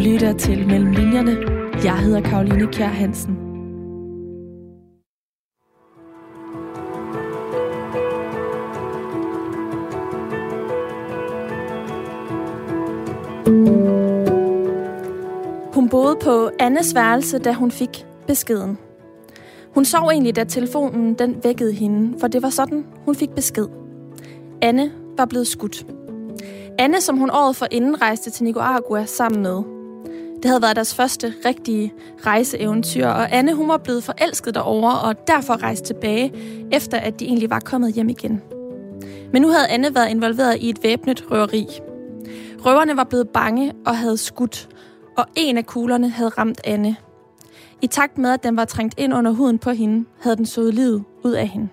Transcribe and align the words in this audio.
lytter 0.00 0.32
til 0.32 0.66
Mellem 0.66 0.90
Linjerne. 0.90 1.36
Jeg 1.84 1.98
hedder 1.98 2.20
Karoline 2.20 2.66
Kjær 2.72 2.86
Hansen. 2.86 3.34
Hun 15.74 15.88
boede 15.88 16.16
på 16.22 16.50
Annes 16.58 16.94
værelse, 16.94 17.38
da 17.38 17.52
hun 17.52 17.70
fik 17.70 18.06
beskeden. 18.26 18.78
Hun 19.74 19.84
sov 19.84 20.08
egentlig, 20.08 20.36
da 20.36 20.44
telefonen 20.44 21.14
den 21.14 21.36
vækkede 21.44 21.72
hende, 21.72 22.18
for 22.20 22.28
det 22.28 22.42
var 22.42 22.50
sådan, 22.50 22.84
hun 23.04 23.14
fik 23.14 23.30
besked. 23.30 23.66
Anne 24.62 24.92
var 25.16 25.24
blevet 25.24 25.46
skudt. 25.46 25.86
Anne, 26.78 27.00
som 27.00 27.16
hun 27.16 27.30
året 27.30 27.56
for 27.56 27.66
inden 27.70 28.02
rejste 28.02 28.30
til 28.30 28.44
Nicaragua 28.44 29.04
sammen 29.04 29.42
med. 29.42 29.79
Det 30.42 30.48
havde 30.48 30.62
været 30.62 30.76
deres 30.76 30.94
første 30.94 31.34
rigtige 31.44 31.92
rejseeventyr, 32.26 33.06
og 33.06 33.34
Anne 33.36 33.54
hun 33.54 33.68
var 33.68 33.76
blevet 33.76 34.04
forelsket 34.04 34.54
derovre 34.54 35.00
og 35.00 35.26
derfor 35.26 35.62
rejst 35.62 35.84
tilbage, 35.84 36.32
efter 36.72 36.98
at 36.98 37.20
de 37.20 37.24
egentlig 37.24 37.50
var 37.50 37.60
kommet 37.60 37.92
hjem 37.94 38.08
igen. 38.08 38.42
Men 39.32 39.42
nu 39.42 39.48
havde 39.48 39.68
Anne 39.68 39.94
været 39.94 40.10
involveret 40.10 40.56
i 40.60 40.70
et 40.70 40.82
væbnet 40.82 41.30
røveri. 41.30 41.66
Røverne 42.66 42.96
var 42.96 43.04
blevet 43.04 43.28
bange 43.28 43.72
og 43.86 43.96
havde 43.96 44.16
skudt, 44.16 44.68
og 45.18 45.24
en 45.36 45.56
af 45.56 45.66
kuglerne 45.66 46.08
havde 46.08 46.30
ramt 46.30 46.60
Anne. 46.64 46.96
I 47.82 47.86
takt 47.86 48.18
med, 48.18 48.30
at 48.30 48.42
den 48.42 48.56
var 48.56 48.64
trængt 48.64 48.94
ind 48.98 49.14
under 49.14 49.30
huden 49.30 49.58
på 49.58 49.70
hende, 49.70 50.04
havde 50.20 50.36
den 50.36 50.46
sået 50.46 50.74
livet 50.74 51.04
ud 51.24 51.32
af 51.32 51.48
hende. 51.48 51.68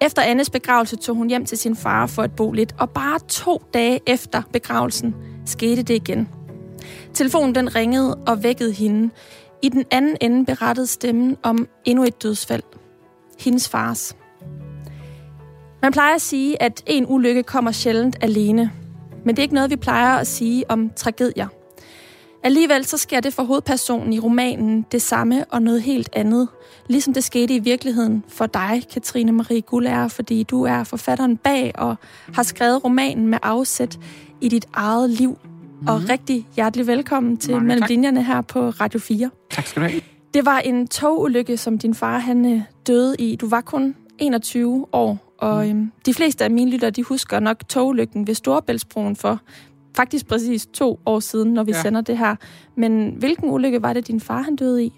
Efter 0.00 0.22
Annes 0.22 0.50
begravelse 0.50 0.96
tog 0.96 1.16
hun 1.16 1.28
hjem 1.28 1.44
til 1.44 1.58
sin 1.58 1.76
far 1.76 2.06
for 2.06 2.22
at 2.22 2.36
bo 2.36 2.52
lidt, 2.52 2.74
og 2.78 2.90
bare 2.90 3.18
to 3.28 3.62
dage 3.74 4.00
efter 4.06 4.42
begravelsen 4.52 5.14
skete 5.46 5.82
det 5.82 5.94
igen. 5.94 6.28
Telefonen 7.14 7.54
den 7.54 7.74
ringede 7.74 8.14
og 8.14 8.42
vækkede 8.42 8.72
hende. 8.72 9.10
I 9.62 9.68
den 9.68 9.84
anden 9.90 10.16
ende 10.20 10.46
berettede 10.46 10.86
stemmen 10.86 11.36
om 11.42 11.68
endnu 11.84 12.04
et 12.04 12.22
dødsfald. 12.22 12.62
Hendes 13.38 13.68
fars. 13.68 14.16
Man 15.82 15.92
plejer 15.92 16.14
at 16.14 16.20
sige, 16.20 16.62
at 16.62 16.82
en 16.86 17.06
ulykke 17.08 17.42
kommer 17.42 17.72
sjældent 17.72 18.16
alene. 18.20 18.70
Men 19.24 19.36
det 19.36 19.38
er 19.38 19.42
ikke 19.42 19.54
noget, 19.54 19.70
vi 19.70 19.76
plejer 19.76 20.16
at 20.16 20.26
sige 20.26 20.70
om 20.70 20.90
tragedier. 20.96 21.48
Alligevel 22.42 22.84
så 22.84 22.98
sker 22.98 23.20
det 23.20 23.34
for 23.34 23.42
hovedpersonen 23.42 24.12
i 24.12 24.18
romanen 24.18 24.86
det 24.92 25.02
samme 25.02 25.44
og 25.44 25.62
noget 25.62 25.82
helt 25.82 26.08
andet. 26.12 26.48
Ligesom 26.88 27.14
det 27.14 27.24
skete 27.24 27.54
i 27.54 27.58
virkeligheden 27.58 28.24
for 28.28 28.46
dig, 28.46 28.82
Katrine 28.92 29.32
Marie 29.32 29.60
Gullager, 29.60 30.08
fordi 30.08 30.42
du 30.42 30.62
er 30.62 30.84
forfatteren 30.84 31.36
bag 31.36 31.72
og 31.74 31.96
har 32.34 32.42
skrevet 32.42 32.84
romanen 32.84 33.28
med 33.28 33.38
afsæt 33.42 33.98
i 34.40 34.48
dit 34.48 34.66
eget 34.72 35.10
liv. 35.10 35.38
Mm. 35.84 35.88
Og 35.88 36.08
rigtig 36.08 36.48
hjertelig 36.56 36.86
velkommen 36.86 37.36
til 37.36 37.52
Mange 37.52 37.66
Mellem 37.66 37.84
Linjerne 37.88 38.24
her 38.24 38.40
på 38.40 38.68
Radio 38.70 39.00
4. 39.00 39.30
Tak 39.50 39.66
skal 39.66 39.82
du 39.82 39.88
have. 39.88 40.00
Det 40.34 40.44
var 40.44 40.58
en 40.58 40.88
togulykke, 40.88 41.56
som 41.56 41.78
din 41.78 41.94
far 41.94 42.18
han 42.18 42.52
øh, 42.54 42.60
døde 42.86 43.16
i. 43.18 43.36
Du 43.36 43.48
var 43.48 43.60
kun 43.60 43.94
21 44.18 44.86
år, 44.92 45.34
og 45.38 45.64
mm. 45.64 45.70
øhm, 45.70 45.92
de 46.06 46.14
fleste 46.14 46.44
af 46.44 46.50
mine 46.50 46.70
lyttere, 46.70 46.90
de 46.90 47.02
husker 47.02 47.40
nok 47.40 47.68
togulykken 47.68 48.26
ved 48.26 48.34
Storebæltsbroen 48.34 49.16
for 49.16 49.40
faktisk 49.96 50.26
præcis 50.26 50.66
to 50.66 51.00
år 51.06 51.20
siden, 51.20 51.54
når 51.54 51.64
vi 51.64 51.72
ja. 51.72 51.82
sender 51.82 52.00
det 52.00 52.18
her. 52.18 52.36
Men 52.76 53.14
hvilken 53.18 53.50
ulykke 53.50 53.82
var 53.82 53.92
det, 53.92 54.06
din 54.06 54.20
far 54.20 54.42
han 54.42 54.56
døde 54.56 54.84
i? 54.84 54.92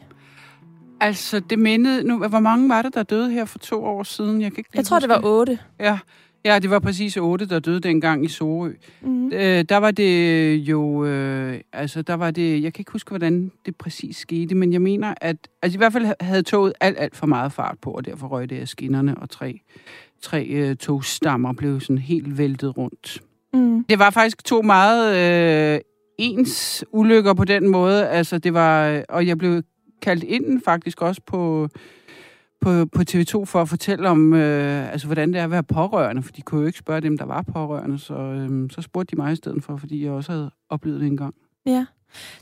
Altså, 1.01 1.41
det 1.41 1.59
mindede... 1.59 2.03
Nu, 2.03 2.19
hvor 2.19 2.41
mange 2.41 2.69
var 2.69 2.83
det, 2.83 2.95
der 2.95 3.03
døde 3.03 3.31
her 3.31 3.45
for 3.45 3.59
to 3.59 3.85
år 3.85 4.03
siden? 4.03 4.41
Jeg, 4.41 4.51
kan 4.51 4.59
ikke 4.59 4.71
jeg 4.75 4.85
tror, 4.85 4.99
det 4.99 5.09
var 5.09 5.21
otte. 5.25 5.59
Ja. 5.81 5.99
Ja, 6.47 6.59
det 6.59 6.71
var 6.71 6.79
præcis 6.79 7.17
otte, 7.17 7.47
der 7.47 7.59
døde 7.59 7.81
dengang 7.81 8.25
i 8.25 8.29
Sorø. 8.29 8.73
Mm-hmm. 9.01 9.33
Øh, 9.33 9.65
der 9.69 9.77
var 9.77 9.91
det 9.91 10.57
jo... 10.57 11.05
Øh, 11.05 11.61
altså, 11.73 12.03
der 12.03 12.15
var 12.15 12.31
det... 12.31 12.63
Jeg 12.63 12.73
kan 12.73 12.81
ikke 12.81 12.93
huske, 12.93 13.09
hvordan 13.09 13.53
det 13.67 13.77
præcis 13.77 14.17
skete, 14.17 14.55
men 14.55 14.73
jeg 14.73 14.83
mener, 14.83 15.15
at... 15.21 15.37
Altså, 15.63 15.77
i 15.77 15.79
hvert 15.79 15.93
fald 15.93 16.07
havde 16.21 16.43
toget 16.43 16.73
alt, 16.81 16.97
alt 16.99 17.17
for 17.17 17.27
meget 17.27 17.53
fart 17.53 17.77
på, 17.83 17.91
og 17.91 18.05
derfor 18.05 18.27
røg 18.27 18.51
det 18.51 18.59
af 18.59 18.69
skinnerne, 18.69 19.19
og 19.19 19.31
tre, 19.31 19.61
tre 20.23 20.47
øh, 20.47 20.77
togstammer 20.77 21.53
blev 21.53 21.81
sådan 21.81 21.99
helt 21.99 22.39
væltet 22.39 22.77
rundt. 22.77 23.23
Mm. 23.55 23.85
Det 23.85 23.99
var 23.99 24.11
faktisk 24.11 24.45
to 24.45 24.63
meget 24.63 25.17
øh, 25.75 25.81
ens 26.19 26.85
ulykker 26.93 27.35
på 27.35 27.45
den 27.45 27.69
måde. 27.69 28.09
Altså, 28.09 28.39
det 28.39 28.55
var, 28.55 29.03
og 29.09 29.27
jeg 29.27 29.39
blev 29.39 29.63
kaldt 30.03 30.25
ind 30.25 30.63
faktisk 30.65 31.03
også 31.03 31.21
på, 31.27 31.69
på, 32.61 32.87
på 32.87 33.03
TV2 33.11 33.45
for 33.45 33.63
at 33.63 33.69
fortælle 33.69 34.09
om, 34.09 34.33
øh, 34.33 34.93
altså, 34.93 35.07
hvordan 35.07 35.33
det 35.33 35.41
er 35.41 35.45
at 35.45 35.51
være 35.51 35.63
pårørende, 35.63 36.23
for 36.23 36.33
de 36.33 36.43
kunne 36.43 36.61
jo 36.61 36.67
ikke 36.67 36.79
spørge 36.79 37.01
dem, 37.01 37.19
der 37.19 37.25
var 37.25 37.43
pårørende, 37.43 37.99
så, 37.99 38.15
øh, 38.15 38.71
så 38.71 38.83
spurgte 38.83 39.17
de 39.17 39.23
mig 39.23 39.33
i 39.33 39.37
stedet 39.37 39.65
for, 39.65 39.77
fordi 39.77 40.05
jeg 40.05 40.13
også 40.13 40.33
havde 40.33 40.51
oplevet 40.71 41.01
det 41.01 41.07
engang. 41.07 41.35
Ja. 41.67 41.87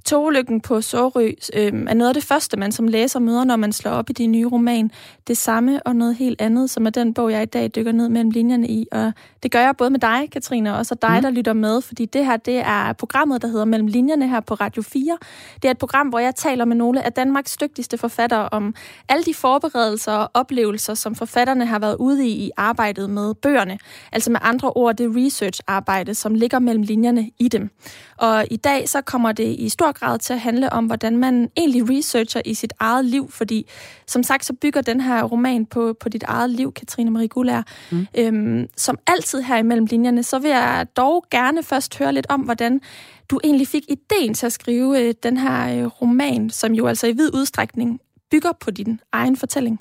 Togulykken 0.04 0.60
på 0.60 0.80
Sårø 0.80 1.30
øh, 1.54 1.72
er 1.88 1.94
noget 1.94 2.08
af 2.08 2.14
det 2.14 2.24
første, 2.24 2.56
man 2.56 2.72
som 2.72 2.88
læser 2.88 3.20
møder, 3.20 3.44
når 3.44 3.56
man 3.56 3.72
slår 3.72 3.92
op 3.92 4.10
i 4.10 4.12
din 4.12 4.32
nye 4.32 4.46
roman. 4.46 4.90
Det 5.26 5.36
samme 5.36 5.86
og 5.86 5.96
noget 5.96 6.16
helt 6.16 6.40
andet, 6.40 6.70
som 6.70 6.86
er 6.86 6.90
den 6.90 7.14
bog, 7.14 7.32
jeg 7.32 7.42
i 7.42 7.46
dag 7.46 7.70
dykker 7.76 7.92
ned 7.92 8.08
mellem 8.08 8.30
linjerne 8.30 8.68
i. 8.68 8.86
Og 8.92 9.12
det 9.42 9.52
gør 9.52 9.60
jeg 9.60 9.74
både 9.78 9.90
med 9.90 10.00
dig, 10.00 10.28
Katrine, 10.32 10.72
og 10.72 10.78
også 10.78 10.94
dig, 11.02 11.16
mm. 11.16 11.22
der 11.22 11.30
lytter 11.30 11.52
med, 11.52 11.80
fordi 11.80 12.06
det 12.06 12.26
her 12.26 12.36
det 12.36 12.58
er 12.58 12.92
programmet, 12.92 13.42
der 13.42 13.48
hedder 13.48 13.64
Mellem 13.64 13.86
Linjerne 13.86 14.28
her 14.28 14.40
på 14.40 14.54
Radio 14.54 14.82
4. 14.82 15.18
Det 15.54 15.64
er 15.64 15.70
et 15.70 15.78
program, 15.78 16.08
hvor 16.08 16.18
jeg 16.18 16.34
taler 16.34 16.64
med 16.64 16.76
nogle 16.76 17.02
af 17.02 17.12
Danmarks 17.12 17.56
dygtigste 17.56 17.98
forfattere 17.98 18.48
om 18.48 18.74
alle 19.08 19.24
de 19.24 19.34
forberedelser 19.34 20.12
og 20.12 20.30
oplevelser, 20.34 20.94
som 20.94 21.14
forfatterne 21.14 21.66
har 21.66 21.78
været 21.78 21.96
ude 21.96 22.28
i 22.28 22.44
i 22.44 22.50
arbejdet 22.56 23.10
med 23.10 23.34
bøgerne. 23.34 23.78
Altså 24.12 24.30
med 24.30 24.40
andre 24.42 24.70
ord, 24.70 24.96
det 24.96 25.16
research-arbejde, 25.16 26.14
som 26.14 26.34
ligger 26.34 26.58
mellem 26.58 26.82
linjerne 26.82 27.30
i 27.38 27.48
dem. 27.48 27.70
Og 28.16 28.46
i 28.50 28.56
dag 28.56 28.88
så 28.88 29.00
kommer 29.00 29.32
det 29.32 29.53
i 29.54 29.68
stor 29.68 29.92
grad 29.92 30.18
til 30.18 30.32
at 30.32 30.40
handle 30.40 30.72
om, 30.72 30.86
hvordan 30.86 31.16
man 31.16 31.50
egentlig 31.56 31.90
researcher 31.90 32.42
i 32.44 32.54
sit 32.54 32.72
eget 32.78 33.04
liv, 33.04 33.30
fordi 33.30 33.66
som 34.06 34.22
sagt, 34.22 34.44
så 34.44 34.52
bygger 34.52 34.80
den 34.80 35.00
her 35.00 35.22
roman 35.22 35.66
på, 35.66 35.96
på 36.00 36.08
dit 36.08 36.22
eget 36.22 36.50
liv, 36.50 36.72
Katrine 36.72 37.10
Marie 37.10 37.28
Gullær. 37.28 37.62
Mm. 37.92 38.06
Øhm, 38.18 38.68
som 38.76 38.98
altid 39.06 39.40
her 39.40 39.56
imellem 39.56 39.86
linjerne, 39.86 40.22
så 40.22 40.38
vil 40.38 40.50
jeg 40.50 40.86
dog 40.96 41.24
gerne 41.30 41.62
først 41.62 41.98
høre 41.98 42.12
lidt 42.12 42.26
om, 42.28 42.40
hvordan 42.40 42.80
du 43.30 43.40
egentlig 43.44 43.68
fik 43.68 43.84
ideen 43.88 44.34
til 44.34 44.46
at 44.46 44.52
skrive 44.52 45.00
øh, 45.00 45.14
den 45.22 45.36
her 45.36 45.78
øh, 45.78 45.86
roman, 45.86 46.50
som 46.50 46.72
jo 46.72 46.86
altså 46.86 47.06
i 47.06 47.12
vid 47.12 47.34
udstrækning 47.34 48.00
bygger 48.30 48.52
på 48.60 48.70
din 48.70 49.00
egen 49.12 49.36
fortælling. 49.36 49.80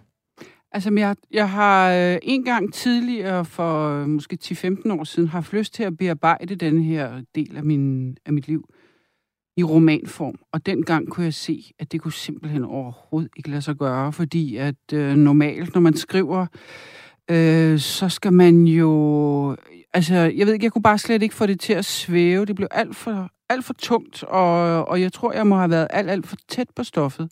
Altså, 0.72 0.94
jeg, 0.98 1.16
jeg 1.32 1.50
har 1.50 1.94
øh, 1.94 2.18
en 2.22 2.44
gang 2.44 2.74
tidligere, 2.74 3.46
for 3.46 3.90
øh, 3.90 4.08
måske 4.08 4.38
10-15 4.44 4.94
år 5.00 5.04
siden, 5.04 5.30
haft 5.30 5.54
lyst 5.54 5.74
til 5.74 5.84
at 5.84 5.98
bearbejde 5.98 6.56
den 6.56 6.84
her 6.84 7.22
del 7.36 7.58
af, 7.58 7.64
min, 7.64 8.18
af 8.26 8.34
mit 8.34 8.48
liv 8.48 8.70
i 9.58 9.64
romanform. 9.64 10.36
Og 10.52 10.66
dengang 10.66 11.10
kunne 11.10 11.24
jeg 11.24 11.34
se, 11.34 11.72
at 11.80 11.92
det 11.92 12.02
kunne 12.02 12.14
simpelthen 12.14 12.64
overhovedet 12.64 13.32
ikke 13.38 13.50
lade 13.50 13.62
sig 13.62 13.76
gøre, 13.76 14.14
fordi 14.14 14.58
at 14.58 14.94
øh, 14.94 15.16
normalt, 15.16 15.74
når 15.74 15.82
man 15.82 15.94
skriver, 15.98 16.46
øh, 17.32 17.80
så 17.80 18.10
skal 18.10 18.34
man 18.34 18.64
jo... 18.64 19.56
Altså, 19.94 20.16
jeg 20.16 20.48
ved 20.48 20.54
ikke, 20.54 20.64
jeg 20.64 20.72
kunne 20.72 20.82
bare 20.82 20.98
slet 20.98 21.24
ikke 21.24 21.36
få 21.36 21.46
det 21.46 21.60
til 21.60 21.74
at 21.74 21.86
svæve. 21.86 22.46
Det 22.46 22.56
blev 22.56 22.68
alt 22.72 22.96
for, 22.96 23.30
alt 23.50 23.66
for 23.66 23.74
tungt, 23.74 24.24
og, 24.24 24.86
og 24.88 25.02
jeg 25.02 25.14
tror, 25.14 25.34
jeg 25.34 25.48
må 25.48 25.56
have 25.56 25.70
været 25.70 25.88
alt, 25.90 26.10
alt 26.10 26.28
for 26.28 26.36
tæt 26.50 26.68
på 26.76 26.84
stoffet. 26.84 27.30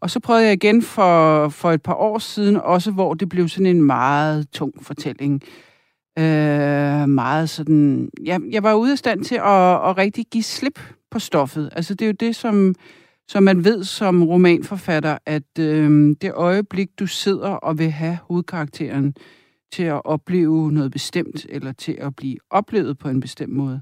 Og 0.00 0.10
så 0.10 0.20
prøvede 0.20 0.44
jeg 0.44 0.52
igen 0.52 0.82
for, 0.82 1.48
for 1.48 1.72
et 1.72 1.82
par 1.82 1.94
år 1.94 2.18
siden, 2.18 2.56
også 2.56 2.90
hvor 2.90 3.14
det 3.14 3.28
blev 3.28 3.48
sådan 3.48 3.66
en 3.66 3.82
meget 3.82 4.50
tung 4.50 4.72
fortælling. 4.82 5.42
Øh, 6.18 7.08
meget 7.08 7.50
sådan... 7.50 8.10
Ja, 8.24 8.38
jeg 8.50 8.62
var 8.62 8.74
ude 8.74 8.92
af 8.92 8.98
stand 8.98 9.24
til 9.24 9.34
at, 9.34 9.88
at 9.88 9.98
rigtig 9.98 10.24
give 10.32 10.42
slip 10.42 10.80
på 11.14 11.18
stoffet. 11.18 11.68
Altså 11.72 11.94
det 11.94 12.04
er 12.04 12.06
jo 12.06 12.16
det, 12.20 12.36
som, 12.36 12.74
som 13.28 13.42
man 13.42 13.64
ved 13.64 13.84
som 13.84 14.22
romanforfatter, 14.22 15.18
at 15.26 15.58
øh, 15.58 16.16
det 16.20 16.32
øjeblik, 16.32 16.98
du 16.98 17.06
sidder 17.06 17.48
og 17.48 17.78
vil 17.78 17.90
have 17.90 18.18
hovedkarakteren 18.22 19.14
til 19.72 19.82
at 19.82 20.04
opleve 20.04 20.72
noget 20.72 20.92
bestemt, 20.92 21.46
eller 21.48 21.72
til 21.72 21.92
at 22.00 22.16
blive 22.16 22.36
oplevet 22.50 22.98
på 22.98 23.08
en 23.08 23.20
bestemt 23.20 23.52
måde, 23.52 23.80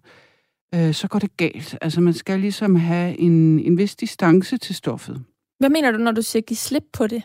øh, 0.74 0.94
så 0.94 1.08
går 1.08 1.18
det 1.18 1.36
galt. 1.36 1.78
Altså 1.80 2.00
man 2.00 2.14
skal 2.14 2.40
ligesom 2.40 2.76
have 2.76 3.18
en, 3.18 3.58
en 3.58 3.78
vis 3.78 3.96
distance 3.96 4.56
til 4.56 4.74
stoffet. 4.74 5.24
Hvad 5.58 5.70
mener 5.70 5.90
du, 5.90 5.98
når 5.98 6.12
du 6.12 6.22
siger 6.22 6.42
give 6.42 6.56
slip 6.56 6.84
på 6.92 7.06
det? 7.06 7.22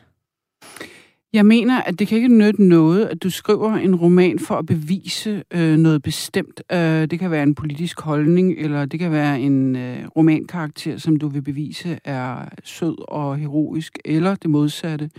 Jeg 1.33 1.45
mener, 1.45 1.81
at 1.81 1.99
det 1.99 2.07
kan 2.07 2.15
ikke 2.15 2.37
nytte 2.37 2.63
noget, 2.63 3.05
at 3.05 3.23
du 3.23 3.29
skriver 3.29 3.75
en 3.75 3.95
roman 3.95 4.39
for 4.39 4.55
at 4.55 4.65
bevise 4.65 5.43
øh, 5.53 5.77
noget 5.77 6.01
bestemt. 6.01 6.61
Øh, 6.71 6.79
det 6.79 7.19
kan 7.19 7.31
være 7.31 7.43
en 7.43 7.55
politisk 7.55 8.01
holdning, 8.01 8.53
eller 8.57 8.85
det 8.85 8.99
kan 8.99 9.11
være 9.11 9.39
en 9.39 9.75
øh, 9.75 10.07
romankarakter, 10.15 10.97
som 10.97 11.15
du 11.15 11.27
vil 11.27 11.41
bevise 11.41 11.99
er 12.03 12.49
sød 12.63 12.95
og 13.07 13.37
heroisk, 13.37 13.99
eller 14.05 14.35
det 14.35 14.49
modsatte. 14.49 15.09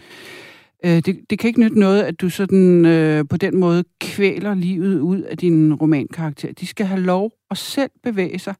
Øh, 0.84 0.90
det, 0.90 1.18
det 1.30 1.38
kan 1.38 1.48
ikke 1.48 1.60
nytte 1.60 1.80
noget, 1.80 2.02
at 2.02 2.20
du 2.20 2.30
sådan 2.30 2.86
øh, 2.86 3.24
på 3.30 3.36
den 3.36 3.56
måde 3.56 3.84
kvæler 4.00 4.54
livet 4.54 5.00
ud 5.00 5.20
af 5.20 5.38
din 5.38 5.74
romankarakter. 5.74 6.52
De 6.52 6.66
skal 6.66 6.86
have 6.86 7.00
lov 7.00 7.32
at 7.50 7.58
selv 7.58 7.90
bevæge 8.02 8.38
sig 8.38 8.54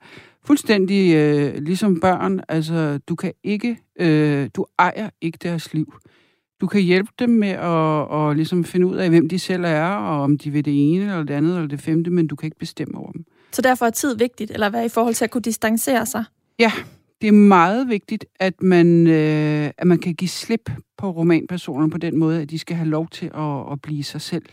fuldstændig 0.44 1.14
øh, 1.14 1.54
ligesom 1.62 2.00
børn. 2.00 2.40
Altså, 2.48 2.98
du 3.08 3.14
kan 3.14 3.32
ikke, 3.44 3.78
øh, 4.00 4.50
du 4.56 4.66
ejer 4.78 5.10
ikke 5.20 5.38
deres 5.42 5.74
liv. 5.74 5.94
Du 6.60 6.66
kan 6.66 6.80
hjælpe 6.80 7.10
dem 7.18 7.30
med 7.30 7.48
at, 7.48 8.28
at 8.30 8.36
ligesom 8.36 8.64
finde 8.64 8.86
ud 8.86 8.96
af, 8.96 9.08
hvem 9.08 9.28
de 9.28 9.38
selv 9.38 9.64
er, 9.64 9.84
og 9.84 10.22
om 10.22 10.38
de 10.38 10.50
vil 10.50 10.64
det 10.64 10.92
ene, 10.92 11.04
eller 11.04 11.22
det 11.22 11.34
andet, 11.34 11.54
eller 11.54 11.68
det 11.68 11.80
femte, 11.80 12.10
men 12.10 12.26
du 12.26 12.36
kan 12.36 12.46
ikke 12.46 12.58
bestemme 12.58 12.98
over 12.98 13.12
dem. 13.12 13.24
Så 13.52 13.62
derfor 13.62 13.86
er 13.86 13.90
tid 13.90 14.16
vigtigt, 14.16 14.50
eller 14.50 14.70
hvad 14.70 14.84
i 14.84 14.88
forhold 14.88 15.14
til 15.14 15.24
at 15.24 15.30
kunne 15.30 15.42
distancere 15.42 16.06
sig? 16.06 16.24
Ja, 16.58 16.72
det 17.20 17.28
er 17.28 17.32
meget 17.32 17.88
vigtigt, 17.88 18.24
at 18.40 18.62
man, 18.62 19.06
øh, 19.06 19.70
at 19.78 19.86
man 19.86 19.98
kan 19.98 20.14
give 20.14 20.28
slip 20.28 20.70
på 20.98 21.10
romanpersonerne 21.10 21.90
på 21.90 21.98
den 21.98 22.16
måde, 22.18 22.42
at 22.42 22.50
de 22.50 22.58
skal 22.58 22.76
have 22.76 22.88
lov 22.88 23.08
til 23.08 23.26
at, 23.34 23.72
at 23.72 23.82
blive 23.82 24.04
sig 24.04 24.20
selv. 24.20 24.44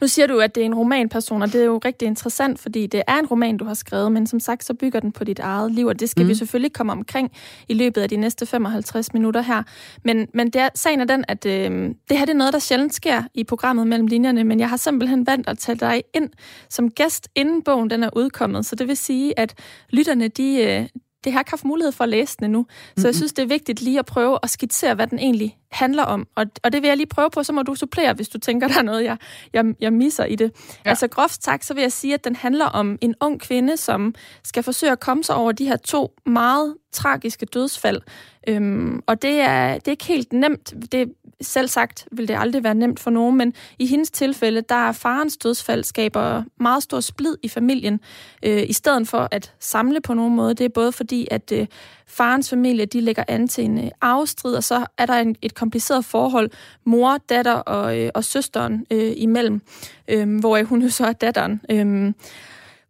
Nu 0.00 0.08
siger 0.08 0.26
du, 0.26 0.38
at 0.38 0.54
det 0.54 0.60
er 0.60 0.64
en 0.64 0.74
romanperson, 0.74 1.42
og 1.42 1.52
det 1.52 1.60
er 1.60 1.64
jo 1.64 1.80
rigtig 1.84 2.06
interessant, 2.06 2.58
fordi 2.58 2.86
det 2.86 3.02
er 3.06 3.18
en 3.18 3.26
roman, 3.26 3.56
du 3.56 3.64
har 3.64 3.74
skrevet, 3.74 4.12
men 4.12 4.26
som 4.26 4.40
sagt, 4.40 4.64
så 4.64 4.74
bygger 4.74 5.00
den 5.00 5.12
på 5.12 5.24
dit 5.24 5.38
eget 5.38 5.72
liv, 5.72 5.86
og 5.86 6.00
det 6.00 6.10
skal 6.10 6.22
mm. 6.22 6.28
vi 6.28 6.34
selvfølgelig 6.34 6.72
komme 6.72 6.92
omkring 6.92 7.32
i 7.68 7.74
løbet 7.74 8.00
af 8.00 8.08
de 8.08 8.16
næste 8.16 8.46
55 8.46 9.12
minutter 9.14 9.40
her. 9.40 9.62
Men, 10.04 10.28
men 10.34 10.46
det 10.46 10.60
er, 10.60 10.68
sagen 10.74 11.00
er 11.00 11.04
den, 11.04 11.24
at 11.28 11.46
øh, 11.46 11.70
det 12.08 12.18
her 12.18 12.24
det 12.24 12.32
er 12.32 12.38
noget, 12.38 12.52
der 12.52 12.58
sjældent 12.58 12.94
sker 12.94 13.22
i 13.34 13.44
programmet 13.44 13.86
mellem 13.86 14.06
linjerne, 14.06 14.44
men 14.44 14.60
jeg 14.60 14.68
har 14.68 14.76
simpelthen 14.76 15.26
valgt 15.26 15.48
at 15.48 15.58
tage 15.58 15.76
dig 15.76 16.02
ind 16.14 16.30
som 16.70 16.90
gæst, 16.90 17.28
inden 17.34 17.62
bogen 17.62 17.90
den 17.90 18.02
er 18.02 18.10
udkommet. 18.16 18.66
Så 18.66 18.76
det 18.76 18.88
vil 18.88 18.96
sige, 18.96 19.38
at 19.38 19.54
lytterne, 19.90 20.28
de, 20.28 20.62
øh, 20.62 20.86
det 21.24 21.32
har 21.32 21.40
ikke 21.40 21.50
haft 21.50 21.64
mulighed 21.64 21.92
for 21.92 22.04
at 22.04 22.10
læse 22.10 22.36
den 22.36 22.44
endnu. 22.44 22.66
Så 22.68 22.92
mm-hmm. 22.96 23.06
jeg 23.06 23.14
synes, 23.14 23.32
det 23.32 23.42
er 23.42 23.46
vigtigt 23.46 23.80
lige 23.82 23.98
at 23.98 24.06
prøve 24.06 24.38
at 24.42 24.50
skitsere, 24.50 24.94
hvad 24.94 25.06
den 25.06 25.18
egentlig 25.18 25.58
handler 25.70 26.02
om. 26.02 26.26
Og, 26.34 26.46
og 26.62 26.72
det 26.72 26.82
vil 26.82 26.88
jeg 26.88 26.96
lige 26.96 27.06
prøve 27.06 27.30
på, 27.30 27.42
så 27.42 27.52
må 27.52 27.62
du 27.62 27.74
supplere, 27.74 28.14
hvis 28.14 28.28
du 28.28 28.38
tænker, 28.38 28.68
der 28.72 28.78
er 28.78 28.82
noget, 28.82 29.04
jeg, 29.04 29.16
jeg, 29.52 29.64
jeg 29.80 29.92
misser 29.92 30.24
i 30.24 30.36
det. 30.36 30.52
Ja. 30.84 30.90
Altså 30.90 31.08
groft 31.08 31.44
sagt, 31.44 31.64
så 31.64 31.74
vil 31.74 31.80
jeg 31.80 31.92
sige, 31.92 32.14
at 32.14 32.24
den 32.24 32.36
handler 32.36 32.66
om 32.66 32.98
en 33.00 33.14
ung 33.20 33.40
kvinde, 33.40 33.76
som 33.76 34.14
skal 34.44 34.62
forsøge 34.62 34.92
at 34.92 35.00
komme 35.00 35.24
sig 35.24 35.36
over 35.36 35.52
de 35.52 35.66
her 35.66 35.76
to 35.76 36.16
meget 36.26 36.76
tragiske 36.92 37.46
dødsfald. 37.46 38.00
Øhm, 38.48 39.02
og 39.06 39.22
det 39.22 39.40
er, 39.40 39.74
det 39.74 39.88
er 39.88 39.90
ikke 39.90 40.04
helt 40.04 40.32
nemt. 40.32 40.74
Det, 40.92 41.12
selv 41.40 41.68
sagt 41.68 42.08
vil 42.12 42.28
det 42.28 42.36
aldrig 42.38 42.64
være 42.64 42.74
nemt 42.74 43.00
for 43.00 43.10
nogen, 43.10 43.36
men 43.36 43.54
i 43.78 43.86
hendes 43.86 44.10
tilfælde, 44.10 44.60
der 44.60 44.88
er 44.88 44.92
farens 44.92 45.36
dødsfald 45.36 45.84
skaber 45.84 46.42
meget 46.60 46.82
stor 46.82 47.00
splid 47.00 47.36
i 47.42 47.48
familien, 47.48 48.00
øh, 48.42 48.62
i 48.68 48.72
stedet 48.72 49.08
for 49.08 49.28
at 49.30 49.54
samle 49.60 50.00
på 50.00 50.14
nogen 50.14 50.36
måde. 50.36 50.54
Det 50.54 50.64
er 50.64 50.68
både 50.68 50.92
fordi, 50.92 51.28
at 51.30 51.52
øh, 51.52 51.66
farens 52.06 52.50
familie, 52.50 52.86
de 52.86 53.00
lægger 53.00 53.24
an 53.28 53.48
til 53.48 53.64
en 53.64 53.78
øh, 53.84 53.90
afstrid, 54.00 54.54
og 54.54 54.64
så 54.64 54.86
er 54.98 55.06
der 55.06 55.14
en, 55.14 55.36
et 55.42 55.54
kompliceret 55.54 56.04
forhold 56.04 56.50
mor, 56.84 57.18
datter 57.28 57.52
og, 57.52 57.98
øh, 57.98 58.10
og 58.14 58.24
søsteren 58.24 58.86
øh, 58.90 59.12
imellem, 59.16 59.62
øh, 60.08 60.38
hvor 60.38 60.62
hun 60.62 60.82
jo 60.82 60.88
så 60.88 61.06
er 61.06 61.12
datteren. 61.12 61.60
Øh, 61.70 62.12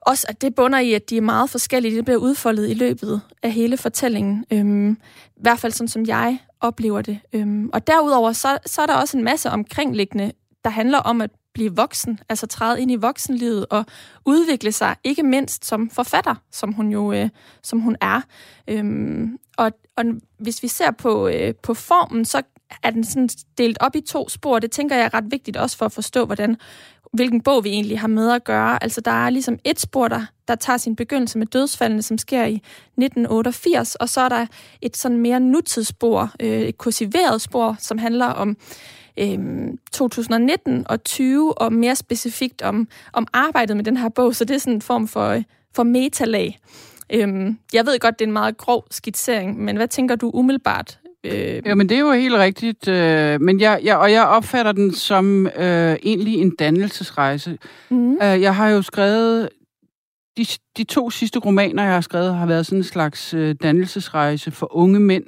også 0.06 0.26
at 0.28 0.42
det 0.42 0.54
bunder 0.54 0.78
i, 0.78 0.92
at 0.92 1.10
de 1.10 1.16
er 1.16 1.20
meget 1.20 1.50
forskellige. 1.50 1.96
Det 1.96 2.04
bliver 2.04 2.18
udfoldet 2.18 2.70
i 2.70 2.74
løbet 2.74 3.20
af 3.42 3.52
hele 3.52 3.76
fortællingen. 3.76 4.44
Øhm, 4.52 4.90
I 5.36 5.40
hvert 5.40 5.58
fald 5.58 5.72
sådan, 5.72 5.88
som 5.88 6.06
jeg 6.06 6.38
oplever 6.64 7.02
det. 7.02 7.18
Øhm, 7.32 7.70
og 7.72 7.86
derudover, 7.86 8.32
så, 8.32 8.58
så 8.66 8.82
er 8.82 8.86
der 8.86 8.94
også 8.94 9.16
en 9.16 9.24
masse 9.24 9.50
omkringliggende, 9.50 10.32
der 10.64 10.70
handler 10.70 10.98
om 10.98 11.20
at 11.20 11.30
blive 11.54 11.76
voksen, 11.76 12.20
altså 12.28 12.46
træde 12.46 12.82
ind 12.82 12.90
i 12.90 12.96
voksenlivet 12.96 13.66
og 13.70 13.84
udvikle 14.24 14.72
sig, 14.72 14.96
ikke 15.04 15.22
mindst 15.22 15.64
som 15.64 15.90
forfatter, 15.90 16.34
som 16.52 16.72
hun 16.72 16.92
jo 16.92 17.12
øh, 17.12 17.28
som 17.62 17.80
hun 17.80 17.96
er. 18.00 18.20
Øhm, 18.68 19.38
og, 19.56 19.72
og 19.96 20.04
hvis 20.38 20.62
vi 20.62 20.68
ser 20.68 20.90
på, 20.90 21.28
øh, 21.28 21.54
på 21.62 21.74
formen, 21.74 22.24
så 22.24 22.42
er 22.82 22.90
den 22.90 23.04
sådan 23.04 23.28
delt 23.58 23.78
op 23.80 23.96
i 23.96 24.00
to 24.00 24.28
spor. 24.28 24.58
Det 24.58 24.70
tænker 24.70 24.96
jeg 24.96 25.04
er 25.04 25.14
ret 25.14 25.30
vigtigt 25.30 25.56
også 25.56 25.76
for 25.76 25.86
at 25.86 25.92
forstå, 25.92 26.24
hvordan 26.24 26.56
hvilken 27.14 27.40
bog 27.40 27.64
vi 27.64 27.68
egentlig 27.68 28.00
har 28.00 28.08
med 28.08 28.30
at 28.30 28.44
gøre. 28.44 28.82
Altså, 28.82 29.00
der 29.00 29.10
er 29.10 29.30
ligesom 29.30 29.58
et 29.64 29.80
spor, 29.80 30.08
der, 30.08 30.26
der 30.48 30.54
tager 30.54 30.76
sin 30.76 30.96
begyndelse 30.96 31.38
med 31.38 31.46
dødsfaldene, 31.46 32.02
som 32.02 32.18
sker 32.18 32.44
i 32.44 32.54
1988, 32.54 33.94
og 33.94 34.08
så 34.08 34.20
er 34.20 34.28
der 34.28 34.46
et 34.82 34.96
sådan 34.96 35.18
mere 35.18 35.40
nutidsspor, 35.40 36.30
øh, 36.40 36.60
et 36.60 36.78
kursiveret 36.78 37.40
spor, 37.40 37.76
som 37.78 37.98
handler 37.98 38.26
om 38.26 38.56
øh, 39.18 39.38
2019 39.92 40.86
og 40.88 41.04
20, 41.04 41.58
og 41.58 41.72
mere 41.72 41.96
specifikt 41.96 42.62
om, 42.62 42.88
om 43.12 43.26
arbejdet 43.32 43.76
med 43.76 43.84
den 43.84 43.96
her 43.96 44.08
bog, 44.08 44.34
så 44.34 44.44
det 44.44 44.54
er 44.54 44.58
sådan 44.58 44.74
en 44.74 44.82
form 44.82 45.08
for, 45.08 45.28
øh, 45.28 45.42
for 45.74 45.82
metalag. 45.82 46.58
Øhm, 47.10 47.58
jeg 47.72 47.86
ved 47.86 47.98
godt, 47.98 48.18
det 48.18 48.24
er 48.24 48.28
en 48.28 48.32
meget 48.32 48.56
grov 48.56 48.86
skitsering, 48.90 49.64
men 49.64 49.76
hvad 49.76 49.88
tænker 49.88 50.16
du 50.16 50.30
umiddelbart 50.34 50.98
Øh... 51.24 51.62
Ja, 51.66 51.74
men 51.74 51.88
det 51.88 51.94
er 51.94 52.00
jo 52.00 52.12
helt 52.12 52.34
rigtigt. 52.34 52.88
Øh, 52.88 53.40
men 53.40 53.60
jeg, 53.60 53.80
jeg, 53.84 53.96
og 53.96 54.12
jeg 54.12 54.26
opfatter 54.26 54.72
den 54.72 54.92
som 54.92 55.46
øh, 55.46 55.96
egentlig 56.02 56.34
en 56.34 56.50
dannelsesrejse. 56.50 57.58
Mm. 57.90 58.12
Øh, 58.12 58.20
jeg 58.20 58.56
har 58.56 58.68
jo 58.68 58.82
skrevet... 58.82 59.48
De, 60.36 60.46
de 60.76 60.84
to 60.84 61.10
sidste 61.10 61.38
romaner, 61.38 61.82
jeg 61.82 61.92
har 61.92 62.00
skrevet, 62.00 62.34
har 62.34 62.46
været 62.46 62.66
sådan 62.66 62.78
en 62.78 62.84
slags 62.84 63.34
øh, 63.34 63.54
dannelsesrejse 63.62 64.50
for 64.50 64.76
unge 64.76 65.00
mænd. 65.00 65.24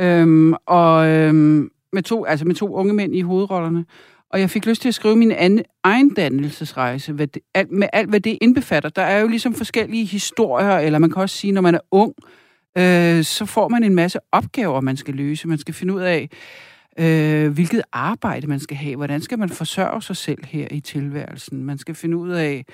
Øhm, 0.00 0.54
og 0.66 1.08
øhm, 1.08 1.70
med, 1.92 2.02
to, 2.02 2.24
altså 2.24 2.44
med 2.44 2.54
to 2.54 2.74
unge 2.74 2.94
mænd 2.94 3.16
i 3.16 3.20
hovedrollerne. 3.20 3.84
Og 4.30 4.40
jeg 4.40 4.50
fik 4.50 4.66
lyst 4.66 4.82
til 4.82 4.88
at 4.88 4.94
skrive 4.94 5.16
min 5.16 5.30
anden, 5.32 5.64
egen 5.82 6.14
dannelsesrejse 6.14 7.12
hvad 7.12 7.26
det, 7.26 7.42
alt, 7.54 7.70
med 7.72 7.88
alt, 7.92 8.08
hvad 8.08 8.20
det 8.20 8.38
indbefatter. 8.40 8.88
Der 8.88 9.02
er 9.02 9.20
jo 9.20 9.28
ligesom 9.28 9.54
forskellige 9.54 10.04
historier, 10.04 10.78
eller 10.78 10.98
man 10.98 11.10
kan 11.10 11.22
også 11.22 11.36
sige, 11.36 11.52
når 11.52 11.60
man 11.60 11.74
er 11.74 11.80
ung, 11.90 12.14
øh, 12.18 12.47
øh, 12.78 13.24
så 13.24 13.46
får 13.46 13.68
man 13.68 13.84
en 13.84 13.94
masse 13.94 14.18
opgaver, 14.32 14.80
man 14.80 14.96
skal 14.96 15.14
løse. 15.14 15.48
Man 15.48 15.58
skal 15.58 15.74
finde 15.74 15.94
ud 15.94 16.00
af, 16.00 16.28
øh, 16.98 17.52
hvilket 17.52 17.82
arbejde 17.92 18.46
man 18.46 18.60
skal 18.60 18.76
have. 18.76 18.96
Hvordan 18.96 19.20
skal 19.20 19.38
man 19.38 19.48
forsørge 19.48 20.02
sig 20.02 20.16
selv 20.16 20.46
her 20.46 20.68
i 20.70 20.80
tilværelsen? 20.80 21.64
Man 21.64 21.78
skal 21.78 21.94
finde 21.94 22.16
ud 22.16 22.30
af, 22.30 22.64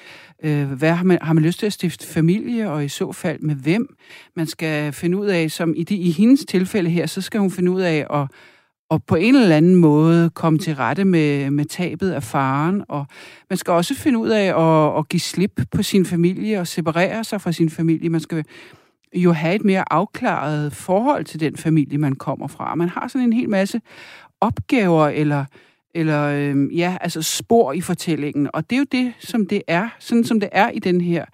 øh, 0.45 0.73
hvad 0.73 0.93
har 0.93 1.05
man, 1.05 1.19
har 1.23 1.33
man 1.33 1.45
lyst 1.45 1.59
til 1.59 1.67
at 1.67 1.73
stifte 1.73 2.06
familie, 2.06 2.71
og 2.71 2.85
i 2.85 2.89
så 2.89 3.12
fald 3.12 3.41
med 3.41 3.55
hvem? 3.55 3.97
Man 4.37 4.47
skal 4.47 4.93
finde 4.93 5.19
ud 5.19 5.27
af, 5.27 5.51
som 5.51 5.75
i, 5.77 5.85
de, 5.85 5.97
i 5.97 6.11
hendes 6.11 6.45
tilfælde 6.49 6.91
her, 6.91 7.06
så 7.06 7.21
skal 7.21 7.41
hun 7.41 7.51
finde 7.51 7.71
ud 7.71 7.81
af 7.81 8.06
at 8.11 8.29
og 8.91 9.05
på 9.05 9.15
en 9.15 9.37
eller 9.37 9.56
anden 9.56 9.75
måde 9.75 10.31
komme 10.31 10.59
til 10.59 10.75
rette 10.75 11.05
med, 11.05 11.51
med 11.51 11.65
tabet 11.65 12.11
af 12.11 12.23
faren. 12.23 12.85
Og 12.89 13.06
man 13.51 13.56
skal 13.56 13.73
også 13.73 13.95
finde 13.95 14.19
ud 14.19 14.29
af 14.29 14.45
at, 14.45 14.99
at 14.99 15.09
give 15.09 15.21
slip 15.21 15.61
på 15.71 15.83
sin 15.83 16.06
familie 16.06 16.61
og 16.61 16.67
separere 16.67 17.25
sig 17.25 17.41
fra 17.41 17.53
sin 17.53 17.71
familie. 17.71 18.09
Man 18.09 18.21
skal 18.21 18.45
jo 19.15 19.33
have 19.33 19.55
et 19.55 19.65
mere 19.65 19.93
afklaret 19.93 20.73
forhold 20.73 21.25
til 21.25 21.41
den 21.41 21.57
familie, 21.57 21.99
man 21.99 22.15
kommer 22.15 22.47
fra. 22.47 22.75
Man 22.75 22.89
har 22.89 23.09
sådan 23.09 23.27
en 23.27 23.33
hel 23.33 23.51
masse 23.51 23.81
opgaver 24.41 25.09
eller, 25.09 25.45
eller 25.95 26.23
øh, 26.25 26.79
ja, 26.79 26.97
altså 27.01 27.23
spor 27.23 27.73
i 27.73 27.81
fortællingen, 27.81 28.51
og 28.53 28.71
det 28.71 28.77
er 28.77 28.81
jo 28.81 28.87
det, 28.93 29.13
som 29.19 29.47
det 29.47 29.63
er, 29.69 29.89
sådan 29.99 30.25
som 30.25 30.41
det 30.41 30.49
er 30.53 30.71
i 30.71 30.79
den 30.79 31.01
her 31.01 31.25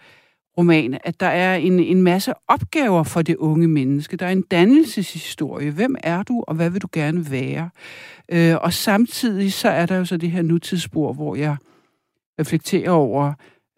roman, 0.58 0.98
at 1.04 1.20
der 1.20 1.26
er 1.26 1.56
en, 1.56 1.80
en 1.80 2.02
masse 2.02 2.32
opgaver 2.48 3.02
for 3.02 3.22
det 3.22 3.36
unge 3.36 3.68
menneske. 3.68 4.16
Der 4.16 4.26
er 4.26 4.32
en 4.32 4.42
dannelseshistorie. 4.42 5.70
Hvem 5.70 5.96
er 6.02 6.22
du, 6.22 6.44
og 6.48 6.54
hvad 6.54 6.70
vil 6.70 6.82
du 6.82 6.88
gerne 6.92 7.30
være? 7.30 7.70
Øh, 8.32 8.56
og 8.60 8.72
samtidig 8.72 9.52
så 9.52 9.68
er 9.68 9.86
der 9.86 9.96
jo 9.96 10.04
så 10.04 10.16
det 10.16 10.30
her 10.30 10.42
nutidsspor, 10.42 11.12
hvor 11.12 11.36
jeg 11.36 11.56
reflekterer 12.40 12.90
over, 12.90 13.32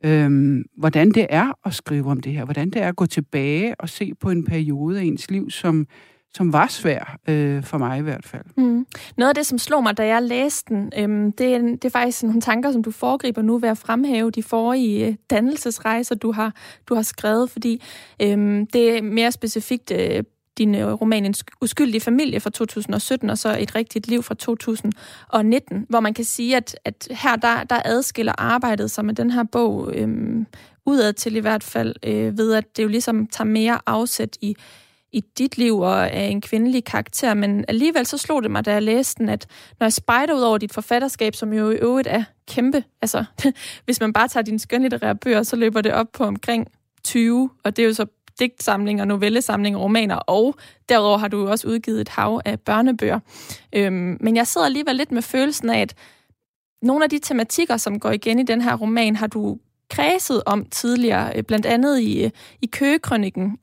øhm, 0.05 0.65
hvordan 0.77 1.11
det 1.11 1.27
er 1.31 1.59
at 1.65 1.75
skrive 1.75 2.11
om 2.11 2.21
det 2.21 2.33
her, 2.33 2.45
hvordan 2.45 2.71
det 2.71 2.83
er 2.83 2.89
at 2.89 2.97
gå 2.97 3.07
tilbage 3.07 3.75
og 3.81 3.89
se 3.89 4.13
på 4.21 4.31
en 4.31 4.44
periode 4.44 5.01
af 5.01 5.05
ens 5.05 5.31
liv, 5.31 5.51
som, 5.51 5.87
som 6.35 6.53
var 6.53 6.67
svær, 6.67 7.19
øh, 7.29 7.63
for 7.63 7.79
mig 7.79 7.99
i 7.99 8.03
hvert 8.03 8.27
fald. 8.27 8.44
Mm. 8.56 8.87
Noget 9.17 9.29
af 9.29 9.35
det, 9.35 9.47
som 9.47 9.59
slog 9.59 9.82
mig, 9.82 9.97
da 9.97 10.06
jeg 10.06 10.23
læste 10.23 10.75
den, 10.75 10.93
øhm, 10.99 11.32
det, 11.32 11.55
er, 11.55 11.59
det 11.59 11.85
er 11.85 11.91
faktisk 11.91 12.23
nogle 12.23 12.41
tanker, 12.41 12.73
som 12.73 12.82
du 12.82 12.91
foregriber 12.91 13.43
nu 13.43 13.59
ved 13.59 13.69
at 13.69 13.79
fremhæve 13.79 14.31
de 14.31 14.43
forrige 14.43 15.06
øh, 15.06 15.15
dannelsesrejser, 15.31 16.15
du 16.15 16.32
har, 16.32 16.55
du 16.89 16.94
har 16.94 17.03
skrevet, 17.03 17.51
fordi 17.51 17.82
øhm, 18.23 18.67
det 18.67 18.97
er 18.97 19.03
mere 19.03 19.32
specifikt 19.32 19.93
øh, 19.93 20.23
din 20.59 20.75
øh, 20.75 20.93
roman 20.93 21.25
En 21.25 21.35
uskyldig 21.61 22.03
familie 22.03 22.41
fra 22.41 22.51
2017, 22.51 23.31
og 23.31 23.39
så 23.39 23.56
Et 23.59 23.75
rigtigt 23.75 24.06
liv 24.06 24.23
fra 24.23 24.35
2019, 24.35 25.87
hvor 25.89 26.01
man 26.01 26.15
kan 26.15 26.25
sige, 26.25 26.56
at, 26.56 26.77
at 26.85 27.09
her 27.11 27.37
der, 27.37 27.65
der 27.65 27.82
adskiller 27.85 28.32
arbejdet 28.39 28.91
sig 28.91 29.05
med 29.05 29.15
den 29.15 29.31
her 29.31 29.44
bog 29.53 29.93
øhm, 29.94 30.47
udad 30.87 31.13
til 31.13 31.37
i 31.37 31.41
hvert 31.41 31.65
fald, 31.65 31.94
øh, 32.03 32.39
ved 32.39 32.55
at 32.55 32.77
det 32.77 32.82
jo 32.82 32.89
ligesom 32.89 33.27
tager 33.27 33.49
mere 33.49 33.79
afsæt 33.87 34.37
i, 34.41 34.56
i 35.13 35.21
dit 35.39 35.59
liv 35.59 35.79
og 35.79 36.11
af 36.11 36.25
en 36.25 36.41
kvindelig 36.41 36.85
karakter, 36.85 37.35
men 37.35 37.65
alligevel 37.69 38.06
så 38.06 38.19
slog 38.19 38.43
det 38.43 38.51
mig, 38.51 38.65
da 38.65 38.73
jeg 38.73 38.82
læste 38.82 39.19
den, 39.19 39.29
at 39.29 39.47
når 39.81 39.85
jeg 39.85 39.93
spejder 39.93 40.35
ud 40.35 40.41
over 40.41 40.59
dit 40.59 40.73
forfatterskab, 40.73 41.35
som 41.35 41.53
jo 41.53 41.71
i 41.71 41.77
øvrigt 41.77 42.09
er 42.09 42.25
kæmpe, 42.49 42.85
altså 43.03 43.25
hvis 43.85 44.01
man 44.01 44.13
bare 44.13 44.29
tager 44.29 44.44
dine 44.44 44.59
skønlitterære 44.59 45.17
bøger, 45.17 45.43
så 45.43 45.56
løber 45.56 45.81
det 45.81 45.93
op 45.93 46.13
på 46.13 46.25
omkring 46.25 46.69
20, 47.05 47.51
og 47.65 47.77
det 47.77 47.82
er 47.82 47.87
jo 47.87 47.94
så 47.94 48.06
digtsamlinger, 48.43 49.05
novellesamlinger, 49.05 49.79
romaner, 49.79 50.17
og 50.17 50.55
derudover 50.89 51.19
har 51.19 51.29
du 51.29 51.49
også 51.49 51.69
udgivet 51.69 52.01
et 52.01 52.08
hav 52.08 52.41
af 52.44 52.61
børnebøger. 52.61 53.20
Øhm, 53.72 54.17
men 54.20 54.37
jeg 54.37 54.46
sidder 54.46 54.67
alligevel 54.67 54.96
lidt 54.96 55.13
med 55.13 55.22
følelsen 55.22 55.70
af, 55.70 55.81
at 55.81 55.94
nogle 56.82 57.05
af 57.05 57.11
de 57.11 57.19
tematikker, 57.19 57.77
som 57.77 58.01
går 58.01 58.11
igen 58.11 58.39
i 58.39 58.43
den 58.43 58.61
her 58.61 58.77
roman, 58.77 59.17
har 59.17 59.27
du 59.27 59.58
kredset 59.91 60.43
om 60.46 60.65
tidligere, 60.65 61.37
øh, 61.37 61.43
blandt 61.43 61.67
andet 61.67 62.01
i, 62.01 62.25
øh, 62.25 62.31
i 62.63 62.67
Køgekrønningen 62.67 63.58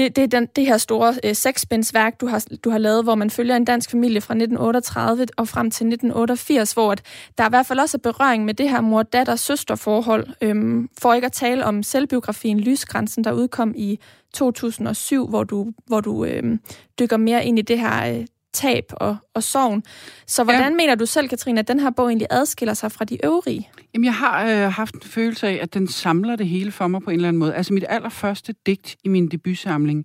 det, 0.00 0.16
det 0.16 0.24
er 0.24 0.28
den, 0.40 0.48
det 0.56 0.66
her 0.66 0.78
store 0.78 1.14
øh, 1.24 1.34
seksbindsværk, 1.34 2.20
du 2.20 2.26
har, 2.26 2.44
du 2.64 2.70
har 2.70 2.78
lavet, 2.78 3.04
hvor 3.04 3.14
man 3.14 3.30
følger 3.30 3.56
en 3.56 3.64
dansk 3.64 3.90
familie 3.90 4.20
fra 4.20 4.34
1938 4.34 5.26
og 5.36 5.48
frem 5.48 5.70
til 5.70 5.86
1988, 5.86 6.72
hvor 6.72 6.92
at 6.92 7.02
der 7.38 7.44
er 7.44 7.48
i 7.48 7.50
hvert 7.50 7.66
fald 7.66 7.78
også 7.78 7.98
berøring 7.98 8.44
med 8.44 8.54
det 8.54 8.70
her 8.70 8.80
mor-datter-søster-forhold, 8.80 10.26
øhm, 10.40 10.88
for 10.98 11.14
ikke 11.14 11.26
at 11.26 11.32
tale 11.32 11.64
om 11.64 11.82
selvbiografien 11.82 12.60
Lysgrænsen, 12.60 13.24
der 13.24 13.32
udkom 13.32 13.74
i 13.76 13.98
2007, 14.34 15.28
hvor 15.28 15.44
du, 15.44 15.72
hvor 15.86 16.00
du 16.00 16.24
øhm, 16.24 16.60
dykker 16.98 17.16
mere 17.16 17.44
ind 17.44 17.58
i 17.58 17.62
det 17.62 17.78
her, 17.78 18.14
øh, 18.14 18.26
tab 18.52 18.84
og, 18.92 19.16
og 19.34 19.42
sorgen. 19.42 19.82
Så 20.26 20.44
hvordan 20.44 20.62
ja. 20.62 20.76
mener 20.76 20.94
du 20.94 21.06
selv, 21.06 21.28
Katrine, 21.28 21.60
at 21.60 21.68
den 21.68 21.80
her 21.80 21.90
bog 21.90 22.08
egentlig 22.08 22.26
adskiller 22.30 22.74
sig 22.74 22.92
fra 22.92 23.04
de 23.04 23.24
øvrige? 23.24 23.68
Jamen, 23.94 24.04
jeg 24.04 24.14
har 24.14 24.46
øh, 24.46 24.72
haft 24.72 24.94
en 24.94 25.02
følelse 25.02 25.48
af, 25.48 25.58
at 25.62 25.74
den 25.74 25.88
samler 25.88 26.36
det 26.36 26.48
hele 26.48 26.72
for 26.72 26.86
mig 26.86 27.02
på 27.02 27.10
en 27.10 27.16
eller 27.16 27.28
anden 27.28 27.40
måde. 27.40 27.54
Altså, 27.54 27.72
mit 27.74 27.84
allerførste 27.88 28.54
digt 28.66 28.96
i 29.04 29.08
min 29.08 29.28
debutsamling 29.28 30.04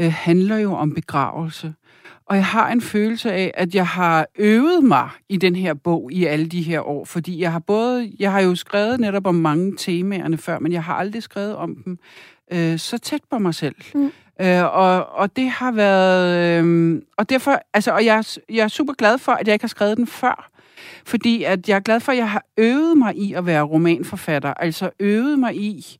øh, 0.00 0.12
handler 0.12 0.56
jo 0.56 0.74
om 0.74 0.94
begravelse. 0.94 1.74
Og 2.26 2.36
jeg 2.36 2.44
har 2.44 2.72
en 2.72 2.80
følelse 2.80 3.32
af, 3.32 3.50
at 3.54 3.74
jeg 3.74 3.86
har 3.86 4.26
øvet 4.38 4.84
mig 4.84 5.08
i 5.28 5.36
den 5.36 5.56
her 5.56 5.74
bog 5.74 6.12
i 6.12 6.24
alle 6.24 6.46
de 6.46 6.62
her 6.62 6.80
år, 6.80 7.04
fordi 7.04 7.40
jeg 7.40 7.52
har 7.52 7.58
både, 7.58 8.12
jeg 8.18 8.32
har 8.32 8.40
jo 8.40 8.54
skrevet 8.54 9.00
netop 9.00 9.26
om 9.26 9.34
mange 9.34 9.76
temaerne 9.78 10.38
før, 10.38 10.58
men 10.58 10.72
jeg 10.72 10.84
har 10.84 10.94
aldrig 10.94 11.22
skrevet 11.22 11.56
om 11.56 11.76
dem 11.84 11.98
øh, 12.52 12.78
så 12.78 12.98
tæt 12.98 13.20
på 13.30 13.38
mig 13.38 13.54
selv. 13.54 13.74
Mm. 13.94 14.12
Øh, 14.40 14.64
og, 14.64 15.06
og 15.06 15.36
det 15.36 15.50
har 15.50 15.72
været... 15.72 16.64
Øh, 16.64 17.02
og 17.18 17.28
derfor... 17.28 17.60
Altså, 17.74 17.92
og 17.92 18.04
jeg, 18.04 18.24
jeg 18.48 18.64
er 18.64 18.68
super 18.68 18.92
glad 18.92 19.18
for, 19.18 19.32
at 19.32 19.46
jeg 19.46 19.52
ikke 19.52 19.62
har 19.62 19.68
skrevet 19.68 19.96
den 19.96 20.06
før. 20.06 20.50
Fordi 21.04 21.44
at 21.44 21.68
jeg 21.68 21.76
er 21.76 21.80
glad 21.80 22.00
for, 22.00 22.12
at 22.12 22.18
jeg 22.18 22.30
har 22.30 22.44
øvet 22.56 22.98
mig 22.98 23.16
i 23.16 23.32
at 23.32 23.46
være 23.46 23.62
romanforfatter. 23.62 24.54
Altså 24.54 24.90
øvet 25.00 25.38
mig 25.38 25.56
i 25.56 25.98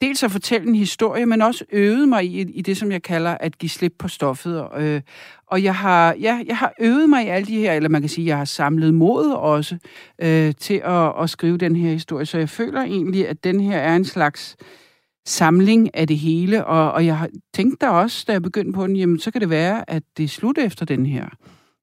dels 0.00 0.22
at 0.22 0.30
fortælle 0.30 0.68
en 0.68 0.74
historie, 0.74 1.26
men 1.26 1.42
også 1.42 1.64
øvet 1.72 2.08
mig 2.08 2.24
i, 2.24 2.40
i 2.40 2.62
det, 2.62 2.76
som 2.76 2.92
jeg 2.92 3.02
kalder 3.02 3.36
at 3.40 3.58
give 3.58 3.70
slip 3.70 3.94
på 3.98 4.08
stoffet. 4.08 4.66
Øh, 4.76 5.00
og 5.46 5.62
jeg 5.62 5.74
har, 5.74 6.14
ja, 6.20 6.40
jeg 6.46 6.56
har 6.56 6.72
øvet 6.80 7.10
mig 7.10 7.24
i 7.24 7.28
alle 7.28 7.46
de 7.46 7.56
her, 7.56 7.72
eller 7.72 7.88
man 7.88 8.02
kan 8.02 8.08
sige, 8.08 8.26
jeg 8.26 8.38
har 8.38 8.44
samlet 8.44 8.94
mod 8.94 9.30
også 9.30 9.76
øh, 10.22 10.54
til 10.54 10.80
at, 10.84 11.22
at 11.22 11.30
skrive 11.30 11.58
den 11.58 11.76
her 11.76 11.90
historie. 11.90 12.26
Så 12.26 12.38
jeg 12.38 12.48
føler 12.48 12.82
egentlig, 12.82 13.28
at 13.28 13.44
den 13.44 13.60
her 13.60 13.78
er 13.78 13.96
en 13.96 14.04
slags 14.04 14.56
samling 15.28 15.96
af 15.96 16.06
det 16.06 16.18
hele, 16.18 16.66
og, 16.66 16.92
og 16.92 17.06
jeg 17.06 17.28
tænkte 17.54 17.86
da 17.86 17.90
også, 17.90 18.24
da 18.26 18.32
jeg 18.32 18.42
begyndte 18.42 18.72
på 18.72 18.86
den, 18.86 18.96
jamen 18.96 19.18
så 19.18 19.30
kan 19.30 19.40
det 19.40 19.50
være, 19.50 19.90
at 19.90 20.02
det 20.16 20.24
er 20.24 20.28
slut 20.28 20.58
efter 20.58 20.84
den 20.84 21.06
her. 21.06 21.28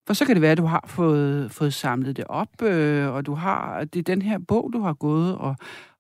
For 0.08 0.14
så 0.14 0.26
kan 0.26 0.36
det 0.36 0.42
være, 0.42 0.52
at 0.52 0.58
du 0.58 0.66
har 0.66 0.86
fået, 0.88 1.52
fået 1.52 1.74
samlet 1.74 2.18
det 2.18 2.26
op, 2.30 2.62
øh, 2.62 3.14
og 3.14 3.26
du 3.26 3.34
har, 3.34 3.84
det 3.84 4.00
er 4.00 4.04
den 4.04 4.22
her 4.22 4.40
bog, 4.48 4.70
du 4.74 4.82
har 4.82 4.94
gået 4.94 5.36
og, 5.36 5.56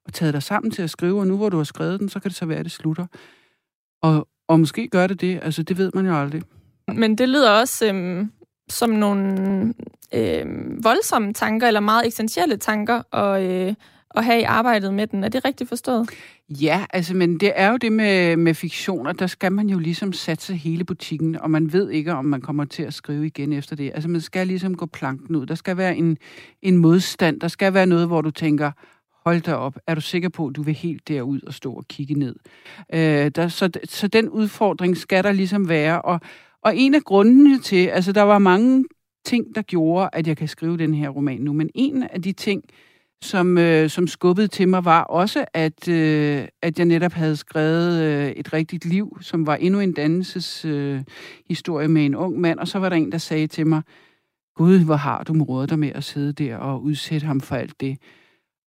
og 0.06 0.14
taget 0.14 0.34
dig 0.34 0.44
sammen 0.44 0.72
til 0.72 0.82
at 0.82 0.90
skrive, 0.90 1.20
og 1.20 1.28
nu 1.28 1.38
hvor 1.38 1.50
du 1.50 1.58
har 1.58 1.64
skrevet 1.64 2.00
den, 2.00 2.10
så 2.10 2.20
kan 2.20 2.30
det 2.30 2.38
så 2.38 2.46
være, 2.46 2.58
at 2.58 2.66
det 2.66 2.72
slutter. 2.72 3.06
Og, 4.02 4.28
og 4.48 4.60
måske 4.60 4.88
gør 4.88 5.08
det 5.08 5.22
det, 5.22 5.40
altså 5.42 5.64
det 5.64 5.78
ved 5.78 5.92
man 5.94 6.06
jo 6.06 6.22
aldrig. 6.22 6.42
Men 6.88 7.18
det 7.18 7.30
lyder 7.30 7.52
også 7.52 7.88
øhm, 7.88 8.32
som 8.70 8.90
nogle 8.90 9.74
øh, 10.14 10.46
voldsomme 10.84 11.34
tanker, 11.34 11.68
eller 11.68 11.80
meget 11.80 12.06
eksistentielle 12.06 12.58
tanker, 12.58 13.02
og, 13.12 13.44
øh, 13.44 13.74
at 14.18 14.26
have 14.26 14.40
i 14.40 14.44
arbejdet 14.44 14.94
med 14.94 15.08
den. 15.08 15.24
Er 15.24 15.30
det 15.30 15.46
rigtigt 15.46 15.70
forstået? 15.70 16.10
Ja, 16.50 16.86
altså, 16.90 17.16
men 17.16 17.40
det 17.40 17.52
er 17.56 17.72
jo 17.72 17.78
det 17.78 17.92
med, 17.92 18.38
med 18.38 18.54
fiktioner, 18.54 19.14
der 19.14 19.28
skal 19.28 19.52
man 19.52 19.70
jo 19.70 19.80
ligesom 19.80 20.14
satse 20.14 20.56
hele 20.56 20.84
butikken, 20.84 21.40
og 21.42 21.52
man 21.52 21.74
ved 21.74 21.90
ikke, 21.90 22.14
om 22.14 22.26
man 22.26 22.42
kommer 22.42 22.66
til 22.66 22.84
at 22.84 22.94
skrive 22.94 23.26
igen 23.26 23.54
efter 23.54 23.76
det. 23.76 23.92
Altså, 23.94 24.10
man 24.10 24.22
skal 24.22 24.48
ligesom 24.48 24.78
gå 24.78 24.86
planken 24.86 25.36
ud. 25.36 25.46
Der 25.46 25.56
skal 25.56 25.78
være 25.78 25.98
en, 25.98 26.18
en 26.62 26.78
modstand. 26.78 27.42
Der 27.42 27.48
skal 27.48 27.74
være 27.74 27.86
noget, 27.86 28.08
hvor 28.08 28.22
du 28.22 28.32
tænker, 28.32 28.72
hold 29.26 29.42
da 29.42 29.54
op, 29.54 29.78
er 29.88 29.96
du 29.96 30.02
sikker 30.02 30.30
på, 30.30 30.48
at 30.48 30.56
du 30.56 30.64
vil 30.64 30.74
helt 30.74 31.08
derud 31.08 31.42
og 31.48 31.54
stå 31.54 31.74
og 31.74 31.88
kigge 31.88 32.14
ned? 32.14 32.36
Øh, 32.94 33.32
der, 33.36 33.48
så, 33.48 33.70
så 33.84 34.08
den 34.08 34.30
udfordring 34.30 34.98
skal 34.98 35.24
der 35.24 35.32
ligesom 35.32 35.70
være, 35.70 36.02
og, 36.02 36.20
og 36.64 36.78
en 36.78 36.96
af 36.96 37.02
grundene 37.02 37.60
til, 37.60 37.88
altså 37.88 38.12
der 38.12 38.22
var 38.22 38.40
mange 38.40 38.86
ting, 39.26 39.56
der 39.56 39.62
gjorde, 39.62 40.10
at 40.14 40.28
jeg 40.28 40.38
kan 40.38 40.48
skrive 40.48 40.78
den 40.78 40.94
her 40.94 41.10
roman 41.10 41.42
nu, 41.42 41.54
men 41.54 41.70
en 41.76 42.04
af 42.04 42.22
de 42.22 42.32
ting, 42.32 42.64
som, 43.22 43.58
øh, 43.58 43.90
som 43.90 44.08
skubbede 44.08 44.48
til 44.48 44.68
mig, 44.70 44.86
var 44.86 45.04
også, 45.04 45.46
at, 45.54 45.88
øh, 45.88 46.48
at 46.62 46.80
jeg 46.80 46.86
netop 46.86 47.12
havde 47.12 47.36
skrevet 47.36 48.02
øh, 48.04 48.30
et 48.30 48.54
rigtigt 48.54 48.86
liv, 48.86 49.18
som 49.22 49.48
var 49.48 49.56
endnu 49.56 49.80
en 49.80 49.94
dannelseshistorie 49.94 50.96
øh, 50.96 51.04
historie 51.48 51.88
med 51.88 52.06
en 52.06 52.16
ung 52.16 52.40
mand, 52.40 52.60
og 52.60 52.68
så 52.68 52.80
var 52.80 52.90
der 52.90 52.96
en, 52.96 53.12
der 53.12 53.18
sagde 53.18 53.48
til 53.48 53.68
mig, 53.68 53.82
Gud, 54.56 54.80
hvor 54.80 54.96
har 54.96 55.24
du 55.24 55.34
modet 55.34 55.70
dig 55.70 55.80
med 55.80 55.92
at 55.96 56.04
sidde 56.04 56.34
der 56.34 56.58
og 56.58 56.84
udsætte 56.84 57.28
ham 57.28 57.42
for 57.42 57.56
alt 57.56 57.82
det. 57.82 57.98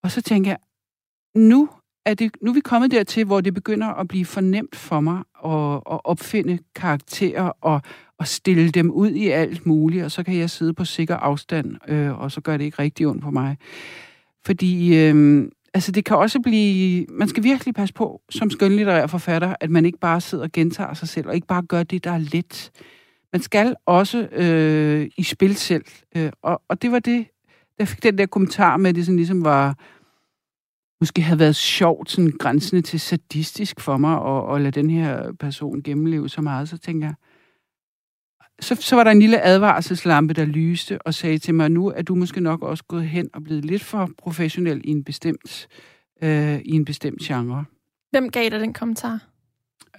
Og 0.03 0.11
så 0.11 0.21
tænker 0.21 0.51
jeg, 0.51 0.57
nu 1.35 1.69
er, 2.05 2.13
det, 2.13 2.31
nu 2.41 2.49
er 2.51 2.53
vi 2.53 2.59
kommet 2.59 2.91
dertil, 2.91 3.25
hvor 3.25 3.41
det 3.41 3.53
begynder 3.53 3.87
at 3.87 4.07
blive 4.07 4.25
fornemt 4.25 4.75
for 4.75 4.99
mig 4.99 5.17
at, 5.45 5.75
at 5.75 5.99
opfinde 6.03 6.59
karakterer 6.75 7.51
og, 7.61 7.81
og 8.19 8.27
stille 8.27 8.69
dem 8.69 8.91
ud 8.91 9.09
i 9.09 9.27
alt 9.27 9.65
muligt, 9.65 10.03
og 10.03 10.11
så 10.11 10.23
kan 10.23 10.37
jeg 10.37 10.49
sidde 10.49 10.73
på 10.73 10.85
sikker 10.85 11.15
afstand, 11.15 11.75
øh, 11.87 12.19
og 12.19 12.31
så 12.31 12.41
gør 12.41 12.57
det 12.57 12.65
ikke 12.65 12.79
rigtig 12.79 13.07
ondt 13.07 13.23
på 13.23 13.31
mig. 13.31 13.57
Fordi 14.47 14.97
øh, 14.97 15.45
altså 15.73 15.91
det 15.91 16.05
kan 16.05 16.17
også 16.17 16.39
blive... 16.39 17.05
Man 17.09 17.27
skal 17.27 17.43
virkelig 17.43 17.73
passe 17.73 17.93
på 17.93 18.21
som 18.29 18.49
skønlitterær 18.49 19.07
forfatter, 19.07 19.55
at 19.59 19.69
man 19.69 19.85
ikke 19.85 19.99
bare 19.99 20.21
sidder 20.21 20.43
og 20.43 20.51
gentager 20.51 20.93
sig 20.93 21.07
selv, 21.07 21.27
og 21.27 21.35
ikke 21.35 21.47
bare 21.47 21.61
gør 21.61 21.83
det, 21.83 22.03
der 22.03 22.11
er 22.11 22.17
let. 22.33 22.71
Man 23.33 23.41
skal 23.41 23.75
også 23.85 24.27
øh, 24.31 25.09
i 25.17 25.23
spil 25.23 25.55
selv. 25.55 25.85
Øh, 26.17 26.31
og, 26.41 26.61
og 26.69 26.81
det 26.81 26.91
var 26.91 26.99
det, 26.99 27.27
jeg 27.79 27.87
fik 27.87 28.03
den 28.03 28.17
der 28.17 28.25
kommentar 28.25 28.77
med, 28.77 28.89
at 28.89 28.95
det 28.95 29.05
sådan 29.05 29.17
ligesom 29.17 29.45
var 29.45 29.75
måske 31.01 31.21
havde 31.21 31.39
været 31.39 31.55
sjovt, 31.55 32.11
sådan 32.11 32.31
grænsende 32.39 32.81
til 32.81 32.99
sadistisk 32.99 33.79
for 33.79 33.97
mig, 33.97 34.13
at, 34.13 34.55
at 34.55 34.61
lade 34.61 34.81
den 34.81 34.89
her 34.89 35.31
person 35.39 35.81
gennemleve 35.83 36.29
så 36.29 36.41
meget, 36.41 36.69
så 36.69 36.77
tænker 36.77 37.07
jeg, 37.07 37.15
så, 38.59 38.75
så 38.75 38.95
var 38.95 39.03
der 39.03 39.11
en 39.11 39.19
lille 39.19 39.41
advarselslampe, 39.41 40.33
der 40.33 40.45
lyste 40.45 41.01
og 41.01 41.13
sagde 41.13 41.37
til 41.37 41.55
mig, 41.55 41.71
nu 41.71 41.87
er 41.87 42.01
du 42.01 42.15
måske 42.15 42.41
nok 42.41 42.61
også 42.61 42.83
gået 42.83 43.07
hen 43.07 43.29
og 43.33 43.43
blevet 43.43 43.65
lidt 43.65 43.83
for 43.83 44.09
professionel 44.17 44.81
i 44.83 44.89
en 44.89 45.03
bestemt, 45.03 45.67
øh, 46.21 46.59
i 46.59 46.71
en 46.71 46.85
bestemt 46.85 47.21
genre. 47.21 47.65
Hvem 48.11 48.29
gav 48.29 48.49
dig 48.49 48.59
den 48.59 48.73
kommentar? 48.73 49.19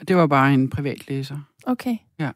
Det 0.08 0.16
var 0.16 0.26
bare 0.26 0.54
en 0.54 0.70
privatlæser. 0.70 1.38
Okay. 1.66 1.96
Ja. 2.18 2.30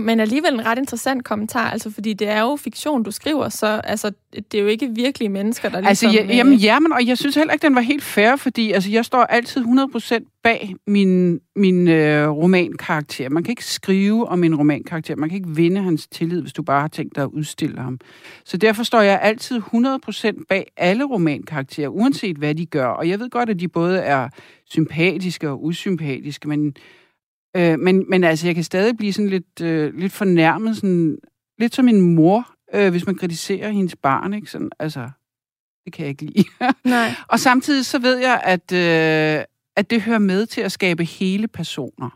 Men 0.00 0.20
alligevel 0.20 0.54
en 0.54 0.66
ret 0.66 0.78
interessant 0.78 1.24
kommentar, 1.24 1.70
altså 1.70 1.90
fordi 1.90 2.12
det 2.12 2.28
er 2.28 2.40
jo 2.40 2.56
fiktion, 2.56 3.02
du 3.02 3.10
skriver, 3.10 3.48
så 3.48 3.66
altså, 3.66 4.12
det 4.52 4.58
er 4.58 4.62
jo 4.62 4.66
ikke 4.66 4.90
virkelige 4.94 5.28
mennesker, 5.28 5.68
der 5.68 5.76
altså, 5.76 6.06
ligesom... 6.06 6.22
Altså, 6.22 6.36
jamen, 6.36 6.54
jamen, 6.54 6.92
og 6.92 7.06
jeg 7.06 7.18
synes 7.18 7.34
heller 7.34 7.52
ikke, 7.52 7.66
den 7.66 7.74
var 7.74 7.80
helt 7.80 8.02
fair, 8.02 8.36
fordi 8.36 8.72
altså, 8.72 8.90
jeg 8.90 9.04
står 9.04 9.22
altid 9.22 9.64
100% 9.64 10.40
bag 10.42 10.74
min, 10.86 11.40
min 11.56 11.88
øh, 11.88 12.28
romankarakter. 12.28 13.28
Man 13.28 13.44
kan 13.44 13.52
ikke 13.52 13.64
skrive 13.64 14.28
om 14.28 14.44
en 14.44 14.54
romankarakter, 14.56 15.16
man 15.16 15.28
kan 15.28 15.36
ikke 15.36 15.50
vinde 15.50 15.82
hans 15.82 16.06
tillid, 16.06 16.40
hvis 16.40 16.52
du 16.52 16.62
bare 16.62 16.80
har 16.80 16.88
tænkt 16.88 17.16
dig 17.16 17.22
at 17.22 17.30
udstille 17.32 17.78
ham. 17.78 17.98
Så 18.44 18.56
derfor 18.56 18.82
står 18.82 19.00
jeg 19.00 19.20
altid 19.22 19.60
100% 19.74 20.44
bag 20.48 20.66
alle 20.76 21.04
romankarakterer, 21.04 21.88
uanset 21.88 22.36
hvad 22.36 22.54
de 22.54 22.66
gør. 22.66 22.86
Og 22.86 23.08
jeg 23.08 23.20
ved 23.20 23.30
godt, 23.30 23.50
at 23.50 23.60
de 23.60 23.68
både 23.68 23.98
er 23.98 24.28
sympatiske 24.70 25.50
og 25.50 25.64
usympatiske, 25.64 26.48
men 26.48 26.74
Øh, 27.56 27.78
men, 27.78 28.04
men 28.08 28.24
altså, 28.24 28.46
jeg 28.46 28.54
kan 28.54 28.64
stadig 28.64 28.96
blive 28.96 29.12
sådan 29.12 29.28
lidt, 29.28 29.60
øh, 29.62 29.94
lidt 29.94 30.12
fornærmet, 30.12 30.76
sådan, 30.76 31.18
lidt 31.58 31.74
som 31.74 31.88
en 31.88 32.00
mor, 32.00 32.48
øh, 32.74 32.90
hvis 32.90 33.06
man 33.06 33.14
kritiserer 33.14 33.70
hendes 33.70 33.96
barn, 33.96 34.34
ikke? 34.34 34.50
Sådan, 34.50 34.70
altså, 34.78 35.10
det 35.84 35.92
kan 35.92 36.02
jeg 36.02 36.10
ikke 36.10 36.24
lide. 36.24 36.48
Nej. 36.84 37.10
og 37.28 37.40
samtidig 37.40 37.86
så 37.86 37.98
ved 37.98 38.16
jeg, 38.18 38.40
at, 38.44 38.72
øh, 38.72 39.44
at 39.76 39.90
det 39.90 40.02
hører 40.02 40.18
med 40.18 40.46
til 40.46 40.60
at 40.60 40.72
skabe 40.72 41.04
hele 41.04 41.48
personer. 41.48 42.10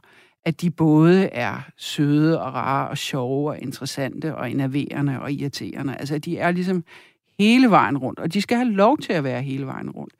At 0.44 0.60
de 0.60 0.70
både 0.70 1.24
er 1.24 1.60
søde 1.76 2.42
og 2.42 2.54
rare 2.54 2.88
og 2.88 2.98
sjove 2.98 3.50
og 3.50 3.58
interessante 3.58 4.34
og 4.34 4.50
enerverende 4.50 5.20
og 5.20 5.32
irriterende. 5.32 5.96
Altså, 5.96 6.14
at 6.14 6.24
de 6.24 6.38
er 6.38 6.50
ligesom 6.50 6.84
hele 7.38 7.70
vejen 7.70 7.98
rundt, 7.98 8.18
og 8.18 8.32
de 8.32 8.42
skal 8.42 8.56
have 8.56 8.70
lov 8.70 8.98
til 8.98 9.12
at 9.12 9.24
være 9.24 9.42
hele 9.42 9.66
vejen 9.66 9.90
rundt. 9.90 10.14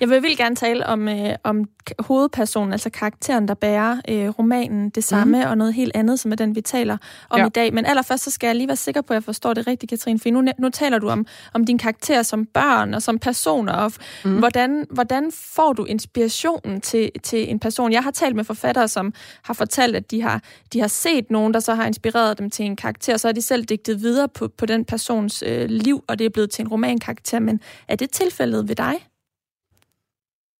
Jeg 0.00 0.10
vil 0.10 0.22
vildt 0.22 0.38
gerne 0.38 0.56
tale 0.56 0.86
om, 0.86 1.08
øh, 1.08 1.34
om 1.44 1.64
hovedpersonen, 1.98 2.72
altså 2.72 2.90
karakteren, 2.90 3.48
der 3.48 3.54
bærer 3.54 3.96
øh, 4.08 4.28
romanen, 4.28 4.90
det 4.90 5.04
samme, 5.04 5.44
mm. 5.44 5.50
og 5.50 5.58
noget 5.58 5.74
helt 5.74 5.92
andet, 5.94 6.20
som 6.20 6.32
er 6.32 6.36
den, 6.36 6.54
vi 6.54 6.60
taler 6.60 6.96
om 7.30 7.40
ja. 7.40 7.46
i 7.46 7.48
dag. 7.48 7.74
Men 7.74 7.86
allerførst, 7.86 8.24
så 8.24 8.30
skal 8.30 8.46
jeg 8.46 8.56
lige 8.56 8.68
være 8.68 8.76
sikker 8.76 9.00
på, 9.00 9.12
at 9.12 9.14
jeg 9.14 9.24
forstår 9.24 9.54
det 9.54 9.66
rigtigt, 9.66 9.90
Katrine, 9.90 10.18
for 10.18 10.30
nu, 10.30 10.42
nu 10.58 10.68
taler 10.68 10.98
du 10.98 11.08
om, 11.08 11.26
om 11.54 11.64
din 11.64 11.78
karakter 11.78 12.22
som 12.22 12.46
børn 12.46 12.94
og 12.94 13.02
som 13.02 13.18
personer, 13.18 13.72
og 13.72 13.92
mm. 14.24 14.38
hvordan, 14.38 14.86
hvordan 14.90 15.32
får 15.32 15.72
du 15.72 15.84
inspirationen 15.84 16.80
til, 16.80 17.10
til 17.22 17.50
en 17.50 17.58
person? 17.58 17.92
Jeg 17.92 18.02
har 18.02 18.10
talt 18.10 18.36
med 18.36 18.44
forfattere, 18.44 18.88
som 18.88 19.12
har 19.42 19.54
fortalt, 19.54 19.96
at 19.96 20.10
de 20.10 20.22
har, 20.22 20.42
de 20.72 20.80
har 20.80 20.88
set 20.88 21.30
nogen, 21.30 21.54
der 21.54 21.60
så 21.60 21.74
har 21.74 21.86
inspireret 21.86 22.38
dem 22.38 22.50
til 22.50 22.64
en 22.64 22.76
karakter, 22.76 23.12
og 23.12 23.20
så 23.20 23.28
har 23.28 23.32
de 23.32 23.42
selv 23.42 23.64
digtet 23.64 24.02
videre 24.02 24.28
på, 24.28 24.48
på 24.48 24.66
den 24.66 24.84
persons 24.84 25.44
øh, 25.46 25.68
liv, 25.68 26.04
og 26.08 26.18
det 26.18 26.24
er 26.24 26.30
blevet 26.30 26.50
til 26.50 26.62
en 26.62 26.68
romankarakter. 26.68 27.38
Men 27.38 27.60
er 27.88 27.96
det 27.96 28.10
tilfældet 28.10 28.68
ved 28.68 28.76
dig? 28.76 28.94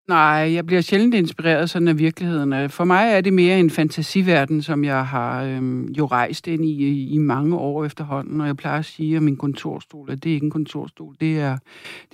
Nej, 0.08 0.52
jeg 0.54 0.66
bliver 0.66 0.80
sjældent 0.80 1.14
inspireret 1.14 1.70
sådan 1.70 1.88
af 1.88 1.98
virkeligheden. 1.98 2.52
Øh, 2.52 2.70
for 2.70 2.84
mig 2.84 3.12
er 3.12 3.20
det 3.20 3.32
mere 3.32 3.60
en 3.60 3.70
fantasiverden, 3.70 4.62
som 4.62 4.84
jeg 4.84 5.06
har 5.06 5.42
øhm, 5.44 5.86
jo 5.86 6.06
rejst 6.06 6.46
ind 6.46 6.64
i, 6.64 7.08
i 7.08 7.18
mange 7.18 7.56
år 7.56 7.84
efterhånden. 7.84 8.40
Og 8.40 8.46
jeg 8.46 8.56
plejer 8.56 8.78
at 8.78 8.84
sige, 8.84 9.16
at 9.16 9.22
min 9.22 9.36
kontorstol, 9.36 10.10
at 10.10 10.24
det 10.24 10.30
er 10.30 10.34
ikke 10.34 10.44
en 10.44 10.50
kontorstol, 10.50 11.16
det 11.20 11.38
er, 11.40 11.58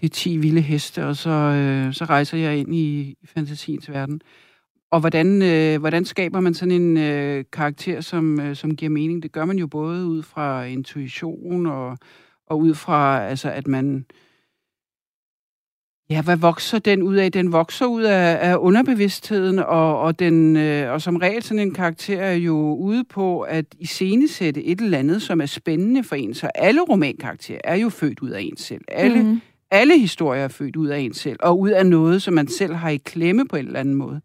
det 0.01 0.07
er 0.07 0.11
10 0.11 0.37
vilde 0.37 0.61
heste, 0.61 1.07
og 1.07 1.17
så, 1.17 1.31
øh, 1.31 1.95
så 1.95 2.05
rejser 2.05 2.39
jeg 2.39 2.57
ind 2.57 2.75
i, 2.75 3.01
i 3.23 3.27
fantasiens 3.27 3.91
verden. 3.91 4.21
Og 4.91 5.01
hvordan, 5.01 5.43
øh, 5.43 5.81
hvordan 5.81 6.05
skaber 6.05 6.41
man 6.41 6.55
sådan 6.55 6.83
en 6.83 6.97
øh, 6.97 7.45
karakter, 7.53 8.01
som, 8.01 8.41
øh, 8.41 8.57
som 8.57 8.77
giver 8.77 8.91
mening? 8.91 9.23
Det 9.23 9.33
gør 9.33 9.45
man 9.45 9.59
jo 9.59 9.67
både 9.67 10.07
ud 10.07 10.23
fra 10.23 10.65
intuition 10.65 11.67
og, 11.67 11.99
og 12.47 12.59
ud 12.59 12.75
fra, 12.75 13.27
altså, 13.27 13.51
at 13.51 13.67
man 13.67 14.05
Ja, 16.13 16.23
hvad 16.23 16.37
vokser 16.37 16.79
den 16.79 17.03
ud 17.03 17.15
af? 17.17 17.33
Den 17.33 17.53
vokser 17.53 17.87
ud 17.87 18.03
af, 18.03 18.51
af 18.51 18.57
underbevidstheden, 18.57 19.59
og, 19.59 20.01
og, 20.01 20.19
den, 20.19 20.57
øh, 20.57 20.93
og 20.93 21.03
som 21.03 21.17
regel 21.17 21.43
sådan 21.43 21.59
en 21.59 21.75
karakter 21.75 22.21
er 22.21 22.35
jo 22.35 22.75
ude 22.75 23.05
på 23.05 23.41
at 23.41 23.65
iscenesætte 23.79 24.65
et 24.65 24.81
eller 24.81 24.99
andet, 24.99 25.23
som 25.23 25.41
er 25.41 25.47
spændende 25.47 26.05
for 26.05 26.17
en. 26.17 26.35
Så 26.35 26.47
alle 26.55 26.81
romankarakterer 26.81 27.61
er 27.65 27.75
jo 27.75 27.89
født 27.89 28.21
ud 28.21 28.31
af 28.31 28.41
en 28.41 28.57
selv. 28.57 28.85
Alle 28.89 29.23
mm 29.23 29.41
alle 29.73 29.99
historier 29.99 30.45
er 30.45 30.49
født 30.49 30.77
ud 30.77 30.87
af 30.87 30.99
en 30.99 31.15
selv, 31.15 31.37
og 31.41 31.59
ud 31.59 31.71
af 31.71 31.87
noget, 31.87 32.23
som 32.23 32.35
man 32.35 32.49
selv 32.49 32.75
har 32.75 32.89
i 32.89 32.97
klemme 32.97 33.49
på 33.49 33.57
en 33.57 33.67
eller 33.67 33.81
anden 33.81 33.95
måde. 33.95 34.21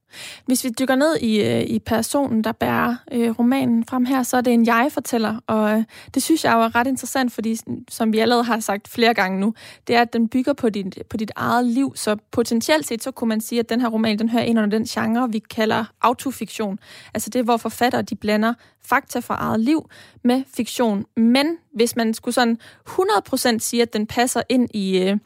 Hvis 0.46 0.64
vi 0.64 0.70
dykker 0.80 0.96
ned 0.96 1.18
i, 1.22 1.42
øh, 1.42 1.62
i 1.62 1.80
personen, 1.80 2.44
der 2.44 2.52
bærer 2.52 2.96
øh, 3.12 3.30
romanen 3.40 3.86
frem 3.86 4.06
her, 4.06 4.24
så 4.24 4.38
er 4.38 4.42
det 4.42 4.54
en 4.54 4.66
jeg-fortæller, 4.66 5.40
og 5.48 5.72
øh, 5.72 5.84
det 6.14 6.24
synes 6.24 6.46
jeg 6.46 6.54
jo 6.54 6.60
er 6.60 6.76
ret 6.76 6.88
interessant, 6.88 7.32
fordi 7.32 7.58
som 7.90 8.14
vi 8.14 8.20
allerede 8.20 8.44
har 8.44 8.60
sagt 8.60 8.88
flere 8.88 9.14
gange 9.14 9.40
nu, 9.40 9.54
det 9.88 9.96
er, 9.96 10.02
at 10.02 10.14
den 10.14 10.28
bygger 10.28 10.54
på 10.54 10.70
dit, 10.70 11.04
på 11.10 11.18
dit 11.18 11.32
eget 11.36 11.66
liv, 11.66 11.94
så 11.96 12.16
potentielt 12.32 12.88
set, 12.88 13.04
så 13.04 13.12
kunne 13.12 13.28
man 13.28 13.42
sige, 13.42 13.60
at 13.60 13.70
den 13.70 13.82
her 13.82 13.88
roman, 13.88 14.20
den 14.20 14.30
hører 14.30 14.44
ind 14.44 14.60
under 14.60 14.78
den 14.78 14.86
genre, 14.86 15.32
vi 15.32 15.40
kalder 15.40 15.86
autofiktion. 16.02 16.80
Altså 17.14 17.30
det, 17.30 17.44
hvor 17.44 17.58
forfattere, 17.58 18.02
de 18.02 18.16
blander 18.16 18.54
fakta 18.90 19.20
fra 19.20 19.36
eget 19.36 19.60
liv 19.60 19.90
med 20.24 20.44
fiktion. 20.56 21.06
Men 21.18 21.58
hvis 21.74 21.96
man 21.96 22.14
skulle 22.14 22.36
sådan 22.36 22.58
100% 22.90 23.60
sige, 23.60 23.82
at 23.82 23.94
den 23.94 24.08
passer 24.08 24.42
ind 24.50 24.70
i, 24.74 25.00
øh, 25.00 25.18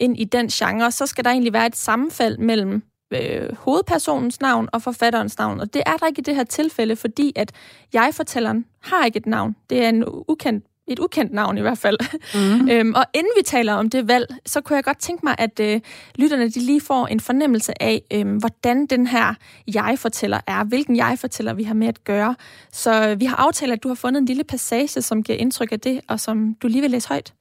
ind 0.00 0.18
i 0.18 0.24
den 0.24 0.48
genre, 0.48 0.92
så 0.92 1.06
skal 1.06 1.24
der 1.24 1.30
egentlig 1.30 1.52
være 1.52 1.66
et 1.66 1.76
sammenfald 1.76 2.38
mellem 2.38 2.82
øh, 3.10 3.56
hovedpersonens 3.56 4.40
navn 4.40 4.68
og 4.72 4.82
forfatterens 4.82 5.38
navn. 5.38 5.60
Og 5.60 5.74
det 5.74 5.82
er 5.86 5.96
der 5.96 6.06
ikke 6.06 6.20
i 6.20 6.22
det 6.22 6.36
her 6.36 6.44
tilfælde, 6.44 6.96
fordi 6.96 7.32
at 7.36 7.52
jeg-fortælleren 7.92 8.64
har 8.82 9.04
ikke 9.04 9.16
et 9.16 9.26
navn. 9.26 9.56
Det 9.70 9.84
er 9.84 9.88
en 9.88 10.04
ukendt 10.28 10.64
et 10.88 10.98
ukendt 10.98 11.32
navn 11.32 11.58
i 11.58 11.60
hvert 11.60 11.78
fald. 11.78 11.98
Mm. 12.34 12.68
øhm, 12.72 12.94
og 12.94 13.04
inden 13.14 13.32
vi 13.38 13.42
taler 13.42 13.74
om 13.74 13.90
det 13.90 14.08
valg, 14.08 14.26
så 14.46 14.60
kunne 14.60 14.76
jeg 14.76 14.84
godt 14.84 14.98
tænke 14.98 15.24
mig, 15.26 15.34
at 15.38 15.60
øh, 15.60 15.80
lytterne 16.16 16.48
de 16.48 16.60
lige 16.60 16.80
får 16.80 17.06
en 17.06 17.20
fornemmelse 17.20 17.82
af, 17.82 18.02
øh, 18.12 18.36
hvordan 18.36 18.86
den 18.86 19.06
her 19.06 19.34
jeg-fortæller 19.74 20.40
er, 20.46 20.64
hvilken 20.64 20.96
jeg-fortæller 20.96 21.54
vi 21.54 21.62
har 21.62 21.74
med 21.74 21.88
at 21.88 22.04
gøre. 22.04 22.34
Så 22.72 23.08
øh, 23.08 23.20
vi 23.20 23.24
har 23.24 23.36
aftalt, 23.36 23.72
at 23.72 23.82
du 23.82 23.88
har 23.88 23.94
fundet 23.94 24.20
en 24.20 24.26
lille 24.26 24.44
passage, 24.44 25.02
som 25.02 25.22
giver 25.22 25.38
indtryk 25.38 25.72
af 25.72 25.80
det, 25.80 26.00
og 26.08 26.20
som 26.20 26.54
du 26.62 26.68
lige 26.68 26.82
vil 26.82 26.90
læse 26.90 27.08
højt. 27.08 27.32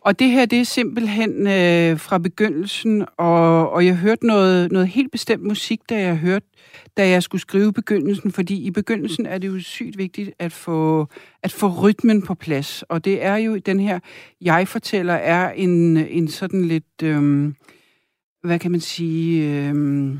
Og 0.00 0.18
det 0.18 0.30
her, 0.30 0.46
det 0.46 0.60
er 0.60 0.64
simpelthen 0.64 1.46
øh, 1.46 1.98
fra 1.98 2.18
begyndelsen, 2.18 3.04
og, 3.16 3.70
og 3.70 3.86
jeg 3.86 3.96
hørte 3.96 4.26
noget, 4.26 4.72
noget 4.72 4.88
helt 4.88 5.12
bestemt 5.12 5.42
musik, 5.42 5.80
da 5.90 6.00
jeg 6.00 6.16
hørte, 6.16 6.46
da 6.96 7.08
jeg 7.08 7.22
skulle 7.22 7.40
skrive 7.40 7.72
begyndelsen, 7.72 8.32
fordi 8.32 8.54
i 8.54 8.70
begyndelsen 8.70 9.26
er 9.26 9.38
det 9.38 9.48
jo 9.48 9.60
sygt 9.60 9.98
vigtigt 9.98 10.30
at 10.38 10.52
få, 10.52 11.08
at 11.42 11.52
få 11.52 11.68
rytmen 11.68 12.22
på 12.22 12.34
plads, 12.34 12.82
og 12.82 13.04
det 13.04 13.24
er 13.24 13.36
jo 13.36 13.56
den 13.56 13.80
her, 13.80 13.98
jeg 14.40 14.68
fortæller, 14.68 15.14
er 15.14 15.50
en, 15.50 15.96
en 15.96 16.28
sådan 16.28 16.64
lidt, 16.64 17.02
øh, 17.02 17.52
hvad 18.42 18.58
kan 18.58 18.70
man 18.70 18.80
sige, 18.80 19.50
øh, 19.68 20.16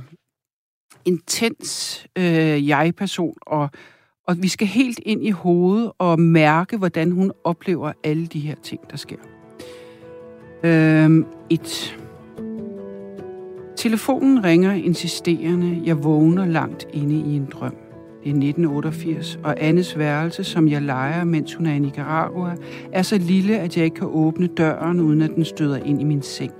intens 1.04 2.06
øh, 2.18 2.68
jeg-person, 2.68 3.36
og, 3.42 3.70
og 4.26 4.42
vi 4.42 4.48
skal 4.48 4.66
helt 4.66 5.00
ind 5.02 5.26
i 5.26 5.30
hovedet 5.30 5.92
og 5.98 6.20
mærke, 6.20 6.76
hvordan 6.76 7.10
hun 7.10 7.32
oplever 7.44 7.92
alle 8.04 8.26
de 8.26 8.40
her 8.40 8.54
ting, 8.62 8.90
der 8.90 8.96
sker. 8.96 9.37
Øhm, 10.62 11.26
et. 11.50 11.98
Telefonen 13.76 14.44
ringer 14.44 14.72
insisterende. 14.72 15.80
Jeg 15.84 16.04
vågner 16.04 16.46
langt 16.46 16.86
inde 16.92 17.14
i 17.14 17.36
en 17.36 17.48
drøm. 17.52 17.74
Det 18.24 18.30
er 18.30 18.34
1988, 18.34 19.38
og 19.44 19.54
Annes 19.58 19.98
værelse, 19.98 20.44
som 20.44 20.68
jeg 20.68 20.82
leger, 20.82 21.24
mens 21.24 21.54
hun 21.54 21.66
er 21.66 21.74
i 21.74 21.78
Nicaragua, 21.78 22.54
er 22.92 23.02
så 23.02 23.18
lille, 23.18 23.58
at 23.58 23.76
jeg 23.76 23.84
ikke 23.84 23.96
kan 23.96 24.08
åbne 24.10 24.46
døren, 24.46 25.00
uden 25.00 25.22
at 25.22 25.30
den 25.34 25.44
støder 25.44 25.76
ind 25.76 26.00
i 26.00 26.04
min 26.04 26.22
seng. 26.22 26.52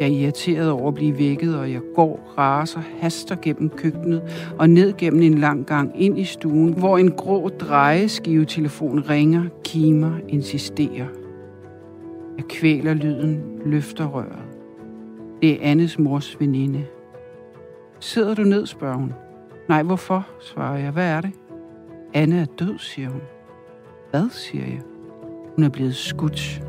Jeg 0.00 0.06
er 0.08 0.12
irriteret 0.12 0.70
over 0.70 0.88
at 0.88 0.94
blive 0.94 1.18
vækket, 1.18 1.58
og 1.58 1.72
jeg 1.72 1.80
går, 1.94 2.34
raser, 2.38 2.80
haster 3.00 3.36
gennem 3.42 3.70
køkkenet 3.70 4.22
og 4.58 4.70
ned 4.70 4.92
gennem 4.98 5.22
en 5.22 5.38
lang 5.38 5.66
gang 5.66 6.02
ind 6.02 6.18
i 6.18 6.24
stuen, 6.24 6.72
hvor 6.72 6.98
en 6.98 7.10
grå 7.10 7.48
drejeskivetelefon 7.48 9.00
ringer, 9.00 9.42
kimer, 9.64 10.12
insisterer. 10.28 11.06
Jeg 12.38 12.46
kvæler 12.48 12.94
lyden, 12.94 13.60
løfter 13.64 14.06
røret. 14.06 14.42
Det 15.42 15.52
er 15.52 15.58
Annes 15.60 15.98
mors 15.98 16.40
veninde. 16.40 16.86
Sidder 18.00 18.34
du 18.34 18.42
ned, 18.42 18.66
spørger 18.66 18.96
hun. 18.96 19.12
Nej, 19.68 19.82
hvorfor, 19.82 20.26
svarer 20.40 20.78
jeg. 20.78 20.90
Hvad 20.90 21.08
er 21.08 21.20
det? 21.20 21.30
Anne 22.14 22.40
er 22.40 22.44
død, 22.44 22.78
siger 22.78 23.08
hun. 23.08 23.20
Hvad, 24.10 24.30
siger 24.30 24.64
jeg. 24.64 24.80
Hun 25.56 25.64
er 25.64 25.68
blevet 25.68 25.94
skudt. 25.94 26.62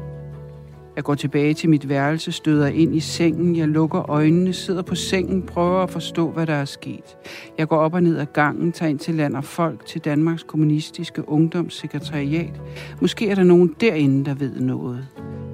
Jeg 0.95 1.03
går 1.03 1.15
tilbage 1.15 1.53
til 1.53 1.69
mit 1.69 1.89
værelse, 1.89 2.31
støder 2.31 2.67
ind 2.67 2.95
i 2.95 2.99
sengen, 2.99 3.55
jeg 3.55 3.67
lukker 3.67 4.09
øjnene, 4.09 4.53
sidder 4.53 4.81
på 4.81 4.95
sengen, 4.95 5.43
prøver 5.43 5.83
at 5.83 5.89
forstå, 5.89 6.31
hvad 6.31 6.47
der 6.47 6.53
er 6.53 6.65
sket. 6.65 7.17
Jeg 7.57 7.67
går 7.67 7.77
op 7.77 7.93
og 7.93 8.03
ned 8.03 8.17
ad 8.17 8.25
gangen, 8.25 8.71
tager 8.71 8.89
ind 8.89 8.99
til 8.99 9.15
land 9.15 9.35
og 9.35 9.43
folk, 9.43 9.85
til 9.85 10.01
Danmarks 10.01 10.43
Kommunistiske 10.43 11.29
Ungdomssekretariat. 11.29 12.61
Måske 13.01 13.29
er 13.29 13.35
der 13.35 13.43
nogen 13.43 13.75
derinde, 13.81 14.25
der 14.25 14.33
ved 14.33 14.59
noget. 14.59 15.07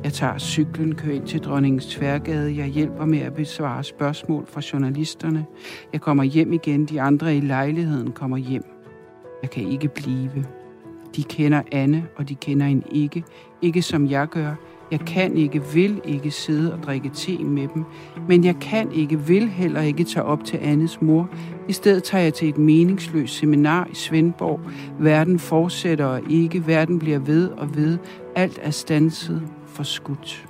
Jeg 0.05 0.13
tager 0.13 0.37
cyklen, 0.37 0.95
kører 0.95 1.15
ind 1.15 1.27
til 1.27 1.39
Dronningens 1.39 1.85
Tværgade. 1.85 2.57
Jeg 2.57 2.65
hjælper 2.65 3.05
med 3.05 3.19
at 3.19 3.33
besvare 3.33 3.83
spørgsmål 3.83 4.45
fra 4.47 4.61
journalisterne. 4.73 5.45
Jeg 5.93 6.01
kommer 6.01 6.23
hjem 6.23 6.53
igen. 6.53 6.85
De 6.85 7.01
andre 7.01 7.37
i 7.37 7.39
lejligheden 7.39 8.11
kommer 8.11 8.37
hjem. 8.37 8.63
Jeg 9.41 9.49
kan 9.49 9.67
ikke 9.67 9.87
blive. 9.87 10.45
De 11.15 11.23
kender 11.23 11.61
Anne, 11.71 12.05
og 12.15 12.29
de 12.29 12.35
kender 12.35 12.65
hende 12.65 12.87
ikke. 12.91 13.23
Ikke 13.61 13.81
som 13.81 14.09
jeg 14.09 14.27
gør. 14.27 14.55
Jeg 14.91 14.99
kan 14.99 15.37
ikke, 15.37 15.63
vil 15.73 16.01
ikke 16.03 16.31
sidde 16.31 16.73
og 16.73 16.83
drikke 16.83 17.09
te 17.09 17.37
med 17.37 17.67
dem. 17.73 17.83
Men 18.27 18.43
jeg 18.43 18.55
kan 18.61 18.91
ikke, 18.91 19.19
vil 19.19 19.49
heller 19.49 19.81
ikke 19.81 20.03
tage 20.03 20.23
op 20.23 20.43
til 20.43 20.57
Annes 20.57 21.01
mor. 21.01 21.29
I 21.69 21.73
stedet 21.73 22.03
tager 22.03 22.23
jeg 22.23 22.33
til 22.33 22.49
et 22.49 22.57
meningsløst 22.57 23.33
seminar 23.33 23.87
i 23.91 23.95
Svendborg. 23.95 24.59
Verden 24.99 25.39
fortsætter 25.39 26.05
og 26.05 26.21
ikke. 26.29 26.67
Verden 26.67 26.99
bliver 26.99 27.19
ved 27.19 27.49
og 27.49 27.75
ved. 27.75 27.97
Alt 28.35 28.59
er 28.61 28.71
stanset 28.71 29.41
forskudt. 29.75 30.47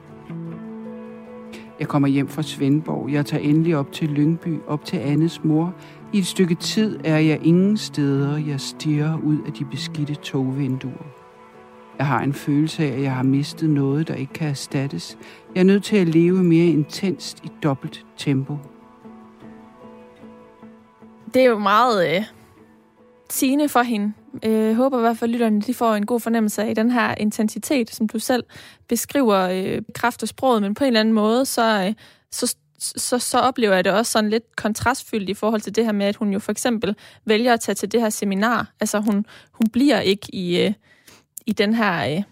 Jeg 1.80 1.88
kommer 1.88 2.08
hjem 2.08 2.28
fra 2.28 2.42
Svendborg. 2.42 3.12
Jeg 3.12 3.26
tager 3.26 3.44
endelig 3.44 3.78
op 3.78 3.92
til 3.92 4.10
Lyngby, 4.10 4.60
op 4.68 4.86
til 4.86 4.98
Annes 4.98 5.44
mor. 5.44 5.74
I 6.14 6.18
et 6.18 6.26
stykke 6.26 6.56
tid 6.56 7.00
er 7.04 7.18
jeg 7.18 7.40
ingen 7.44 7.78
steder. 7.78 8.38
Jeg 8.38 8.60
stiger 8.60 9.18
ud 9.24 9.38
af 9.48 9.54
de 9.54 9.66
beskidte 9.66 10.16
togvinduer. 10.16 11.06
Jeg 11.98 12.08
har 12.08 12.22
en 12.22 12.34
følelse 12.34 12.84
af, 12.84 12.88
at 12.88 13.02
jeg 13.02 13.16
har 13.16 13.24
mistet 13.24 13.70
noget, 13.70 14.08
der 14.08 14.16
ikke 14.16 14.34
kan 14.34 14.50
erstattes. 14.50 15.18
Jeg 15.56 15.62
er 15.62 15.66
nødt 15.66 15.84
til 15.84 15.98
at 15.98 16.08
leve 16.08 16.44
mere 16.44 16.66
intenst 16.66 17.44
i 17.44 17.52
dobbelt 17.64 18.06
tempo. 18.18 18.58
Det 21.34 21.42
er 21.42 21.50
jo 21.50 21.60
meget 21.60 22.18
øh, 22.18 22.24
sigende 23.30 23.70
for 23.70 23.82
hende. 23.82 24.14
Jeg 24.44 24.52
øh, 24.52 24.76
håber 24.76 24.98
i 24.98 25.02
hvert 25.02 25.18
fald, 25.18 25.30
at 25.30 25.34
lytterne 25.34 25.62
de 25.62 25.74
får 25.74 25.94
en 25.94 26.06
god 26.06 26.20
fornemmelse 26.20 26.64
af 26.64 26.76
den 26.76 26.92
her 26.92 27.16
intensitet, 27.18 27.90
som 27.90 28.08
du 28.08 28.20
selv 28.20 28.44
beskriver 28.88 29.40
øh, 29.40 29.82
kraft 29.96 30.24
og 30.24 30.30
sproget, 30.30 30.62
men 30.62 30.74
på 30.74 30.84
en 30.84 30.88
eller 30.88 31.00
anden 31.00 31.14
måde, 31.14 31.46
så, 31.46 31.86
øh, 31.88 31.94
så, 32.32 32.56
så, 32.80 33.20
så 33.20 33.40
oplever 33.40 33.76
jeg 33.76 33.84
det 33.84 33.94
også 33.94 34.12
sådan 34.12 34.30
lidt 34.30 34.56
kontrastfyldt 34.56 35.30
i 35.30 35.34
forhold 35.34 35.62
til 35.62 35.76
det 35.76 35.86
her 35.86 35.92
med, 35.92 36.06
at 36.06 36.16
hun 36.16 36.34
jo 36.34 36.40
for 36.40 36.52
eksempel 36.52 36.96
vælger 37.26 37.54
at 37.54 37.60
tage 37.60 37.76
til 37.76 37.92
det 37.92 38.02
her 38.02 38.10
seminar. 38.10 38.74
Altså 38.80 39.00
hun, 39.00 39.26
hun 39.52 39.70
bliver 39.74 40.00
ikke 40.00 40.36
i, 40.36 40.62
øh, 40.62 40.74
i 41.46 41.52
den 41.52 41.74
her 41.74 42.18
øh, 42.18 42.24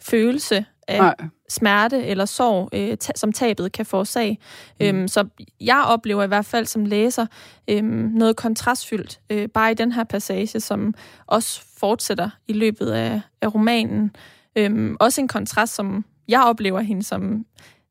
følelse 0.00 0.64
af 0.88 0.98
Nej 0.98 1.14
smerte 1.48 2.04
eller 2.04 2.24
sorg, 2.24 2.68
øh, 2.72 2.96
ta- 2.96 3.12
som 3.16 3.32
tabet 3.32 3.72
kan 3.72 3.86
forårsage. 3.86 4.38
Mm. 4.80 4.86
Øhm, 4.86 5.08
så 5.08 5.28
jeg 5.60 5.84
oplever 5.88 6.24
i 6.24 6.26
hvert 6.26 6.46
fald 6.46 6.66
som 6.66 6.84
læser 6.84 7.26
øh, 7.68 7.84
noget 7.84 8.36
kontrastfyldt, 8.36 9.20
øh, 9.30 9.48
bare 9.48 9.70
i 9.70 9.74
den 9.74 9.92
her 9.92 10.04
passage, 10.04 10.60
som 10.60 10.94
også 11.26 11.62
fortsætter 11.78 12.30
i 12.48 12.52
løbet 12.52 12.90
af, 12.90 13.20
af 13.42 13.54
romanen. 13.54 14.10
Øhm, 14.56 14.96
også 15.00 15.20
en 15.20 15.28
kontrast, 15.28 15.74
som 15.74 16.04
jeg 16.28 16.42
oplever 16.42 16.80
hende 16.80 17.02
som 17.02 17.44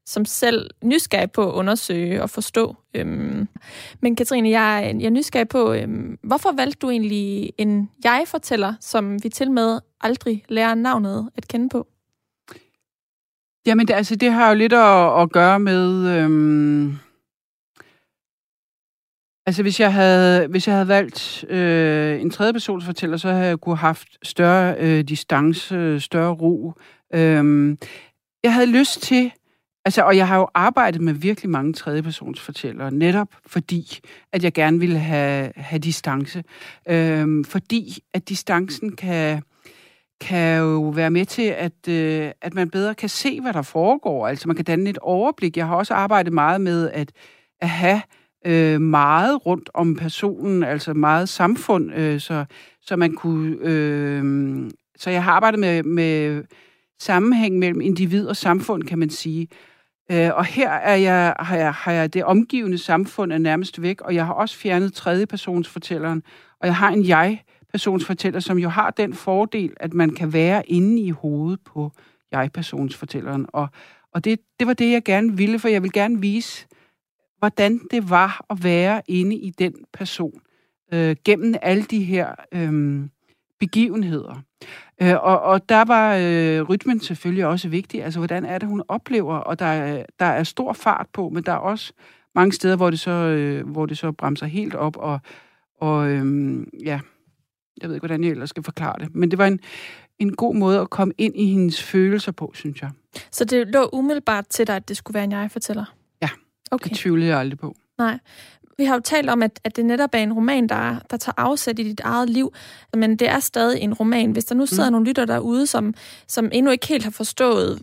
som 0.07 0.25
selv 0.25 0.69
nysgerrig 0.83 1.31
på 1.31 1.49
at 1.49 1.53
undersøge 1.53 2.21
og 2.21 2.29
forstå. 2.29 2.75
Øhm, 2.93 3.47
men 4.01 4.15
Katrine, 4.15 4.49
jeg, 4.49 4.95
jeg 4.99 5.05
er 5.05 5.09
nysgerrig 5.09 5.47
på, 5.47 5.73
øhm, 5.73 6.17
hvorfor 6.23 6.51
valgte 6.51 6.77
du 6.81 6.89
egentlig 6.89 7.53
en 7.57 7.89
jeg-fortæller, 8.03 8.73
som 8.81 9.23
vi 9.23 9.29
til 9.29 9.51
med 9.51 9.79
aldrig 10.01 10.43
lærer 10.49 10.75
navnet 10.75 11.29
at 11.35 11.47
kende 11.47 11.69
på? 11.69 11.87
Jamen, 13.67 13.87
det, 13.87 13.93
altså, 13.93 14.15
det 14.15 14.31
har 14.31 14.49
jo 14.49 14.55
lidt 14.55 14.73
at, 14.73 15.21
at 15.21 15.31
gøre 15.31 15.59
med... 15.59 16.09
Øhm, 16.17 16.97
altså, 19.45 19.61
hvis 19.61 19.79
jeg 19.79 19.93
havde, 19.93 20.47
hvis 20.47 20.67
jeg 20.67 20.75
havde 20.75 20.87
valgt 20.87 21.45
øh, 21.49 22.21
en 22.21 22.29
tredje 22.29 22.53
persons 22.53 22.85
fortæller, 22.85 23.17
så 23.17 23.31
havde 23.31 23.45
jeg 23.45 23.57
kunne 23.59 23.77
haft 23.77 24.07
større 24.23 24.75
øh, 24.79 25.03
distance, 25.03 25.75
øh, 25.75 26.01
større 26.01 26.33
ro. 26.33 26.73
Øhm, 27.13 27.77
jeg 28.43 28.53
havde 28.53 28.71
lyst 28.71 29.01
til... 29.01 29.31
Altså, 29.85 30.01
og 30.01 30.17
jeg 30.17 30.27
har 30.27 30.37
jo 30.37 30.47
arbejdet 30.53 31.01
med 31.01 31.13
virkelig 31.13 31.49
mange 31.49 31.73
tredjepersonsfortællere, 31.73 32.91
netop 32.91 33.27
fordi, 33.45 33.99
at 34.33 34.43
jeg 34.43 34.53
gerne 34.53 34.79
ville 34.79 34.99
have, 34.99 35.51
have 35.55 35.79
distance. 35.79 36.43
Øhm, 36.89 37.43
fordi, 37.43 38.03
at 38.13 38.29
distancen 38.29 38.95
kan 38.95 39.41
kan 40.21 40.59
jo 40.59 40.89
være 40.89 41.11
med 41.11 41.25
til, 41.25 41.41
at, 41.57 41.87
øh, 41.89 42.31
at 42.41 42.53
man 42.53 42.69
bedre 42.69 42.95
kan 42.95 43.09
se, 43.09 43.41
hvad 43.41 43.53
der 43.53 43.61
foregår. 43.61 44.27
Altså 44.27 44.47
man 44.47 44.55
kan 44.55 44.65
danne 44.65 44.89
et 44.89 44.97
overblik. 44.97 45.57
Jeg 45.57 45.67
har 45.67 45.75
også 45.75 45.93
arbejdet 45.93 46.33
meget 46.33 46.61
med 46.61 46.89
at, 46.89 47.11
at 47.61 47.69
have 47.69 48.01
øh, 48.45 48.81
meget 48.81 49.45
rundt 49.45 49.69
om 49.73 49.95
personen, 49.95 50.63
altså 50.63 50.93
meget 50.93 51.29
samfund, 51.29 51.93
øh, 51.93 52.19
så, 52.19 52.45
så 52.81 52.95
man 52.95 53.13
kunne... 53.13 53.57
Øh, 53.61 54.71
så 54.97 55.09
jeg 55.09 55.23
har 55.23 55.31
arbejdet 55.31 55.59
med, 55.59 55.83
med 55.83 56.43
sammenhæng 56.99 57.59
mellem 57.59 57.81
individ 57.81 58.27
og 58.27 58.35
samfund, 58.35 58.83
kan 58.83 58.99
man 58.99 59.09
sige. 59.09 59.47
Øh, 60.11 60.29
og 60.33 60.45
her 60.45 60.69
er 60.69 60.95
jeg, 60.95 61.35
har, 61.39 61.57
jeg, 61.57 61.73
har 61.73 61.91
jeg 61.91 62.13
det 62.13 62.23
omgivende 62.23 62.77
samfund 62.77 63.31
er 63.31 63.37
nærmest 63.37 63.81
væk, 63.81 64.01
og 64.01 64.15
jeg 64.15 64.25
har 64.25 64.33
også 64.33 64.57
fjernet 64.57 64.93
tredjepersonsfortælleren, 64.93 66.23
og 66.61 66.67
jeg 66.67 66.75
har 66.75 66.89
en 66.89 67.07
jeg 67.07 67.41
jeg-personsfortæller, 67.67 68.39
som 68.39 68.57
jo 68.57 68.69
har 68.69 68.91
den 68.91 69.13
fordel, 69.13 69.73
at 69.77 69.93
man 69.93 70.09
kan 70.09 70.33
være 70.33 70.69
inde 70.69 71.01
i 71.01 71.09
hovedet 71.09 71.59
på 71.65 71.91
jeg-personsfortælleren. 72.31 73.45
Og, 73.49 73.67
og 74.13 74.23
det, 74.23 74.39
det 74.59 74.67
var 74.67 74.73
det, 74.73 74.91
jeg 74.91 75.03
gerne 75.03 75.37
ville, 75.37 75.59
for 75.59 75.67
jeg 75.67 75.83
vil 75.83 75.91
gerne 75.91 76.21
vise, 76.21 76.67
hvordan 77.39 77.79
det 77.91 78.09
var 78.09 78.45
at 78.49 78.63
være 78.63 79.01
inde 79.07 79.35
i 79.35 79.49
den 79.49 79.73
person 79.93 80.39
øh, 80.93 81.15
gennem 81.25 81.55
alle 81.61 81.83
de 81.83 82.03
her 82.03 82.35
øh, 82.51 83.01
begivenheder. 83.59 84.41
Øh, 85.01 85.15
og, 85.23 85.41
og 85.41 85.69
der 85.69 85.85
var 85.85 86.15
øh, 86.15 86.61
rytmen 86.61 86.99
selvfølgelig 86.99 87.45
også 87.45 87.69
vigtig. 87.69 88.03
Altså, 88.03 88.19
hvordan 88.19 88.45
er 88.45 88.57
det, 88.57 88.69
hun 88.69 88.83
oplever? 88.87 89.35
Og 89.35 89.59
der, 89.59 90.03
der 90.19 90.25
er 90.25 90.43
stor 90.43 90.73
fart 90.73 91.07
på, 91.13 91.29
men 91.29 91.43
der 91.43 91.51
er 91.51 91.57
også 91.57 91.93
mange 92.35 92.51
steder, 92.51 92.75
hvor 92.75 92.89
det 92.89 92.99
så, 92.99 93.11
øh, 93.11 93.69
hvor 93.69 93.85
det 93.85 93.97
så 93.97 94.11
bremser 94.11 94.45
helt 94.45 94.75
op. 94.75 94.97
Og, 94.97 95.19
og 95.79 96.09
øh, 96.09 96.57
ja, 96.85 96.99
jeg 97.81 97.89
ved 97.89 97.95
ikke, 97.95 98.07
hvordan 98.07 98.23
jeg 98.23 98.31
ellers 98.31 98.49
skal 98.49 98.63
forklare 98.63 98.95
det. 98.99 99.15
Men 99.15 99.31
det 99.31 99.39
var 99.39 99.47
en, 99.47 99.59
en 100.19 100.35
god 100.35 100.55
måde 100.55 100.79
at 100.79 100.89
komme 100.89 101.13
ind 101.17 101.35
i 101.35 101.45
hendes 101.45 101.83
følelser 101.83 102.31
på, 102.31 102.51
synes 102.55 102.81
jeg. 102.81 102.89
Så 103.31 103.45
det 103.45 103.67
lå 103.67 103.89
umiddelbart 103.93 104.47
til 104.47 104.67
dig, 104.67 104.75
at 104.75 104.89
det 104.89 104.97
skulle 104.97 105.15
være 105.15 105.23
en 105.23 105.31
jeg-fortæller? 105.31 105.85
Ja, 106.21 106.29
okay. 106.71 106.89
det 106.89 106.97
tvivlede 106.97 107.27
jeg 107.29 107.39
aldrig 107.39 107.59
på. 107.59 107.75
Nej. 107.97 108.19
Vi 108.77 108.85
har 108.85 108.93
jo 108.93 109.01
talt 109.01 109.29
om, 109.29 109.43
at, 109.43 109.59
at 109.63 109.75
det 109.75 109.85
netop 109.85 110.09
er 110.13 110.17
en 110.17 110.33
roman, 110.33 110.69
der, 110.69 110.95
der 111.11 111.17
tager 111.17 111.33
afsæt 111.37 111.79
i 111.79 111.83
dit 111.83 111.99
eget 111.99 112.29
liv, 112.29 112.53
men 112.93 113.15
det 113.15 113.29
er 113.29 113.39
stadig 113.39 113.81
en 113.81 113.93
roman. 113.93 114.31
Hvis 114.31 114.45
der 114.45 114.55
nu 114.55 114.65
sidder 114.65 114.89
mm. 114.89 114.91
nogle 114.91 115.07
lytter 115.07 115.25
derude, 115.25 115.67
som, 115.67 115.93
som 116.27 116.49
endnu 116.51 116.71
ikke 116.71 116.87
helt 116.87 117.03
har 117.03 117.11
forstået, 117.11 117.81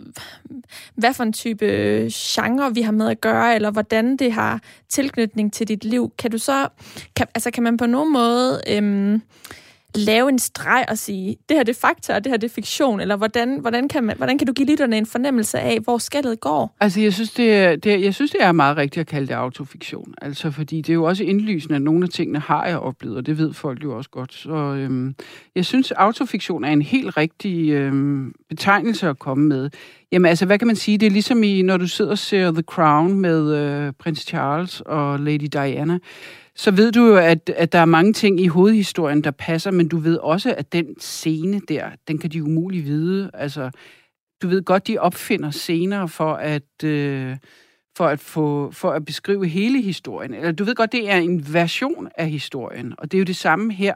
hvad 0.94 1.14
for 1.14 1.24
en 1.24 1.32
type 1.32 1.66
genre 2.12 2.74
vi 2.74 2.82
har 2.82 2.92
med 2.92 3.08
at 3.08 3.20
gøre, 3.20 3.54
eller 3.54 3.70
hvordan 3.70 4.16
det 4.16 4.32
har 4.32 4.60
tilknytning 4.88 5.52
til 5.52 5.68
dit 5.68 5.84
liv, 5.84 6.12
kan 6.18 6.30
du 6.30 6.38
så, 6.38 6.68
kan, 7.16 7.26
altså 7.34 7.50
kan 7.50 7.62
man 7.62 7.76
på 7.76 7.86
nogen 7.86 8.12
måde 8.12 8.60
øhm, 8.68 9.22
lave 9.94 10.28
en 10.28 10.38
streg 10.38 10.84
og 10.88 10.98
sige, 10.98 11.36
det 11.48 11.56
her 11.56 11.64
det 11.64 11.76
er 11.76 11.80
fakta, 11.80 12.14
og 12.14 12.24
det 12.24 12.32
her 12.32 12.36
det 12.36 12.50
er 12.50 12.54
fiktion, 12.54 13.00
eller 13.00 13.16
hvordan, 13.16 13.58
hvordan, 13.60 13.88
kan, 13.88 14.04
man, 14.04 14.16
hvordan 14.16 14.38
kan 14.38 14.46
du 14.46 14.52
give 14.52 14.68
lytterne 14.68 14.98
en 14.98 15.06
fornemmelse 15.06 15.58
af, 15.58 15.78
hvor 15.80 15.98
skallet 15.98 16.40
går? 16.40 16.76
Altså, 16.80 17.00
jeg 17.00 17.12
synes, 17.12 17.32
det 17.32 17.54
er, 17.54 17.76
det 17.76 18.02
jeg 18.02 18.14
synes, 18.14 18.30
det 18.30 18.42
er 18.42 18.52
meget 18.52 18.76
rigtigt 18.76 19.00
at 19.00 19.06
kalde 19.06 19.26
det 19.26 19.34
autofiktion. 19.34 20.14
Altså, 20.22 20.50
fordi 20.50 20.76
det 20.76 20.88
er 20.88 20.94
jo 20.94 21.04
også 21.04 21.24
indlysende, 21.24 21.76
at 21.76 21.82
nogle 21.82 22.02
af 22.04 22.08
tingene 22.08 22.38
har 22.38 22.66
jeg 22.66 22.78
oplevet, 22.78 23.16
og 23.16 23.26
det 23.26 23.38
ved 23.38 23.52
folk 23.52 23.84
jo 23.84 23.96
også 23.96 24.10
godt. 24.10 24.34
Så 24.34 24.54
øhm, 24.54 25.14
jeg 25.54 25.64
synes, 25.64 25.92
autofiktion 25.92 26.64
er 26.64 26.72
en 26.72 26.82
helt 26.82 27.16
rigtig 27.16 27.70
øhm, 27.70 28.32
betegnelse 28.48 29.08
at 29.08 29.18
komme 29.18 29.48
med. 29.48 29.70
Jamen 30.12 30.26
altså, 30.26 30.46
hvad 30.46 30.58
kan 30.58 30.66
man 30.66 30.76
sige? 30.76 30.98
Det 30.98 31.06
er 31.06 31.10
ligesom 31.10 31.42
i, 31.42 31.62
når 31.62 31.76
du 31.76 31.86
sidder 31.86 32.10
og 32.10 32.18
ser 32.18 32.50
The 32.50 32.62
Crown 32.62 33.20
med 33.20 33.54
øh, 33.54 33.92
prins 33.98 34.20
Charles 34.20 34.80
og 34.80 35.20
Lady 35.20 35.48
Diana 35.52 35.98
så 36.56 36.70
ved 36.70 36.92
du 36.92 37.06
jo, 37.06 37.16
at, 37.16 37.50
at 37.56 37.72
der 37.72 37.78
er 37.78 37.84
mange 37.84 38.12
ting 38.12 38.40
i 38.40 38.46
hovedhistorien, 38.46 39.24
der 39.24 39.30
passer, 39.30 39.70
men 39.70 39.88
du 39.88 39.98
ved 39.98 40.16
også, 40.16 40.54
at 40.58 40.72
den 40.72 41.00
scene 41.00 41.60
der, 41.68 41.90
den 42.08 42.18
kan 42.18 42.30
de 42.30 42.44
umuligt 42.44 42.86
vide. 42.86 43.30
Altså, 43.34 43.70
du 44.42 44.48
ved 44.48 44.62
godt, 44.62 44.86
de 44.86 44.98
opfinder 44.98 45.50
scener 45.50 46.06
for 46.06 46.34
at, 46.34 46.84
øh, 46.84 47.36
for 47.96 48.06
at, 48.06 48.20
få, 48.20 48.70
for 48.70 48.90
at 48.90 49.04
beskrive 49.04 49.46
hele 49.46 49.82
historien. 49.82 50.34
Eller 50.34 50.52
du 50.52 50.64
ved 50.64 50.74
godt, 50.74 50.92
det 50.92 51.10
er 51.10 51.16
en 51.16 51.52
version 51.52 52.08
af 52.18 52.30
historien, 52.30 52.94
og 52.98 53.12
det 53.12 53.18
er 53.18 53.20
jo 53.20 53.24
det 53.24 53.36
samme 53.36 53.72
her. 53.72 53.94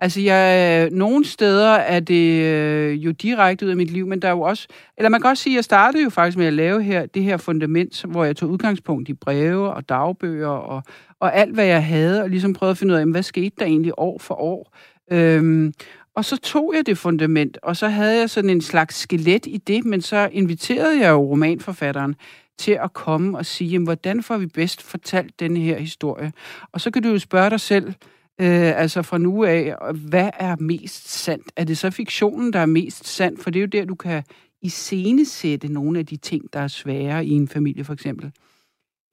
Altså, 0.00 0.20
jeg, 0.20 0.84
øh, 0.84 0.92
nogle 0.92 1.24
steder 1.24 1.70
er 1.70 2.00
det 2.00 2.42
øh, 2.42 3.04
jo 3.04 3.10
direkte 3.10 3.66
ud 3.66 3.70
af 3.70 3.76
mit 3.76 3.90
liv, 3.90 4.06
men 4.06 4.22
der 4.22 4.28
er 4.28 4.32
jo 4.32 4.40
også... 4.40 4.68
Eller 4.96 5.08
man 5.08 5.20
kan 5.20 5.30
også 5.30 5.42
sige, 5.42 5.54
at 5.54 5.56
jeg 5.56 5.64
startede 5.64 6.02
jo 6.02 6.10
faktisk 6.10 6.38
med 6.38 6.46
at 6.46 6.52
lave 6.52 6.82
her, 6.82 7.06
det 7.06 7.22
her 7.22 7.36
fundament, 7.36 8.04
hvor 8.04 8.24
jeg 8.24 8.36
tog 8.36 8.50
udgangspunkt 8.50 9.08
i 9.08 9.14
breve 9.14 9.72
og 9.72 9.88
dagbøger 9.88 10.48
og, 10.48 10.82
og 11.20 11.36
alt, 11.36 11.54
hvad 11.54 11.66
jeg 11.66 11.86
havde, 11.86 12.22
og 12.22 12.30
ligesom 12.30 12.52
prøvede 12.52 12.70
at 12.70 12.78
finde 12.78 12.94
ud 12.94 12.98
af, 12.98 13.06
hvad 13.06 13.22
skete 13.22 13.56
der 13.58 13.64
egentlig 13.64 13.92
år 13.98 14.18
for 14.18 14.34
år. 14.34 14.76
Øhm, 15.12 15.72
og 16.16 16.24
så 16.24 16.36
tog 16.36 16.74
jeg 16.76 16.86
det 16.86 16.98
fundament, 16.98 17.58
og 17.62 17.76
så 17.76 17.88
havde 17.88 18.18
jeg 18.18 18.30
sådan 18.30 18.50
en 18.50 18.60
slags 18.60 18.96
skelet 18.96 19.46
i 19.46 19.56
det, 19.56 19.84
men 19.84 20.00
så 20.00 20.28
inviterede 20.32 21.00
jeg 21.00 21.10
jo 21.10 21.30
romanforfatteren 21.30 22.14
til 22.58 22.72
at 22.72 22.92
komme 22.92 23.38
og 23.38 23.46
sige, 23.46 23.70
jamen, 23.70 23.86
hvordan 23.86 24.22
får 24.22 24.36
vi 24.36 24.46
bedst 24.46 24.82
fortalt 24.82 25.40
denne 25.40 25.60
her 25.60 25.78
historie? 25.78 26.32
Og 26.72 26.80
så 26.80 26.90
kan 26.90 27.02
du 27.02 27.08
jo 27.08 27.18
spørge 27.18 27.50
dig 27.50 27.60
selv, 27.60 27.94
øh, 28.40 28.80
altså 28.80 29.02
fra 29.02 29.18
nu 29.18 29.44
af, 29.44 29.74
hvad 29.94 30.30
er 30.38 30.56
mest 30.60 31.08
sandt? 31.08 31.52
Er 31.56 31.64
det 31.64 31.78
så 31.78 31.90
fiktionen, 31.90 32.52
der 32.52 32.58
er 32.58 32.66
mest 32.66 33.06
sand? 33.06 33.38
For 33.38 33.50
det 33.50 33.58
er 33.58 33.62
jo 33.62 33.66
der, 33.66 33.84
du 33.84 33.94
kan 33.94 34.22
iscenesætte 34.62 35.72
nogle 35.72 35.98
af 35.98 36.06
de 36.06 36.16
ting, 36.16 36.52
der 36.52 36.60
er 36.60 36.68
svære 36.68 37.26
i 37.26 37.30
en 37.30 37.48
familie, 37.48 37.84
for 37.84 37.92
eksempel. 37.92 38.32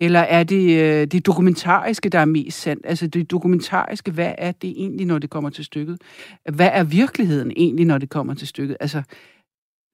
Eller 0.02 0.20
er 0.20 0.44
det 0.44 0.82
øh, 0.82 1.08
det 1.08 1.26
dokumentariske, 1.26 2.10
der 2.10 2.20
er 2.20 2.26
mest 2.26 2.62
sandt? 2.62 2.86
Altså 2.86 3.08
det 3.08 3.32
dokumentariske, 3.32 4.12
hvad 4.12 4.34
er 4.38 4.52
det 4.52 4.70
egentlig, 4.70 5.06
når 5.06 5.20
det 5.20 5.30
kommer 5.30 5.50
til 5.50 5.66
stykket? 5.66 6.02
Hvad 6.54 6.70
er 6.74 6.84
virkeligheden 6.84 7.52
egentlig, 7.56 7.86
når 7.86 7.98
det 7.98 8.10
kommer 8.10 8.34
til 8.34 8.48
stykket? 8.48 8.78
Altså, 8.80 9.02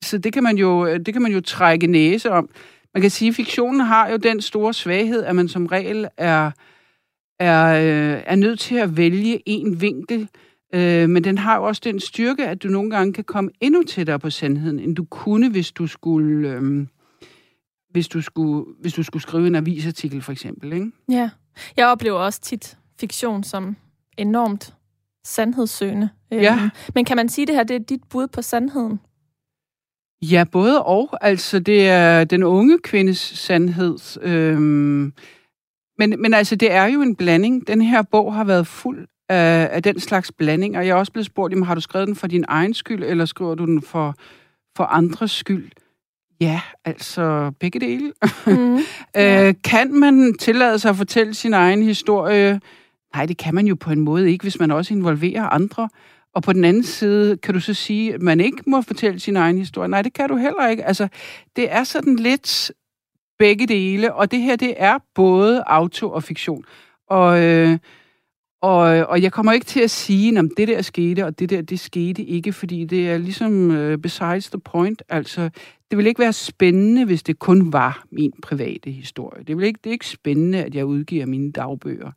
så 0.04 0.18
det 0.18 0.34
kan 0.34 0.44
man 0.44 0.58
jo, 0.58 0.86
øh, 0.86 1.00
det 1.06 1.14
kan 1.14 1.22
man 1.22 1.32
jo 1.32 1.42
trække 1.42 1.88
næse 1.88 2.32
om. 2.32 2.50
Man 2.94 3.02
kan 3.02 3.12
sige, 3.12 3.30
at 3.30 3.36
fiktionen 3.36 3.80
har 3.80 4.10
jo 4.10 4.18
den 4.18 4.42
store 4.42 4.74
svaghed, 4.74 5.24
at 5.24 5.36
man 5.36 5.48
som 5.48 5.66
regel 5.66 6.08
er, 6.18 6.52
er, 7.40 7.66
øh, 7.68 8.24
er 8.26 8.36
nødt 8.36 8.60
til 8.60 8.76
at 8.76 8.98
vælge 8.98 9.42
en 9.46 9.82
vinkel, 9.82 10.30
øh, 10.74 11.10
men 11.10 11.24
den 11.24 11.38
har 11.38 11.58
jo 11.58 11.64
også 11.64 11.82
den 11.86 12.00
styrke, 12.00 12.48
at 12.48 12.64
du 12.64 12.68
nogle 12.68 12.90
gange 12.90 13.14
kan 13.14 13.24
komme 13.24 13.50
endnu 13.62 13.84
tættere 13.84 14.20
på 14.20 14.30
sandheden, 14.30 14.80
end 14.80 14.96
du 14.96 15.06
kunne, 15.06 15.50
hvis 15.50 15.72
du 15.72 15.88
skulle... 15.88 16.50
Øh, 16.50 16.88
hvis 17.90 18.08
du 18.08 18.22
skulle, 18.22 18.66
hvis 18.82 18.94
du 18.94 19.04
skulle 19.04 19.24
skrive 19.24 19.48
en 19.48 19.56
avisartikel, 19.56 20.22
for 20.22 20.32
eksempel. 20.32 20.74
Ikke? 20.74 20.92
Ja. 21.10 21.30
Jeg 21.78 21.88
oplever 21.88 22.20
også 22.20 22.42
tit 22.42 22.78
fiktion 23.00 23.44
som 23.44 23.76
enormt 24.18 24.74
sandhedssøgende. 25.24 26.10
Ja. 26.32 26.54
Øhm, 26.62 26.70
men 26.96 27.06
kan 27.06 27.18
man 27.18 27.30
sige, 27.30 27.44
at 27.44 27.48
det 27.48 27.56
her 27.56 27.64
det 27.64 27.76
er 27.76 27.80
dit 27.80 28.04
bud 28.10 28.28
på 28.28 28.42
sandheden? 28.42 29.00
Ja, 30.22 30.44
både 30.52 30.84
og. 30.84 31.18
Altså, 31.22 31.60
det 31.60 31.90
er 31.90 32.24
den 32.24 32.44
unge 32.44 32.80
kvindes 32.80 33.18
sandhed. 33.18 33.98
Øhm, 34.22 35.14
men, 35.98 36.16
men 36.22 36.34
altså, 36.34 36.56
det 36.56 36.72
er 36.72 36.86
jo 36.86 37.02
en 37.02 37.16
blanding. 37.16 37.68
Den 37.68 37.82
her 37.82 38.02
bog 38.02 38.34
har 38.34 38.44
været 38.44 38.68
fuld 38.68 39.08
af, 39.30 39.70
af 39.72 39.84
den 39.84 40.00
slags 40.00 40.32
blanding, 40.32 40.78
og 40.78 40.88
jeg 40.88 40.92
er 40.92 40.96
også 40.96 41.12
blevet 41.12 41.26
spurgt, 41.26 41.52
jamen, 41.52 41.66
har 41.66 41.76
du 41.76 41.82
skrevet 41.82 42.08
den 42.08 42.16
for 42.16 42.28
din 42.28 42.46
egen 42.48 42.74
skyld, 42.74 43.04
eller 43.04 43.26
skriver 43.26 43.56
du 43.56 43.66
den 43.66 43.82
for, 43.82 44.16
for 44.78 44.84
andres 44.84 45.32
skyld? 45.32 45.72
Ja, 46.42 46.62
altså 46.86 47.52
begge 47.60 47.80
dele. 47.80 48.14
Mm, 48.48 48.80
øh, 49.22 49.54
kan 49.64 49.94
man 49.94 50.34
tillade 50.40 50.80
sig 50.80 50.90
at 50.90 50.96
fortælle 50.96 51.34
sin 51.34 51.54
egen 51.54 51.84
historie? 51.84 52.62
Nej, 53.16 53.26
det 53.26 53.38
kan 53.38 53.56
man 53.56 53.68
jo 53.68 53.76
på 53.76 53.92
en 53.92 54.00
måde 54.00 54.32
ikke, 54.32 54.44
hvis 54.44 54.60
man 54.60 54.72
også 54.72 54.94
involverer 54.94 55.44
andre. 55.44 55.90
Og 56.36 56.44
på 56.44 56.54
den 56.54 56.66
anden 56.66 56.84
side, 56.84 57.38
kan 57.38 57.54
du 57.54 57.60
så 57.60 57.74
sige, 57.74 58.14
at 58.14 58.22
man 58.22 58.40
ikke 58.40 58.58
må 58.68 58.82
fortælle 58.82 59.20
sin 59.20 59.36
egen 59.36 59.58
historie? 59.58 59.88
Nej, 59.90 60.02
det 60.02 60.14
kan 60.14 60.30
du 60.30 60.38
heller 60.38 60.68
ikke. 60.68 60.86
Altså, 60.86 61.08
det 61.56 61.72
er 61.72 61.84
sådan 61.84 62.16
lidt 62.16 62.72
begge 63.40 63.68
dele, 63.68 64.14
og 64.14 64.32
det 64.32 64.42
her, 64.42 64.56
det 64.56 64.74
er 64.78 64.98
både 65.16 65.64
auto 65.68 66.12
og 66.12 66.24
fiktion. 66.24 66.64
Og, 67.10 67.44
øh, 67.44 67.78
og, 68.62 68.80
og 68.82 69.22
jeg 69.22 69.32
kommer 69.32 69.52
ikke 69.52 69.66
til 69.66 69.80
at 69.80 69.92
sige, 69.92 70.40
om 70.40 70.50
det 70.58 70.68
der 70.68 70.82
skete, 70.82 71.26
og 71.26 71.40
det 71.40 71.50
der, 71.50 71.62
det 71.62 71.80
skete 71.80 72.24
ikke, 72.24 72.54
fordi 72.54 72.86
det 72.86 73.10
er 73.10 73.18
ligesom 73.18 73.72
øh, 73.72 73.98
besides 73.98 74.50
the 74.50 74.60
point. 74.60 75.04
Altså, 75.10 75.50
det 75.90 75.98
ville 75.98 76.10
ikke 76.10 76.20
være 76.22 76.34
spændende, 76.34 77.06
hvis 77.06 77.24
det 77.24 77.40
kun 77.40 77.74
var 77.74 78.04
min 78.12 78.34
private 78.42 78.92
historie. 78.92 79.44
Det, 79.44 79.58
vil 79.58 79.66
ikke, 79.66 79.80
det 79.84 79.90
er 79.90 79.94
ikke 79.94 80.08
spændende, 80.08 80.64
at 80.64 80.76
jeg 80.76 80.86
udgiver 80.86 81.26
mine 81.26 81.52
dagbøger. 81.52 82.12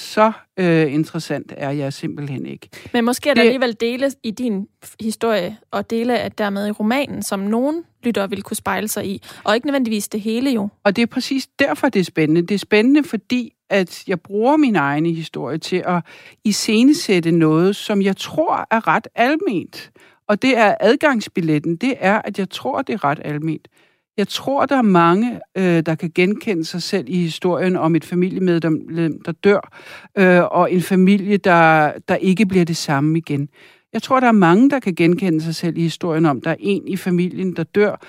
Så 0.00 0.32
øh, 0.56 0.92
interessant 0.92 1.52
er 1.56 1.70
jeg 1.70 1.92
simpelthen 1.92 2.46
ikke. 2.46 2.68
Men 2.92 3.04
måske 3.04 3.30
er 3.30 3.34
der 3.34 3.42
det, 3.42 3.48
alligevel 3.48 3.76
dele 3.80 4.10
i 4.22 4.30
din 4.30 4.66
historie, 5.00 5.56
og 5.70 5.90
dele 5.90 6.18
af 6.18 6.32
dermed 6.32 6.68
i 6.68 6.70
romanen, 6.70 7.22
som 7.22 7.40
nogen 7.40 7.84
lytter 8.02 8.26
vil 8.26 8.42
kunne 8.42 8.56
spejle 8.56 8.88
sig 8.88 9.06
i, 9.06 9.22
og 9.44 9.54
ikke 9.54 9.66
nødvendigvis 9.66 10.08
det 10.08 10.20
hele 10.20 10.50
jo. 10.50 10.68
Og 10.84 10.96
det 10.96 11.02
er 11.02 11.06
præcis 11.06 11.48
derfor, 11.58 11.88
det 11.88 12.00
er 12.00 12.04
spændende. 12.04 12.42
Det 12.42 12.54
er 12.54 12.58
spændende, 12.58 13.04
fordi 13.04 13.52
at 13.70 14.04
jeg 14.06 14.20
bruger 14.20 14.56
min 14.56 14.76
egen 14.76 15.06
historie 15.06 15.58
til 15.58 15.82
at 15.86 16.02
iscenesætte 16.44 17.30
noget, 17.30 17.76
som 17.76 18.02
jeg 18.02 18.16
tror 18.16 18.66
er 18.70 18.88
ret 18.88 19.08
alment. 19.14 19.90
Og 20.28 20.42
det 20.42 20.56
er 20.56 20.74
adgangsbilletten, 20.80 21.76
det 21.76 21.94
er, 21.98 22.22
at 22.22 22.38
jeg 22.38 22.50
tror, 22.50 22.82
det 22.82 22.92
er 22.92 23.04
ret 23.04 23.20
almindeligt. 23.24 23.68
Jeg 24.16 24.28
tror, 24.28 24.66
der 24.66 24.76
er 24.76 24.82
mange, 24.82 25.40
øh, 25.58 25.82
der 25.86 25.94
kan 25.94 26.10
genkende 26.14 26.64
sig 26.64 26.82
selv 26.82 27.04
i 27.08 27.16
historien 27.16 27.76
om 27.76 27.96
et 27.96 28.04
familiemedlem, 28.04 29.22
der 29.22 29.32
dør, 29.32 29.72
øh, 30.18 30.42
og 30.50 30.72
en 30.72 30.82
familie, 30.82 31.36
der, 31.36 31.92
der 32.08 32.16
ikke 32.16 32.46
bliver 32.46 32.64
det 32.64 32.76
samme 32.76 33.18
igen. 33.18 33.48
Jeg 33.92 34.02
tror, 34.02 34.20
der 34.20 34.26
er 34.26 34.32
mange, 34.32 34.70
der 34.70 34.80
kan 34.80 34.94
genkende 34.94 35.40
sig 35.40 35.54
selv 35.54 35.78
i 35.78 35.82
historien 35.82 36.26
om, 36.26 36.40
der 36.40 36.50
er 36.50 36.56
en 36.58 36.88
i 36.88 36.96
familien, 36.96 37.56
der 37.56 37.62
dør, 37.62 38.00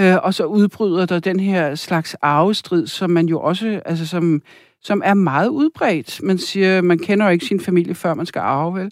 øh, 0.00 0.16
og 0.22 0.34
så 0.34 0.44
udbryder 0.44 1.06
der 1.06 1.18
den 1.18 1.40
her 1.40 1.74
slags 1.74 2.14
arvestrid, 2.14 2.86
som 2.86 3.10
man 3.10 3.26
jo 3.26 3.40
også, 3.40 3.80
altså 3.84 4.06
som, 4.06 4.42
som 4.82 5.02
er 5.04 5.14
meget 5.14 5.48
udbredt. 5.48 6.22
Man 6.22 6.38
siger, 6.38 6.82
man 6.82 6.98
kender 6.98 7.26
jo 7.26 7.32
ikke 7.32 7.46
sin 7.46 7.60
familie, 7.60 7.94
før 7.94 8.14
man 8.14 8.26
skal 8.26 8.40
arve, 8.40 8.74
vel? 8.80 8.90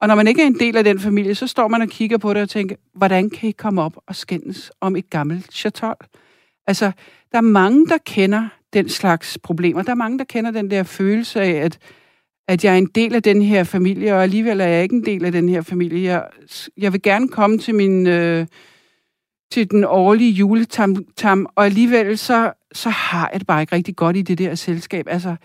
Og 0.00 0.08
når 0.08 0.14
man 0.14 0.28
ikke 0.28 0.42
er 0.42 0.46
en 0.46 0.58
del 0.58 0.76
af 0.76 0.84
den 0.84 1.00
familie, 1.00 1.34
så 1.34 1.46
står 1.46 1.68
man 1.68 1.82
og 1.82 1.88
kigger 1.88 2.18
på 2.18 2.34
det 2.34 2.42
og 2.42 2.48
tænker, 2.48 2.76
hvordan 2.94 3.30
kan 3.30 3.48
I 3.48 3.52
komme 3.52 3.82
op 3.82 3.96
og 4.06 4.16
skændes 4.16 4.72
om 4.80 4.96
et 4.96 5.10
gammelt 5.10 5.52
chatol? 5.52 5.96
Altså, 6.66 6.92
der 7.32 7.38
er 7.38 7.42
mange, 7.42 7.86
der 7.86 7.98
kender 8.06 8.48
den 8.72 8.88
slags 8.88 9.38
problemer. 9.42 9.82
Der 9.82 9.90
er 9.90 9.94
mange, 9.94 10.18
der 10.18 10.24
kender 10.24 10.50
den 10.50 10.70
der 10.70 10.82
følelse 10.82 11.40
af, 11.40 11.50
at, 11.50 11.78
at 12.48 12.64
jeg 12.64 12.72
er 12.72 12.78
en 12.78 12.90
del 12.94 13.14
af 13.14 13.22
den 13.22 13.42
her 13.42 13.64
familie, 13.64 14.14
og 14.14 14.22
alligevel 14.22 14.60
er 14.60 14.66
jeg 14.66 14.82
ikke 14.82 14.96
en 14.96 15.04
del 15.04 15.24
af 15.24 15.32
den 15.32 15.48
her 15.48 15.62
familie. 15.62 16.12
Jeg, 16.12 16.26
jeg 16.76 16.92
vil 16.92 17.02
gerne 17.02 17.28
komme 17.28 17.58
til 17.58 17.74
min... 17.74 18.06
Øh, 18.06 18.46
til 19.52 19.70
den 19.70 19.84
årlige 19.84 20.30
juletam, 20.30 21.04
tam, 21.16 21.46
og 21.54 21.64
alligevel 21.64 22.18
så, 22.18 22.52
så 22.72 22.90
har 22.90 23.28
jeg 23.32 23.40
det 23.40 23.46
bare 23.46 23.60
ikke 23.60 23.74
rigtig 23.74 23.96
godt 23.96 24.16
i 24.16 24.22
det 24.22 24.38
der 24.38 24.54
selskab. 24.54 25.06
Altså, 25.08 25.36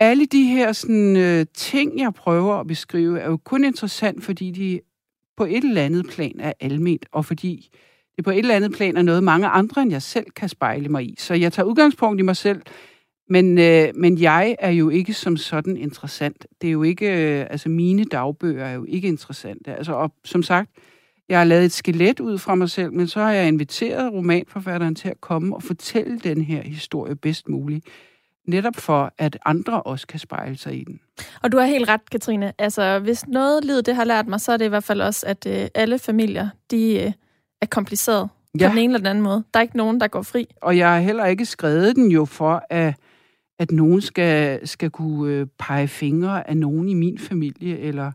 alle 0.00 0.26
de 0.26 0.42
her 0.42 0.72
sådan, 0.72 1.16
øh, 1.16 1.46
ting, 1.54 1.98
jeg 1.98 2.14
prøver 2.14 2.54
at 2.54 2.66
beskrive, 2.66 3.20
er 3.20 3.26
jo 3.26 3.36
kun 3.36 3.64
interessant, 3.64 4.24
fordi 4.24 4.50
de 4.50 4.80
på 5.36 5.44
et 5.44 5.64
eller 5.64 5.82
andet 5.82 6.06
plan 6.06 6.40
er 6.40 6.52
alment, 6.60 7.06
og 7.12 7.24
fordi 7.24 7.68
det 8.16 8.24
på 8.24 8.30
et 8.30 8.38
eller 8.38 8.56
andet 8.56 8.72
plan 8.72 8.96
er 8.96 9.02
noget, 9.02 9.24
mange 9.24 9.46
andre 9.46 9.82
end 9.82 9.90
jeg 9.90 10.02
selv 10.02 10.30
kan 10.36 10.48
spejle 10.48 10.88
mig 10.88 11.04
i. 11.04 11.14
Så 11.18 11.34
jeg 11.34 11.52
tager 11.52 11.66
udgangspunkt 11.66 12.20
i 12.20 12.22
mig 12.22 12.36
selv, 12.36 12.62
men, 13.28 13.58
øh, 13.58 13.88
men 13.94 14.20
jeg 14.20 14.56
er 14.58 14.70
jo 14.70 14.88
ikke 14.88 15.14
som 15.14 15.36
sådan 15.36 15.76
interessant. 15.76 16.46
Det 16.60 16.68
er 16.68 16.72
jo 16.72 16.82
ikke, 16.82 17.06
øh, 17.06 17.46
altså 17.50 17.68
mine 17.68 18.04
dagbøger 18.04 18.64
er 18.64 18.72
jo 18.72 18.84
ikke 18.88 19.08
interessante. 19.08 19.74
Altså, 19.74 19.92
og 19.92 20.12
som 20.24 20.42
sagt, 20.42 20.70
jeg 21.28 21.38
har 21.38 21.44
lavet 21.44 21.64
et 21.64 21.72
skelet 21.72 22.20
ud 22.20 22.38
fra 22.38 22.54
mig 22.54 22.70
selv, 22.70 22.92
men 22.92 23.08
så 23.08 23.20
har 23.20 23.32
jeg 23.32 23.48
inviteret 23.48 24.12
romanforfatteren 24.12 24.94
til 24.94 25.08
at 25.08 25.20
komme 25.20 25.56
og 25.56 25.62
fortælle 25.62 26.18
den 26.18 26.42
her 26.42 26.62
historie 26.62 27.16
bedst 27.16 27.48
muligt. 27.48 27.86
Netop 28.46 28.76
for, 28.76 29.12
at 29.18 29.38
andre 29.44 29.82
også 29.82 30.06
kan 30.06 30.18
spejle 30.18 30.56
sig 30.56 30.80
i 30.80 30.84
den. 30.84 31.00
Og 31.42 31.52
du 31.52 31.58
har 31.58 31.66
helt 31.66 31.88
ret, 31.88 32.10
Katrine. 32.10 32.52
Altså, 32.58 32.98
hvis 32.98 33.26
noget 33.26 33.64
livet 33.64 33.86
det 33.86 33.94
har 33.94 34.04
lært 34.04 34.26
mig, 34.26 34.40
så 34.40 34.52
er 34.52 34.56
det 34.56 34.64
i 34.64 34.68
hvert 34.68 34.84
fald 34.84 35.00
også, 35.00 35.26
at 35.26 35.46
øh, 35.46 35.68
alle 35.74 35.98
familier, 35.98 36.48
de 36.70 37.00
øh, 37.00 37.12
er 37.62 37.66
kompliceret 37.66 38.28
ja. 38.60 38.68
på 38.68 38.70
den 38.70 38.78
ene 38.78 38.84
eller 38.84 38.98
den 38.98 39.06
anden 39.06 39.24
måde. 39.24 39.44
Der 39.54 39.60
er 39.60 39.62
ikke 39.62 39.76
nogen, 39.76 40.00
der 40.00 40.08
går 40.08 40.22
fri. 40.22 40.46
Og 40.62 40.76
jeg 40.76 40.92
har 40.92 41.00
heller 41.00 41.26
ikke 41.26 41.44
skrevet 41.44 41.96
den 41.96 42.10
jo 42.10 42.24
for, 42.24 42.66
at, 42.70 42.94
at 43.58 43.70
nogen 43.70 44.00
skal, 44.00 44.68
skal 44.68 44.90
kunne 44.90 45.32
øh, 45.32 45.46
pege 45.58 45.88
fingre 45.88 46.48
af 46.48 46.56
nogen 46.56 46.88
i 46.88 46.94
min 46.94 47.18
familie, 47.18 47.78
eller 47.78 48.12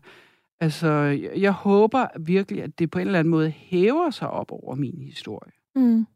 Altså, 0.60 0.88
jeg 1.36 1.52
håber 1.52 2.06
virkelig, 2.20 2.62
at 2.62 2.78
det 2.78 2.90
på 2.90 2.98
en 2.98 3.06
eller 3.06 3.18
anden 3.18 3.30
måde 3.30 3.50
hæver 3.50 4.10
sig 4.10 4.30
op 4.30 4.52
over 4.52 4.74
min 4.74 5.00
historie. 5.00 5.52
Mm. 5.74 6.06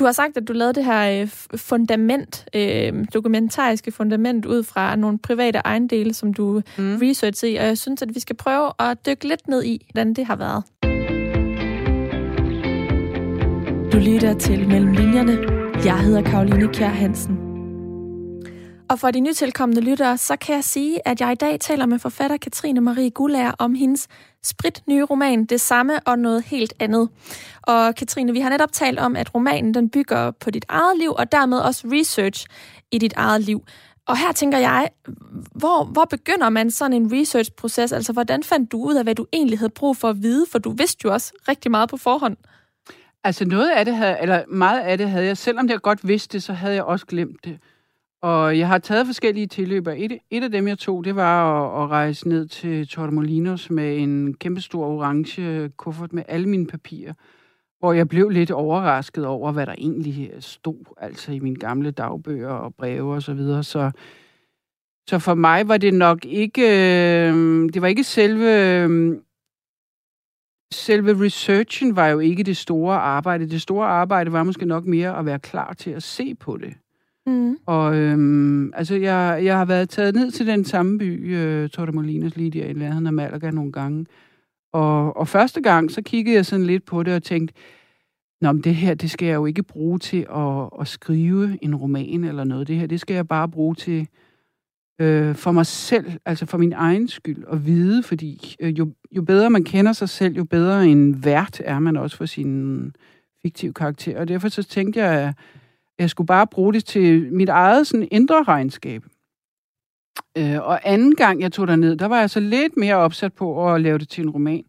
Du 0.00 0.04
har 0.04 0.12
sagt, 0.12 0.36
at 0.36 0.48
du 0.48 0.52
lavede 0.52 0.74
det 0.74 0.84
her 0.84 1.22
øh, 1.22 1.28
fundament, 1.56 2.48
øh, 2.54 2.92
dokumentariske 3.14 3.92
fundament, 3.92 4.46
ud 4.46 4.62
fra 4.62 4.96
nogle 4.96 5.18
private 5.18 5.58
ejendele, 5.58 6.14
som 6.14 6.34
du 6.34 6.62
mm. 6.78 6.96
researchede 7.02 7.52
i, 7.52 7.56
og 7.56 7.64
jeg 7.64 7.78
synes, 7.78 8.02
at 8.02 8.14
vi 8.14 8.20
skal 8.20 8.36
prøve 8.36 8.72
at 8.78 9.06
dykke 9.06 9.28
lidt 9.28 9.48
ned 9.48 9.64
i, 9.64 9.86
hvordan 9.92 10.14
det 10.14 10.26
har 10.26 10.36
været. 10.36 10.64
Du 13.92 13.98
lytter 13.98 14.34
til 14.38 14.68
Mellem 14.68 14.92
Linjerne. 14.92 15.38
Jeg 15.84 15.98
hedder 15.98 16.22
Karoline 16.22 16.68
Kjær 16.68 16.88
Hansen. 16.88 17.49
Og 18.90 18.98
for 18.98 19.10
de 19.10 19.20
nytilkommende 19.20 19.80
lyttere, 19.80 20.18
så 20.18 20.36
kan 20.36 20.54
jeg 20.54 20.64
sige, 20.64 21.08
at 21.08 21.20
jeg 21.20 21.32
i 21.32 21.34
dag 21.34 21.60
taler 21.60 21.86
med 21.86 21.98
forfatter 21.98 22.36
Katrine 22.36 22.80
Marie 22.80 23.10
Gullager 23.10 23.52
om 23.58 23.74
hendes 23.74 24.08
sprit 24.42 24.82
nye 24.86 25.04
roman, 25.04 25.44
Det 25.44 25.60
samme 25.60 26.00
og 26.00 26.18
noget 26.18 26.42
helt 26.44 26.74
andet. 26.80 27.08
Og 27.62 27.94
Katrine, 27.94 28.32
vi 28.32 28.40
har 28.40 28.50
netop 28.50 28.72
talt 28.72 28.98
om, 28.98 29.16
at 29.16 29.34
romanen 29.34 29.74
den 29.74 29.90
bygger 29.90 30.30
på 30.30 30.50
dit 30.50 30.64
eget 30.68 30.98
liv, 30.98 31.10
og 31.10 31.32
dermed 31.32 31.58
også 31.58 31.88
research 31.92 32.46
i 32.92 32.98
dit 32.98 33.12
eget 33.16 33.40
liv. 33.40 33.64
Og 34.06 34.18
her 34.18 34.32
tænker 34.32 34.58
jeg, 34.58 34.88
hvor, 35.54 35.84
hvor 35.84 36.04
begynder 36.04 36.48
man 36.48 36.70
sådan 36.70 37.02
en 37.02 37.12
research-proces? 37.12 37.92
Altså, 37.92 38.12
hvordan 38.12 38.42
fandt 38.42 38.72
du 38.72 38.82
ud 38.82 38.94
af, 38.94 39.04
hvad 39.04 39.14
du 39.14 39.26
egentlig 39.32 39.58
havde 39.58 39.72
brug 39.72 39.96
for 39.96 40.08
at 40.08 40.22
vide? 40.22 40.46
For 40.52 40.58
du 40.58 40.70
vidste 40.70 41.00
jo 41.04 41.12
også 41.12 41.32
rigtig 41.48 41.70
meget 41.70 41.88
på 41.88 41.96
forhånd. 41.96 42.36
Altså, 43.24 43.44
noget 43.44 43.70
af 43.70 43.84
det 43.84 43.94
havde, 43.94 44.16
eller 44.22 44.42
meget 44.48 44.80
af 44.80 44.98
det 44.98 45.10
havde 45.10 45.26
jeg, 45.26 45.36
selvom 45.36 45.68
jeg 45.68 45.80
godt 45.80 46.08
vidste 46.08 46.32
det, 46.32 46.42
så 46.42 46.52
havde 46.52 46.74
jeg 46.74 46.84
også 46.84 47.06
glemt 47.06 47.44
det. 47.44 47.58
Og 48.22 48.58
jeg 48.58 48.68
har 48.68 48.78
taget 48.78 49.06
forskellige 49.06 49.46
tilløb, 49.46 49.86
og 49.86 50.00
et, 50.00 50.18
et 50.30 50.42
af 50.42 50.50
dem, 50.50 50.68
jeg 50.68 50.78
tog, 50.78 51.04
det 51.04 51.16
var 51.16 51.62
at, 51.62 51.82
at 51.82 51.90
rejse 51.90 52.28
ned 52.28 52.46
til 52.46 52.88
Torremolinos 52.88 53.70
med 53.70 53.98
en 53.98 54.34
kæmpestor 54.34 54.86
orange 54.86 55.68
kuffert 55.68 56.12
med 56.12 56.22
alle 56.28 56.48
mine 56.48 56.66
papirer, 56.66 57.12
hvor 57.78 57.92
jeg 57.92 58.08
blev 58.08 58.28
lidt 58.28 58.50
overrasket 58.50 59.26
over, 59.26 59.52
hvad 59.52 59.66
der 59.66 59.74
egentlig 59.78 60.32
stod, 60.40 60.94
altså 60.96 61.32
i 61.32 61.38
mine 61.38 61.56
gamle 61.56 61.90
dagbøger 61.90 62.48
og 62.48 62.74
breve 62.74 63.14
og 63.14 63.22
så 63.22 63.34
videre. 63.34 63.64
Så, 63.64 63.90
så 65.08 65.18
for 65.18 65.34
mig 65.34 65.68
var 65.68 65.76
det 65.76 65.94
nok 65.94 66.24
ikke, 66.24 66.62
øh, 66.62 67.34
det 67.74 67.82
var 67.82 67.88
ikke 67.88 68.04
selve, 68.04 69.20
selve 70.72 71.24
researchen 71.24 71.96
var 71.96 72.08
jo 72.08 72.18
ikke 72.18 72.42
det 72.42 72.56
store 72.56 72.96
arbejde. 72.96 73.50
Det 73.50 73.62
store 73.62 73.86
arbejde 73.86 74.32
var 74.32 74.42
måske 74.42 74.66
nok 74.66 74.84
mere 74.84 75.18
at 75.18 75.26
være 75.26 75.38
klar 75.38 75.72
til 75.72 75.90
at 75.90 76.02
se 76.02 76.34
på 76.34 76.56
det. 76.56 76.74
Mm. 77.26 77.56
Og 77.66 77.96
øhm, 77.96 78.72
altså, 78.74 78.94
jeg, 78.94 79.40
jeg 79.44 79.58
har 79.58 79.64
været 79.64 79.88
taget 79.88 80.14
ned 80.14 80.30
til 80.30 80.46
den 80.46 80.64
samme 80.64 80.98
by, 80.98 81.36
øh, 81.36 81.68
Torremolinos, 81.68 82.36
lige 82.36 82.50
der 82.50 82.64
i 82.64 82.72
nærheden 82.72 83.06
af 83.06 83.12
Malaga 83.12 83.50
nogle 83.50 83.72
gange. 83.72 84.06
Og, 84.72 85.16
og 85.16 85.28
første 85.28 85.60
gang, 85.60 85.90
så 85.90 86.02
kiggede 86.02 86.36
jeg 86.36 86.46
sådan 86.46 86.66
lidt 86.66 86.84
på 86.84 87.02
det 87.02 87.14
og 87.14 87.22
tænkte, 87.22 87.54
Nå, 88.40 88.52
men 88.52 88.62
det 88.62 88.74
her, 88.74 88.94
det 88.94 89.10
skal 89.10 89.26
jeg 89.26 89.34
jo 89.34 89.46
ikke 89.46 89.62
bruge 89.62 89.98
til 89.98 90.26
at, 90.34 90.68
at 90.80 90.88
skrive 90.88 91.64
en 91.64 91.74
roman 91.74 92.24
eller 92.24 92.44
noget. 92.44 92.68
Det 92.68 92.76
her, 92.76 92.86
det 92.86 93.00
skal 93.00 93.14
jeg 93.14 93.28
bare 93.28 93.48
bruge 93.48 93.74
til 93.74 94.08
øh, 95.00 95.34
for 95.34 95.52
mig 95.52 95.66
selv, 95.66 96.12
altså 96.24 96.46
for 96.46 96.58
min 96.58 96.72
egen 96.72 97.08
skyld, 97.08 97.44
at 97.52 97.66
vide, 97.66 98.02
fordi 98.02 98.56
øh, 98.60 98.78
jo, 98.78 98.92
jo 99.12 99.22
bedre 99.22 99.50
man 99.50 99.64
kender 99.64 99.92
sig 99.92 100.08
selv, 100.08 100.36
jo 100.36 100.44
bedre 100.44 100.86
en 100.86 101.24
vært 101.24 101.62
er 101.64 101.78
man 101.78 101.96
også 101.96 102.16
for 102.16 102.26
sin 102.26 102.92
fiktive 103.42 103.72
karakter. 103.72 104.20
Og 104.20 104.28
derfor 104.28 104.48
så 104.48 104.62
tænkte 104.62 105.00
jeg, 105.00 105.28
at 105.28 105.34
jeg 106.00 106.10
skulle 106.10 106.26
bare 106.26 106.46
bruge 106.46 106.72
det 106.72 106.84
til 106.84 107.32
mit 107.32 107.48
eget 107.48 107.86
sådan, 107.86 108.08
indre 108.10 108.42
regnskab. 108.42 109.04
Øh, 110.38 110.60
og 110.60 110.80
anden 110.84 111.14
gang, 111.14 111.40
jeg 111.40 111.52
tog 111.52 111.78
ned, 111.78 111.96
der 111.96 112.06
var 112.06 112.20
jeg 112.20 112.30
så 112.30 112.40
lidt 112.40 112.76
mere 112.76 112.94
opsat 112.94 113.32
på 113.32 113.74
at 113.74 113.80
lave 113.80 113.98
det 113.98 114.08
til 114.08 114.24
en 114.24 114.30
roman. 114.30 114.64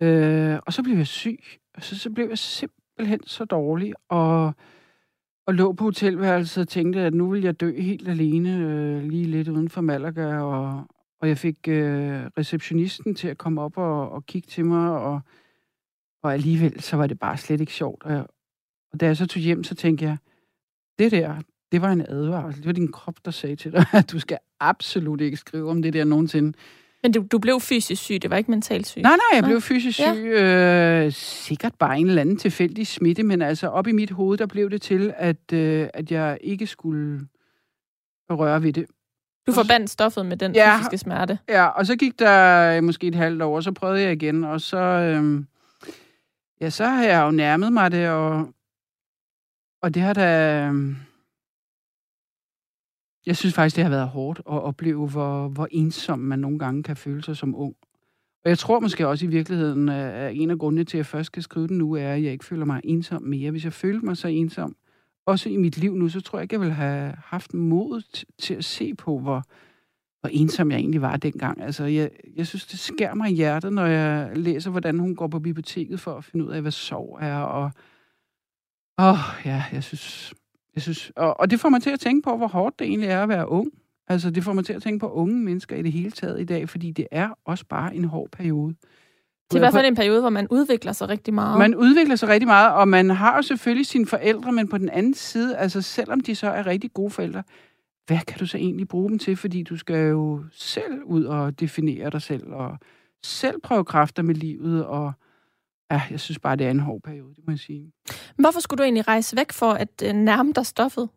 Øh, 0.00 0.58
og 0.66 0.72
så 0.72 0.82
blev 0.82 0.96
jeg 0.96 1.06
syg. 1.06 1.40
Og 1.74 1.82
så, 1.82 1.98
så 1.98 2.10
blev 2.10 2.28
jeg 2.28 2.38
simpelthen 2.38 3.20
så 3.26 3.44
dårlig. 3.44 3.92
Og, 4.08 4.52
og 5.46 5.54
lå 5.54 5.72
på 5.72 5.84
hotelværelset 5.84 6.62
og 6.62 6.68
tænkte, 6.68 7.00
at 7.00 7.14
nu 7.14 7.30
vil 7.30 7.42
jeg 7.42 7.60
dø 7.60 7.80
helt 7.80 8.08
alene, 8.08 8.58
øh, 8.58 9.02
lige 9.02 9.26
lidt 9.26 9.48
uden 9.48 9.68
for 9.68 9.80
Malaga. 9.80 10.38
Og, 10.38 10.84
og 11.20 11.28
jeg 11.28 11.38
fik 11.38 11.68
øh, 11.68 12.26
receptionisten 12.38 13.14
til 13.14 13.28
at 13.28 13.38
komme 13.38 13.60
op 13.60 13.76
og, 13.76 14.10
og 14.10 14.26
kigge 14.26 14.46
til 14.46 14.64
mig. 14.64 14.90
Og, 14.90 15.20
og 16.22 16.32
alligevel, 16.32 16.80
så 16.82 16.96
var 16.96 17.06
det 17.06 17.18
bare 17.18 17.36
slet 17.36 17.60
ikke 17.60 17.72
sjovt. 17.72 18.04
Og, 18.04 18.26
og 18.92 19.00
da 19.00 19.06
jeg 19.06 19.16
så 19.16 19.26
tog 19.26 19.42
hjem, 19.42 19.64
så 19.64 19.74
tænkte 19.74 20.04
jeg, 20.04 20.16
det 20.98 21.12
der, 21.12 21.34
det 21.72 21.82
var 21.82 21.92
en 21.92 22.04
advarsel. 22.08 22.60
Det 22.60 22.66
var 22.66 22.72
din 22.72 22.92
krop, 22.92 23.14
der 23.24 23.30
sagde 23.30 23.56
til 23.56 23.72
dig, 23.72 23.86
at 23.92 24.12
du 24.12 24.20
skal 24.20 24.38
absolut 24.60 25.20
ikke 25.20 25.36
skrive 25.36 25.70
om 25.70 25.82
det 25.82 25.92
der 25.92 26.04
nogensinde. 26.04 26.58
Men 27.02 27.12
du, 27.12 27.24
du 27.32 27.38
blev 27.38 27.60
fysisk 27.60 28.02
syg, 28.02 28.22
det 28.22 28.30
var 28.30 28.36
ikke 28.36 28.50
mentalt 28.50 28.86
syg? 28.86 29.02
Nej, 29.02 29.16
nej, 29.16 29.36
jeg 29.36 29.44
blev 29.44 29.60
fysisk 29.60 29.98
syg. 29.98 30.04
Ja. 30.04 31.04
Øh, 31.04 31.12
sikkert 31.12 31.74
bare 31.74 31.98
en 31.98 32.08
eller 32.08 32.20
anden 32.20 32.36
tilfældig 32.36 32.86
smitte, 32.86 33.22
men 33.22 33.42
altså 33.42 33.68
op 33.68 33.86
i 33.86 33.92
mit 33.92 34.10
hoved, 34.10 34.38
der 34.38 34.46
blev 34.46 34.70
det 34.70 34.82
til, 34.82 35.12
at, 35.16 35.52
øh, 35.52 35.88
at 35.94 36.12
jeg 36.12 36.38
ikke 36.40 36.66
skulle 36.66 37.20
røre 38.30 38.62
ved 38.62 38.72
det. 38.72 38.86
Du 39.46 39.52
forbandt 39.52 39.90
stoffet 39.90 40.26
med 40.26 40.36
den 40.36 40.54
ja, 40.54 40.78
fysiske 40.78 40.98
smerte? 40.98 41.38
Ja, 41.48 41.66
og 41.66 41.86
så 41.86 41.96
gik 41.96 42.18
der 42.18 42.80
måske 42.80 43.06
et 43.06 43.14
halvt 43.14 43.42
år, 43.42 43.56
og 43.56 43.62
så 43.62 43.72
prøvede 43.72 44.02
jeg 44.02 44.12
igen, 44.12 44.44
og 44.44 44.60
så... 44.60 44.78
Øh, 44.78 45.44
ja, 46.60 46.70
så 46.70 46.84
har 46.84 47.04
jeg 47.04 47.22
jo 47.24 47.30
nærmet 47.30 47.72
mig 47.72 47.92
det, 47.92 48.08
og 48.08 48.48
og 49.82 49.94
det 49.94 50.02
har 50.02 50.12
da... 50.12 50.60
Øhm, 50.66 50.96
jeg 53.26 53.36
synes 53.36 53.54
faktisk, 53.54 53.76
det 53.76 53.84
har 53.84 53.90
været 53.90 54.08
hårdt 54.08 54.38
at 54.38 54.44
opleve, 54.62 55.08
hvor, 55.08 55.48
hvor 55.48 55.68
ensom 55.70 56.18
man 56.18 56.38
nogle 56.38 56.58
gange 56.58 56.82
kan 56.82 56.96
føle 56.96 57.22
sig 57.22 57.36
som 57.36 57.54
ung. 57.54 57.76
Og 58.44 58.50
jeg 58.50 58.58
tror 58.58 58.80
måske 58.80 59.08
også 59.08 59.26
i 59.26 59.28
virkeligheden, 59.28 59.88
øh, 59.88 60.14
at 60.14 60.36
en 60.36 60.50
af 60.50 60.58
grundene 60.58 60.84
til, 60.84 60.96
at 60.96 60.98
jeg 60.98 61.06
først 61.06 61.26
skal 61.26 61.42
skrive 61.42 61.68
den 61.68 61.78
nu, 61.78 61.92
er, 61.92 62.08
at 62.08 62.22
jeg 62.22 62.32
ikke 62.32 62.44
føler 62.44 62.64
mig 62.64 62.80
ensom 62.84 63.22
mere. 63.22 63.50
Hvis 63.50 63.64
jeg 63.64 63.72
følte 63.72 64.04
mig 64.04 64.16
så 64.16 64.28
ensom, 64.28 64.76
også 65.26 65.48
i 65.48 65.56
mit 65.56 65.78
liv 65.78 65.94
nu, 65.94 66.08
så 66.08 66.20
tror 66.20 66.38
jeg 66.38 66.42
ikke, 66.42 66.54
jeg 66.54 66.60
ville 66.60 66.74
have 66.74 67.14
haft 67.24 67.54
mod 67.54 68.24
til 68.38 68.54
at 68.54 68.64
se 68.64 68.94
på, 68.94 69.18
hvor, 69.18 69.42
hvor 70.20 70.30
ensom 70.32 70.70
jeg 70.70 70.78
egentlig 70.78 71.02
var 71.02 71.16
dengang. 71.16 71.62
Altså, 71.62 71.84
jeg, 71.84 72.10
jeg 72.36 72.46
synes, 72.46 72.66
det 72.66 72.78
skærer 72.78 73.14
mig 73.14 73.30
i 73.30 73.34
hjertet, 73.34 73.72
når 73.72 73.86
jeg 73.86 74.36
læser, 74.36 74.70
hvordan 74.70 74.98
hun 74.98 75.16
går 75.16 75.26
på 75.26 75.38
biblioteket 75.38 76.00
for 76.00 76.14
at 76.14 76.24
finde 76.24 76.44
ud 76.44 76.50
af, 76.50 76.60
hvad 76.60 76.72
sorg 76.72 77.18
er, 77.20 77.38
og 77.38 77.70
Åh, 78.98 79.08
oh, 79.08 79.18
ja, 79.44 79.64
jeg 79.72 79.82
synes... 79.82 80.34
Jeg 80.74 80.82
synes 80.82 81.12
og, 81.16 81.40
og 81.40 81.50
det 81.50 81.60
får 81.60 81.68
mig 81.68 81.82
til 81.82 81.90
at 81.90 82.00
tænke 82.00 82.22
på, 82.24 82.36
hvor 82.36 82.46
hårdt 82.46 82.78
det 82.78 82.86
egentlig 82.86 83.08
er 83.08 83.22
at 83.22 83.28
være 83.28 83.48
ung. 83.48 83.70
Altså, 84.08 84.30
det 84.30 84.44
får 84.44 84.52
mig 84.52 84.64
til 84.64 84.72
at 84.72 84.82
tænke 84.82 84.98
på 84.98 85.12
unge 85.12 85.34
mennesker 85.44 85.76
i 85.76 85.82
det 85.82 85.92
hele 85.92 86.10
taget 86.10 86.40
i 86.40 86.44
dag, 86.44 86.68
fordi 86.68 86.90
det 86.90 87.06
er 87.10 87.28
også 87.44 87.64
bare 87.68 87.94
en 87.94 88.04
hård 88.04 88.30
periode. 88.30 88.74
Det 89.50 89.54
er 89.54 89.56
i 89.56 89.58
hvert 89.58 89.72
fald 89.72 89.86
en 89.86 89.96
periode, 89.96 90.20
hvor 90.20 90.30
man 90.30 90.48
udvikler 90.50 90.92
sig 90.92 91.08
rigtig 91.08 91.34
meget. 91.34 91.58
Man 91.58 91.74
udvikler 91.74 92.16
sig 92.16 92.28
rigtig 92.28 92.46
meget, 92.46 92.72
og 92.72 92.88
man 92.88 93.10
har 93.10 93.36
jo 93.36 93.42
selvfølgelig 93.42 93.86
sine 93.86 94.06
forældre, 94.06 94.52
men 94.52 94.68
på 94.68 94.78
den 94.78 94.88
anden 94.88 95.14
side, 95.14 95.56
altså 95.56 95.82
selvom 95.82 96.20
de 96.20 96.34
så 96.34 96.50
er 96.50 96.66
rigtig 96.66 96.92
gode 96.92 97.10
forældre, 97.10 97.42
hvad 98.06 98.18
kan 98.26 98.38
du 98.38 98.46
så 98.46 98.58
egentlig 98.58 98.88
bruge 98.88 99.10
dem 99.10 99.18
til? 99.18 99.36
Fordi 99.36 99.62
du 99.62 99.76
skal 99.76 100.08
jo 100.08 100.44
selv 100.52 101.02
ud 101.04 101.24
og 101.24 101.60
definere 101.60 102.10
dig 102.10 102.22
selv, 102.22 102.52
og 102.52 102.78
selv 103.22 103.60
prøve 103.60 103.84
kræfter 103.84 104.22
med 104.22 104.34
livet, 104.34 104.86
og 104.86 105.12
ja, 105.90 106.02
jeg 106.10 106.20
synes 106.20 106.38
bare, 106.38 106.56
det 106.56 106.66
er 106.66 106.70
en 106.70 106.80
hård 106.80 107.00
periode, 107.02 107.34
det 107.34 107.44
må 107.46 107.52
jeg 107.52 107.58
sige. 107.58 107.92
Hvorfor 108.38 108.60
skulle 108.60 108.78
du 108.78 108.82
egentlig 108.82 109.08
rejse 109.08 109.36
væk 109.36 109.52
for 109.52 109.70
at 109.70 110.02
øh, 110.04 110.12
nærme 110.12 110.52
dig 110.52 110.66
stoffet? 110.66 111.08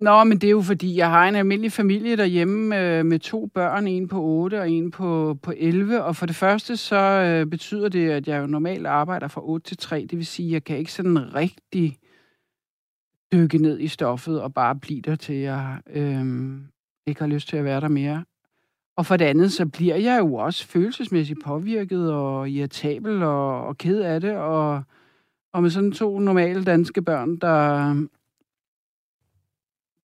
Nå, 0.00 0.24
men 0.24 0.38
det 0.38 0.46
er 0.46 0.50
jo 0.50 0.62
fordi, 0.62 0.96
jeg 0.96 1.10
har 1.10 1.28
en 1.28 1.34
almindelig 1.34 1.72
familie 1.72 2.16
derhjemme 2.16 2.80
øh, 2.80 3.06
med 3.06 3.18
to 3.18 3.46
børn, 3.46 3.86
en 3.86 4.08
på 4.08 4.22
8 4.22 4.60
og 4.60 4.70
en 4.70 4.90
på, 4.90 5.38
på 5.42 5.52
11. 5.56 6.04
Og 6.04 6.16
for 6.16 6.26
det 6.26 6.36
første, 6.36 6.76
så 6.76 6.96
øh, 6.96 7.46
betyder 7.46 7.88
det, 7.88 8.10
at 8.10 8.28
jeg 8.28 8.40
jo 8.40 8.46
normalt 8.46 8.86
arbejder 8.86 9.28
fra 9.28 9.44
8 9.44 9.66
til 9.68 9.76
3. 9.76 10.06
Det 10.10 10.18
vil 10.18 10.26
sige, 10.26 10.48
at 10.48 10.52
jeg 10.52 10.64
kan 10.64 10.78
ikke 10.78 10.92
sådan 10.92 11.34
rigtig 11.34 11.98
dykke 13.32 13.58
ned 13.58 13.80
i 13.80 13.88
stoffet 13.88 14.42
og 14.42 14.54
bare 14.54 14.76
blive 14.76 15.00
der 15.00 15.16
til, 15.16 15.34
jeg 15.34 15.78
øh, 15.86 16.26
ikke 17.06 17.20
har 17.20 17.28
lyst 17.28 17.48
til 17.48 17.56
at 17.56 17.64
være 17.64 17.80
der 17.80 17.88
mere. 17.88 18.24
Og 19.02 19.06
for 19.06 19.16
det 19.16 19.24
andet, 19.24 19.52
så 19.52 19.66
bliver 19.66 19.96
jeg 19.96 20.18
jo 20.18 20.34
også 20.34 20.66
følelsesmæssigt 20.66 21.42
påvirket 21.44 22.12
og 22.12 22.50
irritabel 22.50 23.22
og, 23.22 23.66
og 23.66 23.78
ked 23.78 24.00
af 24.00 24.20
det. 24.20 24.36
Og, 24.36 24.82
og 25.52 25.62
med 25.62 25.70
sådan 25.70 25.92
to 25.92 26.18
normale 26.18 26.64
danske 26.64 27.02
børn, 27.02 27.36
der, 27.36 27.94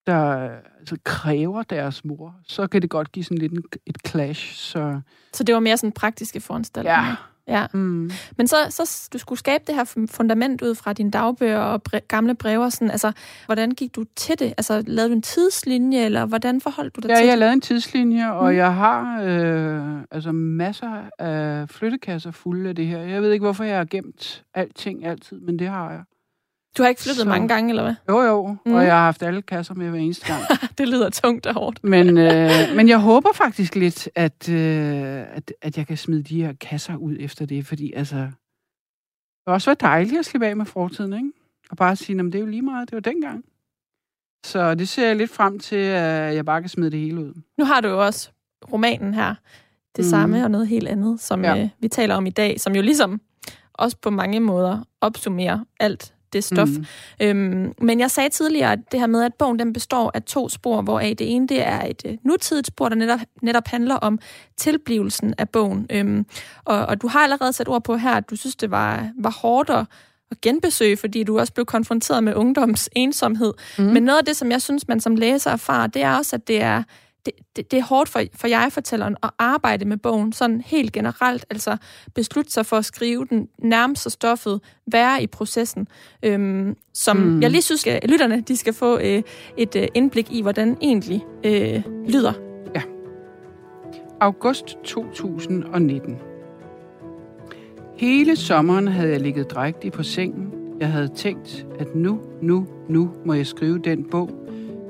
der 0.06 0.50
altså, 0.78 0.96
kræver 1.04 1.62
deres 1.62 2.04
mor, 2.04 2.34
så 2.42 2.66
kan 2.66 2.82
det 2.82 2.90
godt 2.90 3.12
give 3.12 3.24
sådan 3.24 3.38
lidt 3.38 3.52
en, 3.52 3.62
et 3.86 3.98
clash. 4.06 4.54
Så, 4.54 5.00
så 5.32 5.44
det 5.44 5.54
var 5.54 5.60
mere 5.60 5.76
sådan 5.76 5.92
praktiske 5.92 6.40
foranstaltninger? 6.40 7.08
Ja. 7.08 7.16
Ja. 7.48 7.66
Mm. 7.72 8.10
Men 8.36 8.46
så, 8.46 8.56
så 8.70 9.08
du 9.12 9.18
skulle 9.18 9.38
skabe 9.38 9.64
det 9.66 9.74
her 9.74 10.06
fundament 10.10 10.62
ud 10.62 10.74
fra 10.74 10.92
dine 10.92 11.10
dagbøger 11.10 11.58
og 11.58 11.80
bre- 11.88 12.06
gamle 12.08 12.34
breve. 12.34 12.70
Sådan, 12.70 12.90
altså, 12.90 13.12
hvordan 13.46 13.70
gik 13.70 13.96
du 13.96 14.04
til 14.16 14.38
det? 14.38 14.54
Altså, 14.58 14.82
lavede 14.86 15.08
du 15.08 15.14
en 15.14 15.22
tidslinje, 15.22 16.04
eller 16.04 16.26
hvordan 16.26 16.60
forholdt 16.60 16.96
du 16.96 17.00
dig 17.00 17.08
ja, 17.08 17.14
til 17.14 17.22
det? 17.22 17.26
Ja, 17.26 17.30
jeg 17.30 17.38
lavede 17.38 17.52
en 17.52 17.60
tidslinje, 17.60 18.32
og 18.32 18.50
mm. 18.50 18.56
jeg 18.56 18.74
har 18.74 19.22
øh, 19.22 20.00
altså 20.10 20.32
masser 20.32 21.10
af 21.18 21.68
flyttekasser 21.68 22.30
fulde 22.30 22.68
af 22.68 22.76
det 22.76 22.86
her. 22.86 22.98
Jeg 22.98 23.22
ved 23.22 23.32
ikke, 23.32 23.44
hvorfor 23.44 23.64
jeg 23.64 23.76
har 23.76 23.84
gemt 23.84 24.44
alting 24.54 25.06
altid, 25.06 25.40
men 25.40 25.58
det 25.58 25.68
har 25.68 25.90
jeg. 25.90 26.02
Du 26.76 26.82
har 26.82 26.88
ikke 26.88 27.02
flyttet 27.02 27.22
så... 27.22 27.28
mange 27.28 27.48
gange, 27.48 27.70
eller 27.70 27.82
hvad? 27.82 27.94
Jo, 28.08 28.20
jo. 28.20 28.56
Mm. 28.66 28.72
Og 28.72 28.84
jeg 28.84 28.92
har 28.92 29.04
haft 29.04 29.22
alle 29.22 29.42
kasser 29.42 29.74
med 29.74 29.90
hver 29.90 29.98
eneste 29.98 30.26
gang. 30.26 30.42
det 30.78 30.88
lyder 30.88 31.10
tungt 31.10 31.46
og 31.46 31.54
hårdt. 31.54 31.84
men, 31.84 32.18
øh, 32.18 32.50
men 32.76 32.88
jeg 32.88 32.98
håber 32.98 33.28
faktisk 33.34 33.74
lidt, 33.74 34.08
at, 34.14 34.48
øh, 34.48 35.36
at, 35.36 35.52
at 35.62 35.78
jeg 35.78 35.86
kan 35.86 35.96
smide 35.96 36.22
de 36.22 36.42
her 36.42 36.52
kasser 36.52 36.96
ud 36.96 37.16
efter 37.20 37.46
det, 37.46 37.66
fordi 37.66 37.92
altså... 37.92 38.16
Det 38.16 39.50
var 39.50 39.52
også 39.52 39.70
været 39.70 39.80
dejligt 39.80 40.18
at 40.18 40.26
slippe 40.26 40.46
af 40.46 40.56
med 40.56 40.66
fortiden, 40.66 41.12
ikke? 41.12 41.30
Og 41.70 41.76
bare 41.76 41.96
sige, 41.96 42.18
at 42.18 42.24
det 42.24 42.34
er 42.34 42.38
jo 42.38 42.46
lige 42.46 42.62
meget, 42.62 42.90
det 42.90 42.94
var 42.94 43.00
dengang. 43.00 43.44
Så 44.46 44.74
det 44.74 44.88
ser 44.88 45.06
jeg 45.06 45.16
lidt 45.16 45.30
frem 45.30 45.58
til, 45.58 45.76
at 45.76 46.34
jeg 46.34 46.44
bare 46.44 46.60
kan 46.60 46.68
smide 46.68 46.90
det 46.90 47.00
hele 47.00 47.20
ud. 47.20 47.34
Nu 47.58 47.64
har 47.64 47.80
du 47.80 47.88
jo 47.88 48.04
også 48.04 48.30
romanen 48.72 49.14
her, 49.14 49.34
det 49.96 50.04
mm. 50.04 50.10
samme 50.10 50.44
og 50.44 50.50
noget 50.50 50.68
helt 50.68 50.88
andet, 50.88 51.20
som 51.20 51.44
ja. 51.44 51.62
øh, 51.62 51.68
vi 51.80 51.88
taler 51.88 52.14
om 52.14 52.26
i 52.26 52.30
dag, 52.30 52.60
som 52.60 52.74
jo 52.74 52.82
ligesom 52.82 53.20
også 53.74 53.96
på 53.96 54.10
mange 54.10 54.40
måder 54.40 54.84
opsummerer 55.00 55.64
alt 55.80 56.14
det 56.32 56.44
stof. 56.44 56.68
Mm. 56.68 56.84
Øhm, 57.22 57.72
men 57.80 58.00
jeg 58.00 58.10
sagde 58.10 58.28
tidligere, 58.28 58.72
at 58.72 58.78
det 58.92 59.00
her 59.00 59.06
med, 59.06 59.22
at 59.22 59.34
bogen 59.34 59.58
den 59.58 59.72
består 59.72 60.10
af 60.14 60.22
to 60.22 60.48
spor, 60.48 60.82
hvor 60.82 61.00
det 61.00 61.34
ene 61.34 61.48
det 61.48 61.66
er 61.66 61.84
et 61.84 62.02
uh, 62.04 62.14
nutidigt 62.24 62.66
spor, 62.66 62.88
der 62.88 62.96
netop, 62.96 63.20
netop 63.42 63.68
handler 63.68 63.94
om 63.94 64.18
tilblivelsen 64.56 65.34
af 65.38 65.48
bogen. 65.48 65.86
Øhm, 65.90 66.26
og, 66.64 66.86
og 66.86 67.02
du 67.02 67.08
har 67.08 67.20
allerede 67.20 67.52
sat 67.52 67.68
ord 67.68 67.84
på 67.84 67.96
her, 67.96 68.12
at 68.12 68.30
du 68.30 68.36
synes, 68.36 68.56
det 68.56 68.70
var, 68.70 69.08
var 69.18 69.30
hårdt 69.30 69.70
at, 69.70 69.86
at 70.30 70.40
genbesøge, 70.40 70.96
fordi 70.96 71.22
du 71.24 71.38
også 71.38 71.52
blev 71.52 71.66
konfronteret 71.66 72.24
med 72.24 72.34
ungdoms 72.34 72.88
ensomhed. 72.92 73.52
Mm. 73.78 73.84
Men 73.84 74.02
noget 74.02 74.18
af 74.18 74.24
det, 74.24 74.36
som 74.36 74.50
jeg 74.50 74.62
synes, 74.62 74.88
man 74.88 75.00
som 75.00 75.16
læser 75.16 75.50
erfarer, 75.50 75.86
det 75.86 76.02
er 76.02 76.16
også, 76.16 76.36
at 76.36 76.48
det 76.48 76.62
er 76.62 76.82
det, 77.26 77.34
det, 77.56 77.70
det 77.70 77.78
er 77.78 77.82
hårdt 77.82 78.08
for, 78.08 78.22
for 78.34 78.48
jeg-fortælleren 78.48 79.16
at 79.22 79.30
arbejde 79.38 79.84
med 79.84 79.96
bogen 79.96 80.32
sådan 80.32 80.60
helt 80.60 80.92
generelt, 80.92 81.46
altså 81.50 81.76
beslutte 82.14 82.52
sig 82.52 82.66
for 82.66 82.76
at 82.76 82.84
skrive 82.84 83.26
den 83.30 83.48
nærmest 83.58 84.02
så 84.02 84.10
stoffet, 84.10 84.60
være 84.92 85.22
i 85.22 85.26
processen, 85.26 85.88
øhm, 86.22 86.76
som 86.94 87.16
mm. 87.16 87.42
jeg 87.42 87.50
lige 87.50 87.62
synes, 87.62 87.86
at 87.86 88.10
lytterne 88.10 88.40
de 88.40 88.56
skal 88.56 88.72
få 88.72 88.98
øh, 88.98 89.22
et 89.56 89.76
øh, 89.76 89.88
indblik 89.94 90.32
i, 90.32 90.42
hvordan 90.42 90.76
egentlig 90.80 91.24
øh, 91.44 91.82
lyder. 92.08 92.32
Ja. 92.74 92.82
August 94.20 94.76
2019. 94.84 96.18
Hele 97.96 98.36
sommeren 98.36 98.88
havde 98.88 99.10
jeg 99.10 99.20
ligget 99.20 99.50
drægtig 99.50 99.92
på 99.92 100.02
sengen. 100.02 100.52
Jeg 100.80 100.88
havde 100.88 101.08
tænkt, 101.08 101.66
at 101.78 101.94
nu, 101.94 102.20
nu, 102.42 102.66
nu 102.88 103.10
må 103.24 103.34
jeg 103.34 103.46
skrive 103.46 103.78
den 103.78 104.04
bog. 104.10 104.30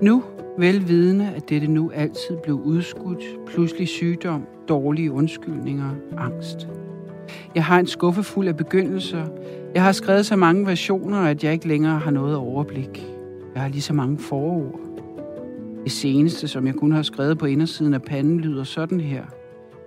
Nu 0.02 0.22
velvidende, 0.58 1.32
at 1.36 1.48
dette 1.48 1.66
nu 1.66 1.90
altid 1.94 2.36
blev 2.42 2.60
udskudt, 2.60 3.24
pludselig 3.46 3.88
sygdom, 3.88 4.46
dårlige 4.68 5.12
undskyldninger, 5.12 5.90
angst. 6.18 6.68
Jeg 7.54 7.64
har 7.64 7.80
en 7.80 7.86
skuffe 7.86 8.22
fuld 8.22 8.48
af 8.48 8.56
begyndelser. 8.56 9.26
Jeg 9.74 9.82
har 9.82 9.92
skrevet 9.92 10.26
så 10.26 10.36
mange 10.36 10.66
versioner, 10.66 11.18
at 11.18 11.44
jeg 11.44 11.52
ikke 11.52 11.68
længere 11.68 11.98
har 11.98 12.10
noget 12.10 12.36
overblik. 12.36 13.06
Jeg 13.54 13.62
har 13.62 13.68
lige 13.68 13.82
så 13.82 13.92
mange 13.92 14.18
forord. 14.18 14.80
Det 15.84 15.92
seneste, 15.92 16.48
som 16.48 16.66
jeg 16.66 16.74
kun 16.74 16.92
har 16.92 17.02
skrevet 17.02 17.38
på 17.38 17.46
indersiden 17.46 17.94
af 17.94 18.02
panden, 18.02 18.40
lyder 18.40 18.64
sådan 18.64 19.00
her. 19.00 19.22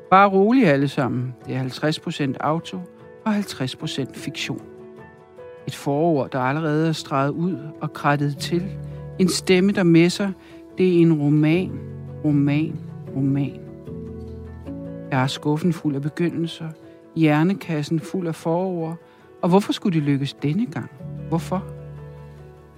Bare 0.09 0.29
rolig 0.29 0.67
alle 0.67 0.87
sammen. 0.87 1.33
Det 1.47 1.55
er 1.55 1.63
50% 1.63 2.33
auto 2.39 2.77
og 3.25 3.35
50% 3.35 4.05
fiktion. 4.13 4.61
Et 5.67 5.75
forord, 5.75 6.31
der 6.31 6.39
allerede 6.39 6.87
er 6.87 6.91
streget 6.91 7.29
ud 7.29 7.57
og 7.81 7.93
krattet 7.93 8.37
til. 8.37 8.63
En 9.19 9.29
stemme, 9.29 9.71
der 9.71 9.83
messer, 9.83 10.31
det 10.77 10.97
er 10.97 11.01
en 11.01 11.13
roman, 11.13 11.79
roman, 12.25 12.79
roman. 13.15 13.59
Jeg 15.11 15.23
er 15.23 15.27
skuffen 15.27 15.73
fuld 15.73 15.95
af 15.95 16.01
begyndelser, 16.01 16.69
hjernekassen 17.15 17.99
fuld 17.99 18.27
af 18.27 18.35
forår, 18.35 18.97
og 19.41 19.49
hvorfor 19.49 19.73
skulle 19.73 19.99
det 19.99 20.03
lykkes 20.03 20.33
denne 20.33 20.65
gang? 20.65 20.91
Hvorfor? 21.29 21.65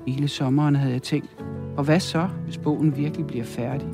Hele 0.08 0.28
sommeren 0.28 0.76
havde 0.76 0.94
jeg 0.94 1.02
tænkt, 1.02 1.44
og 1.78 1.84
hvad 1.84 2.00
så, 2.00 2.28
hvis 2.44 2.58
bogen 2.58 2.98
virkelig 2.98 3.28
bliver 3.28 3.44
færdig? 3.44 3.88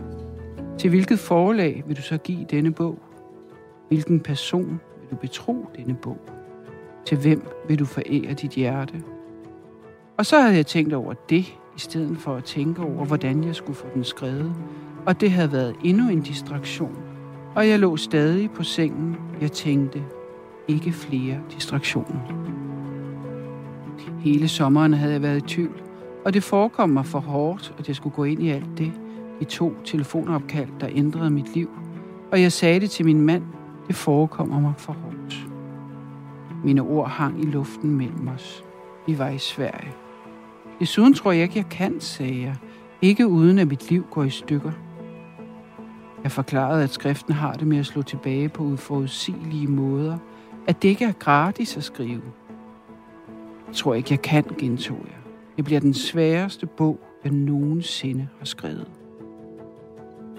Til 0.77 0.89
hvilket 0.89 1.19
forlag 1.19 1.83
vil 1.87 1.97
du 1.97 2.01
så 2.01 2.17
give 2.17 2.45
denne 2.51 2.71
bog? 2.71 2.99
Hvilken 3.87 4.19
person 4.19 4.79
vil 5.01 5.11
du 5.11 5.15
betro 5.15 5.65
denne 5.75 5.95
bog? 5.95 6.17
Til 7.05 7.17
hvem 7.17 7.47
vil 7.67 7.79
du 7.79 7.85
forære 7.85 8.33
dit 8.33 8.51
hjerte? 8.51 9.03
Og 10.17 10.25
så 10.25 10.39
havde 10.39 10.55
jeg 10.55 10.65
tænkt 10.65 10.93
over 10.93 11.13
det, 11.13 11.45
i 11.79 11.81
stedet 11.81 12.17
for 12.17 12.35
at 12.35 12.43
tænke 12.43 12.81
over, 12.81 13.05
hvordan 13.05 13.43
jeg 13.43 13.55
skulle 13.55 13.77
få 13.77 13.87
den 13.93 14.03
skrevet. 14.03 14.55
Og 15.05 15.21
det 15.21 15.31
havde 15.31 15.51
været 15.51 15.75
endnu 15.83 16.09
en 16.09 16.21
distraktion. 16.21 16.97
Og 17.55 17.67
jeg 17.67 17.79
lå 17.79 17.97
stadig 17.97 18.51
på 18.51 18.63
sengen. 18.63 19.17
Jeg 19.41 19.51
tænkte, 19.51 20.03
ikke 20.67 20.91
flere 20.91 21.37
distraktioner. 21.51 22.19
Hele 24.19 24.47
sommeren 24.47 24.93
havde 24.93 25.13
jeg 25.13 25.21
været 25.21 25.37
i 25.37 25.47
tvivl, 25.47 25.81
og 26.25 26.33
det 26.33 26.43
forekom 26.43 26.89
mig 26.89 27.05
for 27.05 27.19
hårdt, 27.19 27.73
at 27.77 27.87
jeg 27.87 27.95
skulle 27.95 28.15
gå 28.15 28.23
ind 28.23 28.43
i 28.43 28.49
alt 28.49 28.77
det. 28.77 28.91
I 29.41 29.45
to 29.45 29.73
telefonopkald, 29.85 30.69
der 30.79 30.87
ændrede 30.91 31.29
mit 31.29 31.55
liv. 31.55 31.69
Og 32.31 32.41
jeg 32.41 32.51
sagde 32.51 32.79
det 32.79 32.89
til 32.89 33.05
min 33.05 33.21
mand, 33.21 33.43
det 33.87 33.95
forekommer 33.95 34.59
mig 34.59 34.73
for 34.77 34.93
hårdt. 34.93 35.47
Mine 36.63 36.81
ord 36.81 37.09
hang 37.09 37.43
i 37.43 37.45
luften 37.45 37.95
mellem 37.95 38.27
os. 38.27 38.63
Vi 39.07 39.19
var 39.19 39.29
i 39.29 39.37
Sverige. 39.37 40.08
Desuden 40.79 41.13
tror 41.13 41.31
jeg 41.31 41.43
ikke, 41.43 41.57
jeg 41.57 41.69
kan, 41.69 41.99
sagde 41.99 42.41
jeg. 42.41 42.55
Ikke 43.01 43.27
uden 43.27 43.59
at 43.59 43.67
mit 43.67 43.89
liv 43.89 44.05
går 44.11 44.23
i 44.23 44.29
stykker. 44.29 44.71
Jeg 46.23 46.31
forklarede, 46.31 46.83
at 46.83 46.89
skriften 46.89 47.33
har 47.33 47.53
det 47.53 47.67
med 47.67 47.77
at 47.77 47.85
slå 47.85 48.01
tilbage 48.01 48.49
på 48.49 48.63
uforudsigelige 48.63 49.67
måder. 49.67 50.17
At 50.67 50.81
det 50.81 50.89
ikke 50.89 51.05
er 51.05 51.11
gratis 51.11 51.77
at 51.77 51.83
skrive. 51.83 52.21
Jeg 53.67 53.75
tror 53.75 53.93
ikke, 53.93 54.07
jeg 54.11 54.21
kan, 54.21 54.43
gentog 54.57 54.97
jeg. 55.05 55.17
Det 55.57 55.65
bliver 55.65 55.79
den 55.79 55.93
sværeste 55.93 56.65
bog, 56.65 56.99
jeg 57.23 57.31
nogensinde 57.31 58.27
har 58.37 58.45
skrevet. 58.45 58.87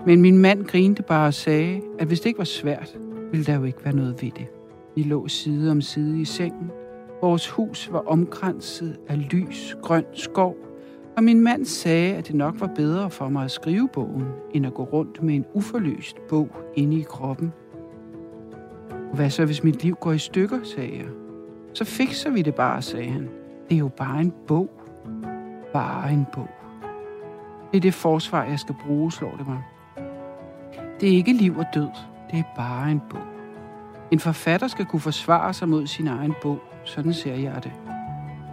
Men 0.07 0.21
min 0.21 0.39
mand 0.39 0.65
grinte 0.65 1.03
bare 1.03 1.27
og 1.27 1.35
sagde, 1.35 1.81
at 1.99 2.07
hvis 2.07 2.21
det 2.21 2.27
ikke 2.27 2.39
var 2.39 2.45
svært, 2.45 2.97
ville 3.31 3.47
der 3.47 3.55
jo 3.55 3.65
ikke 3.65 3.85
være 3.85 3.97
noget 3.97 4.23
ved 4.23 4.31
det. 4.31 4.47
Vi 4.97 5.03
lå 5.03 5.29
side 5.29 5.71
om 5.71 5.81
side 5.81 6.21
i 6.21 6.25
sengen, 6.25 6.71
Vores 7.23 7.49
hus 7.49 7.93
var 7.93 8.03
omkranset 8.07 8.99
af 9.09 9.33
lys, 9.33 9.77
grøn 9.83 10.05
skov, 10.13 10.57
og 11.17 11.25
min 11.25 11.41
mand 11.41 11.65
sagde, 11.65 12.15
at 12.15 12.27
det 12.27 12.35
nok 12.35 12.61
var 12.61 12.71
bedre 12.77 13.11
for 13.11 13.29
mig 13.29 13.45
at 13.45 13.51
skrive 13.51 13.89
bogen, 13.93 14.27
end 14.55 14.67
at 14.67 14.75
gå 14.75 14.83
rundt 14.85 15.23
med 15.23 15.35
en 15.35 15.45
uforløst 15.55 16.17
bog 16.29 16.49
inde 16.75 16.99
i 16.99 17.03
kroppen. 17.03 17.53
Hvad 19.15 19.31
så, 19.31 19.45
hvis 19.45 19.65
mit 19.65 19.83
liv 19.83 19.95
går 20.01 20.13
i 20.13 20.19
stykker, 20.19 20.59
sagde 20.65 20.97
jeg. 20.97 21.07
Så 21.75 21.85
fikser 21.85 22.31
vi 22.31 22.43
det 22.43 22.55
bare, 22.55 22.83
sagde 22.83 23.11
han. 23.11 23.29
Det 23.69 23.75
er 23.75 23.79
jo 23.79 23.89
bare 23.89 24.21
en 24.21 24.33
bog. 24.47 24.71
Bare 25.73 26.13
en 26.13 26.27
bog. 26.35 26.49
Det 27.71 27.77
er 27.77 27.81
det 27.81 27.95
forsvar, 27.95 28.45
jeg 28.45 28.59
skal 28.59 28.75
bruge, 28.87 29.13
slår 29.13 29.37
det 29.37 29.47
mig. 29.49 29.63
Det 31.01 31.09
er 31.09 31.17
ikke 31.17 31.33
liv 31.33 31.59
og 31.59 31.65
død. 31.75 31.89
Det 32.31 32.39
er 32.39 32.55
bare 32.57 32.91
en 32.91 33.01
bog. 33.11 33.21
En 34.11 34.21
forfatter 34.21 34.67
skal 34.67 34.87
kunne 34.87 35.01
forsvare 35.01 35.55
sig 35.55 35.69
mod 35.69 35.87
sin 35.87 36.07
egen 36.07 36.35
bog. 36.43 36.61
Sådan 36.95 37.15
ser 37.15 37.35
jeg 37.35 37.65
det. 37.65 37.73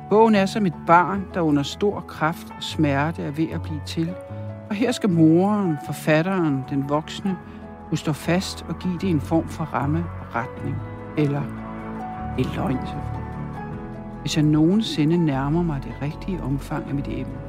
Bogen 0.09 0.35
er 0.35 0.45
som 0.45 0.65
et 0.65 0.73
barn, 0.87 1.25
der 1.33 1.41
under 1.41 1.63
stor 1.63 1.99
kraft 1.99 2.47
og 2.57 2.63
smerte 2.63 3.23
er 3.23 3.31
ved 3.31 3.47
at 3.51 3.61
blive 3.61 3.81
til. 3.85 4.13
Og 4.69 4.75
her 4.75 4.91
skal 4.91 5.09
moren, 5.09 5.77
forfatteren, 5.85 6.63
den 6.69 6.89
voksne, 6.89 7.37
kunne 7.89 7.97
stå 7.97 8.13
fast 8.13 8.65
og 8.69 8.79
give 8.79 8.97
det 9.01 9.09
en 9.09 9.21
form 9.21 9.47
for 9.47 9.63
ramme 9.63 10.05
og 10.21 10.35
retning. 10.35 10.75
Eller 11.17 11.41
et 12.39 12.55
løgn 12.55 12.77
Hvis 14.21 14.37
jeg 14.37 14.45
nogensinde 14.45 15.25
nærmer 15.25 15.63
mig 15.63 15.81
det 15.83 15.93
rigtige 16.01 16.41
omfang 16.43 16.87
af 16.87 16.93
mit 16.93 17.07
emne, 17.07 17.39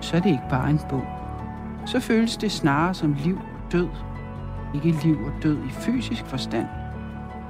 så 0.00 0.16
er 0.16 0.20
det 0.20 0.30
ikke 0.30 0.48
bare 0.50 0.70
en 0.70 0.80
bog. 0.88 1.06
Så 1.86 2.00
føles 2.00 2.36
det 2.36 2.52
snarere 2.52 2.94
som 2.94 3.16
liv 3.24 3.36
og 3.36 3.72
død. 3.72 3.88
Ikke 4.74 5.04
liv 5.04 5.18
og 5.26 5.42
død 5.42 5.58
i 5.58 5.70
fysisk 5.70 6.24
forstand, 6.24 6.66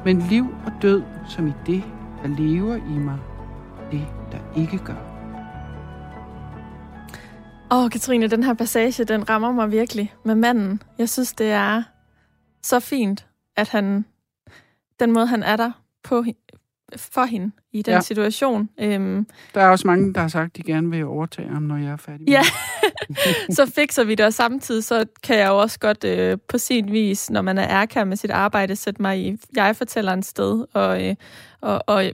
men 0.04 0.18
liv 0.18 0.46
og 0.66 0.72
død 0.82 1.02
som 1.26 1.46
i 1.46 1.52
det, 1.66 1.84
der 2.22 2.28
lever 2.28 2.76
i 2.76 2.98
mig, 2.98 3.18
det, 3.92 4.06
der 4.32 4.38
ikke 4.56 4.78
gør. 4.78 5.10
Åh, 7.72 7.84
oh, 7.84 7.90
Katrine, 7.90 8.26
den 8.26 8.42
her 8.42 8.54
passage, 8.54 9.04
den 9.04 9.28
rammer 9.28 9.52
mig 9.52 9.70
virkelig 9.70 10.14
med 10.24 10.34
manden. 10.34 10.82
Jeg 10.98 11.08
synes, 11.08 11.32
det 11.32 11.50
er 11.50 11.82
så 12.62 12.80
fint, 12.80 13.26
at 13.56 13.68
han, 13.68 14.04
den 15.00 15.12
måde, 15.12 15.26
han 15.26 15.42
er 15.42 15.56
der 15.56 15.70
på, 16.02 16.24
for 16.96 17.24
hende 17.24 17.50
i 17.72 17.82
den 17.82 17.94
ja. 17.94 18.00
situation. 18.00 18.68
Øhm, 18.80 19.26
der 19.54 19.60
er 19.60 19.68
også 19.68 19.86
mange, 19.86 20.14
der 20.14 20.20
har 20.20 20.28
sagt, 20.28 20.50
at 20.50 20.56
de 20.56 20.62
gerne 20.62 20.90
vil 20.90 21.04
overtage 21.04 21.48
ham, 21.48 21.62
når 21.62 21.76
jeg 21.76 21.90
er 21.90 21.96
færdig 21.96 22.20
med 22.20 22.28
Ja, 22.28 22.42
så 23.56 23.72
fikser 23.74 24.04
vi 24.04 24.14
det, 24.14 24.26
og 24.26 24.34
samtidig 24.34 24.84
så 24.84 25.04
kan 25.22 25.38
jeg 25.38 25.48
jo 25.48 25.58
også 25.58 25.78
godt 25.78 26.04
øh, 26.04 26.38
på 26.48 26.58
sin 26.58 26.92
vis, 26.92 27.30
når 27.30 27.42
man 27.42 27.58
er 27.58 27.68
ærkær 27.68 28.04
med 28.04 28.16
sit 28.16 28.30
arbejde, 28.30 28.76
sætte 28.76 29.02
mig 29.02 29.20
i 29.20 29.36
jeg-fortællerens 29.56 30.26
sted, 30.26 30.64
og, 30.72 31.08
øh, 31.08 31.14
og, 31.60 31.84
og 31.86 32.04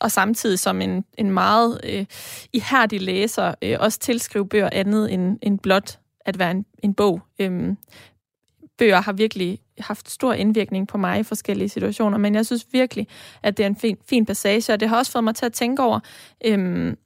og 0.00 0.10
samtidig 0.10 0.58
som 0.58 0.80
en, 0.80 1.04
en 1.18 1.30
meget 1.30 1.80
øh, 1.84 2.06
ihærdig 2.52 3.00
læser 3.00 3.54
øh, 3.62 3.76
også 3.80 3.98
tilskrive 3.98 4.48
bøger 4.48 4.68
andet 4.72 5.12
end, 5.12 5.38
end 5.42 5.58
blot 5.58 5.98
at 6.20 6.38
være 6.38 6.50
en, 6.50 6.66
en 6.82 6.94
bog. 6.94 7.20
Øhm, 7.38 7.76
bøger 8.78 9.00
har 9.00 9.12
virkelig 9.12 9.58
haft 9.80 10.10
stor 10.10 10.32
indvirkning 10.32 10.88
på 10.88 10.98
mig 10.98 11.20
i 11.20 11.22
forskellige 11.22 11.68
situationer, 11.68 12.18
men 12.18 12.34
jeg 12.34 12.46
synes 12.46 12.66
virkelig, 12.72 13.06
at 13.42 13.56
det 13.56 13.62
er 13.62 13.66
en 13.66 13.76
fin, 13.76 13.96
fin 14.08 14.26
passage, 14.26 14.72
og 14.72 14.80
det 14.80 14.88
har 14.88 14.96
også 14.96 15.12
fået 15.12 15.24
mig 15.24 15.34
til 15.34 15.46
at 15.46 15.52
tænke 15.52 15.82
over, 15.82 16.00
øhm, 16.44 16.96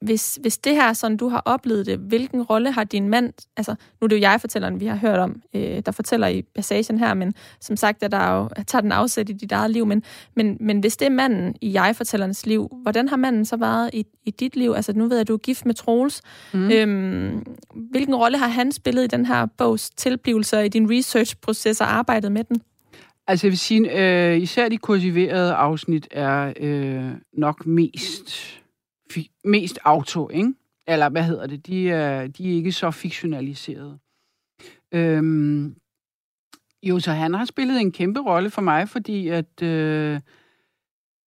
hvis, 0.00 0.38
hvis 0.40 0.58
det 0.58 0.74
her, 0.74 0.92
sådan 0.92 1.16
du 1.16 1.28
har 1.28 1.42
oplevet 1.44 1.86
det, 1.86 1.98
hvilken 1.98 2.42
rolle 2.42 2.72
har 2.72 2.84
din 2.84 3.08
mand, 3.08 3.32
altså 3.56 3.70
nu 3.70 4.04
er 4.04 4.08
det 4.08 4.16
jo 4.16 4.20
jeg 4.20 4.40
fortælleren, 4.40 4.80
vi 4.80 4.86
har 4.86 4.96
hørt 4.96 5.18
om, 5.18 5.42
øh, 5.54 5.82
der 5.86 5.92
fortæller 5.92 6.26
i 6.26 6.42
passagen 6.42 6.98
her, 6.98 7.14
men 7.14 7.34
som 7.60 7.76
sagt, 7.76 8.02
at 8.02 8.12
der 8.12 8.34
jo, 8.34 8.48
tager 8.66 8.82
den 8.82 8.92
afsæt 8.92 9.28
i 9.28 9.32
dit 9.32 9.52
eget 9.52 9.70
liv, 9.70 9.86
men, 9.86 10.02
men, 10.36 10.56
men 10.60 10.80
hvis 10.80 10.96
det 10.96 11.06
er 11.06 11.10
manden 11.10 11.54
i 11.60 11.72
jeg-fortællerens 11.72 12.46
liv, 12.46 12.68
hvordan 12.82 13.08
har 13.08 13.16
manden 13.16 13.44
så 13.44 13.56
været 13.56 13.90
i, 13.92 14.06
i 14.24 14.30
dit 14.30 14.56
liv? 14.56 14.72
Altså 14.76 14.92
nu 14.92 15.08
ved 15.08 15.16
jeg, 15.16 15.20
at 15.20 15.28
du 15.28 15.34
er 15.34 15.38
gift 15.38 15.66
med 15.66 15.74
Troels. 15.74 16.22
Mm. 16.52 16.70
Øhm, 16.70 17.46
hvilken 17.74 18.14
rolle 18.14 18.38
har 18.38 18.48
han 18.48 18.72
spillet 18.72 19.04
i 19.04 19.06
den 19.06 19.26
her 19.26 19.46
bogs 19.46 19.90
tilblivelse 19.90 20.64
i 20.64 20.68
din 20.68 20.90
research-proces 20.90 21.80
og 21.80 21.92
arbejdet 21.92 22.32
med 22.32 22.44
den? 22.44 22.62
Altså 23.26 23.46
jeg 23.46 23.50
vil 23.50 23.58
sige, 23.58 24.00
øh, 24.00 24.42
især 24.42 24.68
de 24.68 24.78
kursiverede 24.78 25.52
afsnit 25.52 26.08
er 26.10 26.52
øh, 26.60 27.10
nok 27.32 27.66
mest 27.66 28.61
mest 29.44 29.78
auto, 29.84 30.28
ikke? 30.28 30.54
Eller 30.86 31.08
hvad 31.08 31.22
hedder 31.22 31.46
det? 31.46 31.66
De 31.66 31.90
er, 31.90 32.26
de 32.26 32.50
er 32.50 32.56
ikke 32.56 32.72
så 32.72 32.90
fiktionaliserede. 32.90 33.98
Øhm, 34.92 35.74
jo, 36.82 37.00
så 37.00 37.12
han 37.12 37.34
har 37.34 37.44
spillet 37.44 37.80
en 37.80 37.92
kæmpe 37.92 38.20
rolle 38.20 38.50
for 38.50 38.62
mig, 38.62 38.88
fordi 38.88 39.28
at, 39.28 39.62
øh, 39.62 40.20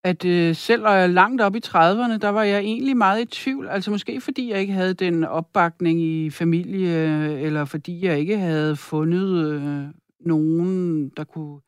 at 0.04 0.24
øh, 0.24 0.54
selv 0.54 0.82
langt 1.08 1.42
op 1.42 1.56
i 1.56 1.60
30'erne, 1.66 2.16
der 2.16 2.28
var 2.28 2.42
jeg 2.42 2.60
egentlig 2.60 2.96
meget 2.96 3.22
i 3.22 3.24
tvivl. 3.24 3.68
Altså 3.68 3.90
måske 3.90 4.20
fordi 4.20 4.50
jeg 4.50 4.60
ikke 4.60 4.72
havde 4.72 4.94
den 4.94 5.24
opbakning 5.24 6.00
i 6.00 6.30
familie, 6.30 7.38
eller 7.40 7.64
fordi 7.64 8.04
jeg 8.04 8.18
ikke 8.18 8.38
havde 8.38 8.76
fundet 8.76 9.52
øh, 9.52 9.84
nogen, 10.20 11.08
der 11.08 11.24
kunne 11.24 11.60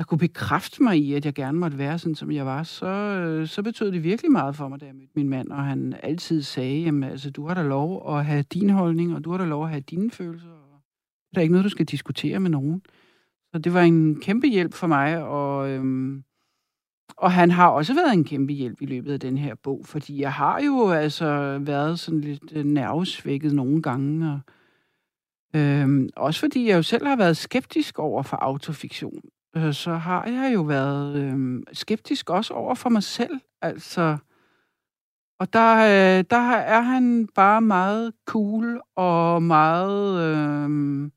der 0.00 0.04
kunne 0.04 0.18
bekræfte 0.18 0.82
mig 0.82 0.98
i, 0.98 1.14
at 1.14 1.24
jeg 1.24 1.34
gerne 1.34 1.58
måtte 1.58 1.78
være 1.78 1.98
sådan, 1.98 2.14
som 2.14 2.30
jeg 2.30 2.46
var, 2.46 2.62
så, 2.62 2.86
øh, 2.86 3.48
så 3.48 3.62
betød 3.62 3.92
det 3.92 4.04
virkelig 4.04 4.32
meget 4.32 4.56
for 4.56 4.68
mig, 4.68 4.80
da 4.80 4.86
jeg 4.86 4.94
mødte 4.94 5.12
min 5.16 5.28
mand, 5.28 5.50
og 5.50 5.64
han 5.64 5.94
altid 6.02 6.42
sagde, 6.42 6.82
jamen 6.82 7.02
altså, 7.02 7.30
du 7.30 7.46
har 7.46 7.54
da 7.54 7.62
lov 7.62 8.16
at 8.16 8.24
have 8.24 8.42
din 8.42 8.70
holdning, 8.70 9.14
og 9.14 9.24
du 9.24 9.30
har 9.30 9.38
da 9.38 9.44
lov 9.44 9.64
at 9.64 9.70
have 9.70 9.80
dine 9.80 10.10
følelser, 10.10 10.48
og 10.48 10.80
der 11.34 11.40
er 11.40 11.42
ikke 11.42 11.52
noget, 11.52 11.64
du 11.64 11.70
skal 11.70 11.86
diskutere 11.86 12.40
med 12.40 12.50
nogen. 12.50 12.82
Så 13.52 13.58
det 13.58 13.74
var 13.74 13.80
en 13.80 14.20
kæmpe 14.20 14.46
hjælp 14.46 14.74
for 14.74 14.86
mig, 14.86 15.22
og, 15.22 15.70
øhm, 15.70 16.24
og 17.16 17.32
han 17.32 17.50
har 17.50 17.68
også 17.68 17.94
været 17.94 18.12
en 18.12 18.24
kæmpe 18.24 18.52
hjælp 18.52 18.82
i 18.82 18.86
løbet 18.86 19.12
af 19.12 19.20
den 19.20 19.38
her 19.38 19.54
bog, 19.54 19.82
fordi 19.84 20.20
jeg 20.20 20.32
har 20.32 20.60
jo 20.60 20.90
altså 20.90 21.58
været 21.58 21.98
sådan 21.98 22.20
lidt 22.20 22.52
øh, 22.52 22.64
nervesvækket 22.64 23.54
nogle 23.54 23.82
gange, 23.82 24.32
og 24.32 24.40
Øhm, 25.56 26.08
også 26.16 26.40
fordi 26.40 26.68
jeg 26.68 26.76
jo 26.76 26.82
selv 26.82 27.06
har 27.06 27.16
været 27.16 27.36
skeptisk 27.36 27.98
over 27.98 28.22
for 28.22 28.36
autofiktion 28.36 29.22
øh, 29.56 29.74
så 29.74 29.94
har 29.94 30.26
jeg 30.26 30.54
jo 30.54 30.62
været 30.62 31.16
øh, 31.16 31.62
skeptisk 31.72 32.30
også 32.30 32.54
over 32.54 32.74
for 32.74 32.90
mig 32.90 33.02
selv. 33.02 33.40
Altså, 33.62 34.16
og 35.40 35.52
der, 35.52 35.76
øh, 35.76 36.24
der 36.30 36.50
er 36.50 36.80
han 36.80 37.28
bare 37.34 37.60
meget 37.60 38.12
cool 38.26 38.80
og 38.96 39.42
meget... 39.42 40.20
Øh, 40.20 41.10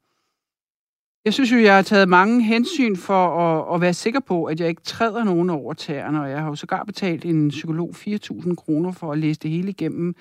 jeg 1.26 1.34
synes 1.34 1.52
jo, 1.52 1.58
jeg 1.58 1.76
har 1.76 1.82
taget 1.82 2.10
mange 2.10 2.44
hensyn 2.44 2.96
for 2.96 3.28
at, 3.28 3.76
at 3.76 3.82
være 3.82 3.94
sikker 3.94 4.20
på, 4.20 4.46
at 4.46 4.60
jeg 4.60 4.70
ikke 4.70 4.82
træder 4.82 5.24
nogen 5.24 5.50
over 5.50 5.74
tæerne, 5.74 6.22
og 6.22 6.30
jeg 6.30 6.40
har 6.40 6.48
jo 6.48 6.56
sågar 6.56 6.84
betalt 6.84 7.26
en 7.26 7.50
psykolog 7.50 7.90
4.000 7.90 8.56
kroner 8.56 8.92
for 8.92 9.12
at 9.12 9.18
læse 9.18 9.40
det 9.40 9.52
hele 9.52 9.70
igennem, 9.70 10.16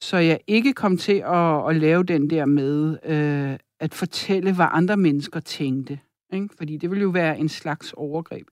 så 0.00 0.16
jeg 0.16 0.40
ikke 0.46 0.72
kom 0.72 0.96
til 0.96 1.22
at, 1.26 1.68
at 1.68 1.76
lave 1.76 2.04
den 2.04 2.30
der 2.30 2.46
med 2.46 2.98
øh, 3.04 3.58
at 3.80 3.94
fortælle, 3.94 4.54
hvad 4.54 4.66
andre 4.70 4.96
mennesker 4.96 5.40
tænkte. 5.40 5.98
Ikke? 6.34 6.48
Fordi 6.58 6.76
det 6.76 6.90
ville 6.90 7.02
jo 7.02 7.08
være 7.08 7.38
en 7.38 7.48
slags 7.48 7.92
overgreb. 7.92 8.46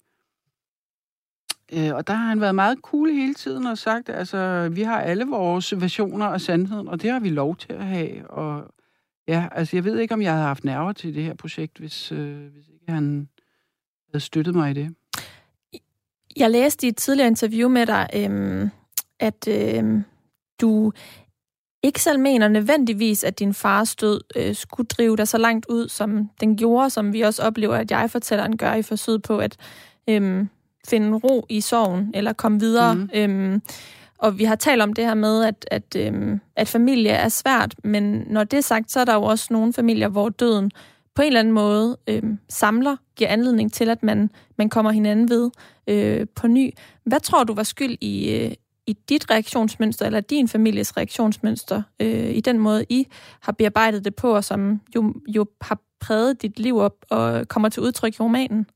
Øh, 1.72 1.94
og 1.94 2.06
der 2.06 2.12
har 2.12 2.28
han 2.28 2.40
været 2.40 2.54
meget 2.54 2.78
cool 2.82 3.10
hele 3.10 3.34
tiden 3.34 3.66
og 3.66 3.78
sagt, 3.78 4.08
altså, 4.08 4.68
vi 4.72 4.82
har 4.82 5.00
alle 5.00 5.26
vores 5.26 5.80
versioner 5.80 6.26
af 6.26 6.40
sandheden, 6.40 6.88
og 6.88 7.02
det 7.02 7.10
har 7.10 7.20
vi 7.20 7.28
lov 7.28 7.56
til 7.56 7.72
at 7.72 7.86
have. 7.86 8.30
Og 8.30 8.74
ja, 9.28 9.48
altså, 9.52 9.76
jeg 9.76 9.84
ved 9.84 9.98
ikke, 9.98 10.14
om 10.14 10.22
jeg 10.22 10.32
havde 10.32 10.44
haft 10.44 10.64
nerver 10.64 10.92
til 10.92 11.14
det 11.14 11.22
her 11.22 11.34
projekt, 11.34 11.78
hvis, 11.78 12.12
øh, 12.12 12.52
hvis 12.52 12.68
ikke 12.68 12.92
han 12.92 13.28
havde 14.12 14.24
støttet 14.24 14.54
mig 14.54 14.70
i 14.70 14.74
det. 14.74 14.94
Jeg 16.36 16.50
læste 16.50 16.86
i 16.86 16.88
et 16.88 16.96
tidligere 16.96 17.28
interview 17.28 17.68
med 17.68 17.86
dig, 17.86 18.08
øh, 18.14 18.68
at 19.20 19.48
øh, 19.48 20.02
du 20.60 20.92
ikke 21.82 22.02
selv 22.02 22.18
mener 22.18 22.48
nødvendigvis, 22.48 23.24
at 23.24 23.38
din 23.38 23.54
fars 23.54 23.96
død 23.96 24.20
øh, 24.36 24.54
skulle 24.54 24.86
drive 24.86 25.16
dig 25.16 25.28
så 25.28 25.38
langt 25.38 25.66
ud, 25.66 25.88
som 25.88 26.30
den 26.40 26.56
gjorde, 26.56 26.90
som 26.90 27.12
vi 27.12 27.20
også 27.20 27.42
oplever, 27.42 27.76
at 27.76 27.90
jeg 27.90 28.10
fortæller 28.10 28.44
en 28.44 28.56
gør 28.56 28.74
i 28.74 28.82
forsøget 28.82 29.22
på 29.22 29.38
at 29.38 29.56
øh, 30.08 30.46
finde 30.88 31.16
ro 31.16 31.46
i 31.48 31.60
sorgen, 31.60 32.10
eller 32.14 32.32
komme 32.32 32.60
videre. 32.60 32.94
Mm. 32.94 33.10
Øh, 33.14 33.60
og 34.18 34.38
vi 34.38 34.44
har 34.44 34.54
talt 34.54 34.82
om 34.82 34.92
det 34.92 35.04
her 35.04 35.14
med, 35.14 35.44
at, 35.44 35.66
at, 35.70 35.96
øh, 35.96 36.38
at 36.56 36.68
familie 36.68 37.10
er 37.10 37.28
svært, 37.28 37.74
men 37.84 38.24
når 38.26 38.44
det 38.44 38.56
er 38.56 38.60
sagt, 38.60 38.90
så 38.90 39.00
er 39.00 39.04
der 39.04 39.14
jo 39.14 39.22
også 39.22 39.46
nogle 39.50 39.72
familier, 39.72 40.08
hvor 40.08 40.28
døden 40.28 40.70
på 41.14 41.22
en 41.22 41.26
eller 41.26 41.40
anden 41.40 41.54
måde 41.54 41.96
øh, 42.06 42.22
samler, 42.48 42.96
giver 43.16 43.30
anledning 43.30 43.72
til, 43.72 43.90
at 43.90 44.02
man, 44.02 44.30
man 44.58 44.68
kommer 44.68 44.90
hinanden 44.90 45.30
ved 45.30 45.50
øh, 45.86 46.26
på 46.34 46.48
ny. 46.48 46.70
Hvad 47.04 47.20
tror 47.20 47.44
du 47.44 47.54
var 47.54 47.62
skyld 47.62 47.96
i, 48.00 48.30
øh, 48.30 48.52
i 48.86 48.96
dit 49.08 49.30
reaktionsmønster, 49.30 50.06
eller 50.06 50.20
din 50.20 50.48
families 50.48 50.96
reaktionsmønster, 50.96 51.82
øh, 52.00 52.30
i 52.30 52.40
den 52.40 52.58
måde, 52.58 52.84
I 52.88 53.06
har 53.40 53.52
bearbejdet 53.52 54.04
det 54.04 54.14
på, 54.14 54.34
og 54.34 54.44
som 54.44 54.80
jo, 54.94 55.14
jo 55.28 55.46
har 55.60 55.78
præget 56.00 56.42
dit 56.42 56.58
liv 56.58 56.76
op 56.76 56.96
og 57.10 57.48
kommer 57.48 57.68
til 57.68 57.82
udtryk 57.82 58.14
i 58.14 58.16
romanen? 58.20 58.66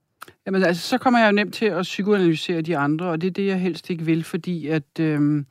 Jamen 0.46 0.62
altså, 0.62 0.88
så 0.88 0.98
kommer 0.98 1.20
jeg 1.20 1.26
jo 1.26 1.32
nemt 1.32 1.54
til 1.54 1.66
at 1.66 1.82
psykoanalysere 1.82 2.60
de 2.60 2.76
andre, 2.76 3.06
og 3.06 3.20
det 3.20 3.26
er 3.26 3.30
det, 3.30 3.46
jeg 3.46 3.60
helst 3.60 3.90
ikke 3.90 4.04
vil, 4.04 4.24
fordi 4.24 4.66
at, 4.66 5.00
øh, 5.00 5.44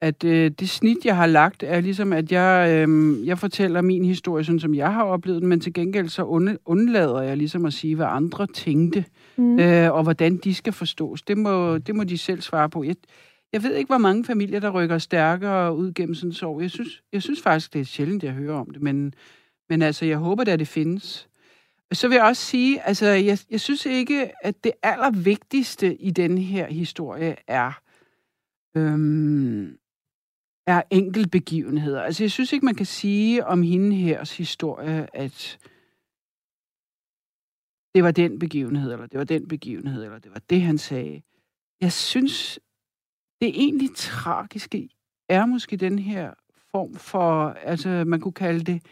at 0.00 0.24
øh, 0.24 0.50
det 0.50 0.70
snit, 0.70 1.04
jeg 1.04 1.16
har 1.16 1.26
lagt, 1.26 1.62
er 1.62 1.80
ligesom, 1.80 2.12
at 2.12 2.32
jeg, 2.32 2.70
øh, 2.88 3.26
jeg 3.26 3.38
fortæller 3.38 3.80
min 3.80 4.04
historie, 4.04 4.44
sådan 4.44 4.60
som 4.60 4.74
jeg 4.74 4.92
har 4.92 5.04
oplevet 5.04 5.40
den, 5.40 5.48
men 5.48 5.60
til 5.60 5.72
gengæld 5.72 6.08
så 6.08 6.22
undlader 6.66 7.22
jeg 7.22 7.36
ligesom 7.36 7.66
at 7.66 7.72
sige, 7.72 7.96
hvad 7.96 8.06
andre 8.08 8.46
tænkte, 8.46 9.04
mm. 9.36 9.58
øh, 9.58 9.92
og 9.92 10.02
hvordan 10.02 10.36
de 10.36 10.54
skal 10.54 10.72
forstås. 10.72 11.22
Det 11.22 11.38
må, 11.38 11.78
det 11.78 11.94
må 11.94 12.04
de 12.04 12.18
selv 12.18 12.40
svare 12.40 12.70
på. 12.70 12.84
Jeg, 12.84 12.94
jeg 13.54 13.62
ved 13.62 13.74
ikke, 13.74 13.88
hvor 13.88 13.98
mange 13.98 14.24
familier, 14.24 14.60
der 14.60 14.70
rykker 14.70 14.98
stærkere 14.98 15.76
ud 15.76 15.92
gennem 15.92 16.14
sådan 16.14 16.30
en 16.30 16.34
sorg. 16.34 16.62
Jeg 16.62 16.70
synes, 16.70 17.02
jeg 17.12 17.22
synes 17.22 17.42
faktisk, 17.42 17.72
det 17.72 17.80
er 17.80 17.84
sjældent, 17.84 18.22
jeg 18.22 18.32
hører 18.32 18.58
om 18.58 18.70
det, 18.70 18.82
men, 18.82 19.14
men 19.68 19.82
altså, 19.82 20.04
jeg 20.04 20.18
håber, 20.18 20.52
at 20.52 20.58
det 20.58 20.68
findes. 20.68 21.28
Så 21.92 22.08
vil 22.08 22.14
jeg 22.14 22.24
også 22.24 22.42
sige, 22.42 22.82
altså, 22.82 23.06
jeg, 23.06 23.38
jeg 23.50 23.60
synes 23.60 23.86
ikke, 23.86 24.32
at 24.42 24.64
det 24.64 24.72
allervigtigste 24.82 25.96
i 25.96 26.10
den 26.10 26.38
her 26.38 26.66
historie 26.66 27.36
er, 27.46 27.80
øhm, 28.76 29.78
er 30.66 30.82
enkeltbegivenheder. 30.90 32.02
Altså, 32.02 32.24
jeg 32.24 32.30
synes 32.30 32.52
ikke, 32.52 32.66
man 32.66 32.74
kan 32.74 32.86
sige 32.86 33.46
om 33.46 33.62
hende 33.62 33.96
her 33.96 34.34
historie, 34.36 35.16
at 35.16 35.58
det 37.94 38.04
var 38.04 38.10
den 38.10 38.38
begivenhed, 38.38 38.92
eller 38.92 39.06
det 39.06 39.18
var 39.18 39.24
den 39.24 39.48
begivenhed, 39.48 40.04
eller 40.04 40.18
det 40.18 40.32
var 40.32 40.40
det, 40.50 40.62
han 40.62 40.78
sagde. 40.78 41.22
Jeg 41.80 41.92
synes, 41.92 42.58
det 43.44 43.52
egentlig 43.62 43.90
tragiske 43.96 44.88
er 45.28 45.46
måske 45.46 45.76
den 45.76 45.98
her 45.98 46.30
form 46.70 46.94
for, 46.94 47.48
altså 47.48 48.04
man 48.06 48.20
kunne 48.20 48.32
kalde 48.32 48.64
det 48.64 48.82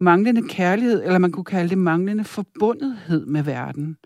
manglende 0.00 0.48
kærlighed, 0.48 1.04
eller 1.04 1.18
man 1.18 1.32
kunne 1.32 1.44
kalde 1.44 1.68
det 1.68 1.78
manglende 1.78 2.24
forbundethed 2.24 3.26
med 3.26 3.42
verden. 3.42 3.96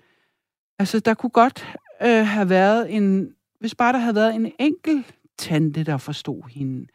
Altså, 0.79 1.01
der 1.01 1.15
kunne 1.15 1.31
godt 1.31 1.67
øh, 2.03 2.27
have 2.27 2.49
været 2.49 2.95
en, 2.97 3.35
hvis 3.61 3.75
bare 3.75 3.93
der 3.93 3.99
havde 3.99 4.15
været 4.15 4.35
en 4.35 4.53
enkelt 4.59 5.15
tante, 5.39 5.85
der 5.85 5.97
forstod 5.97 6.51
hende, 6.51 6.87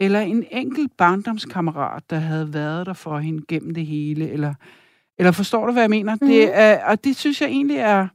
eller 0.00 0.20
en 0.20 0.46
enkelt 0.50 0.96
barndomskammerat, 0.96 2.10
der 2.10 2.18
havde 2.18 2.54
været 2.54 2.86
der 2.86 2.92
for 2.92 3.18
hende 3.18 3.42
gennem 3.48 3.74
det 3.74 3.86
hele, 3.86 4.30
eller, 4.30 4.54
eller 5.18 5.32
forstår 5.32 5.66
du, 5.66 5.72
hvad 5.72 5.82
jeg 5.82 5.90
mener? 5.90 6.14
Mm. 6.14 6.28
Det 6.28 6.48
mhm. 6.48 6.52
er, 6.54 6.84
og 6.84 7.04
det 7.04 7.16
synes 7.16 7.40
jeg 7.40 7.48
egentlig 7.48 7.76
er, 7.76 8.08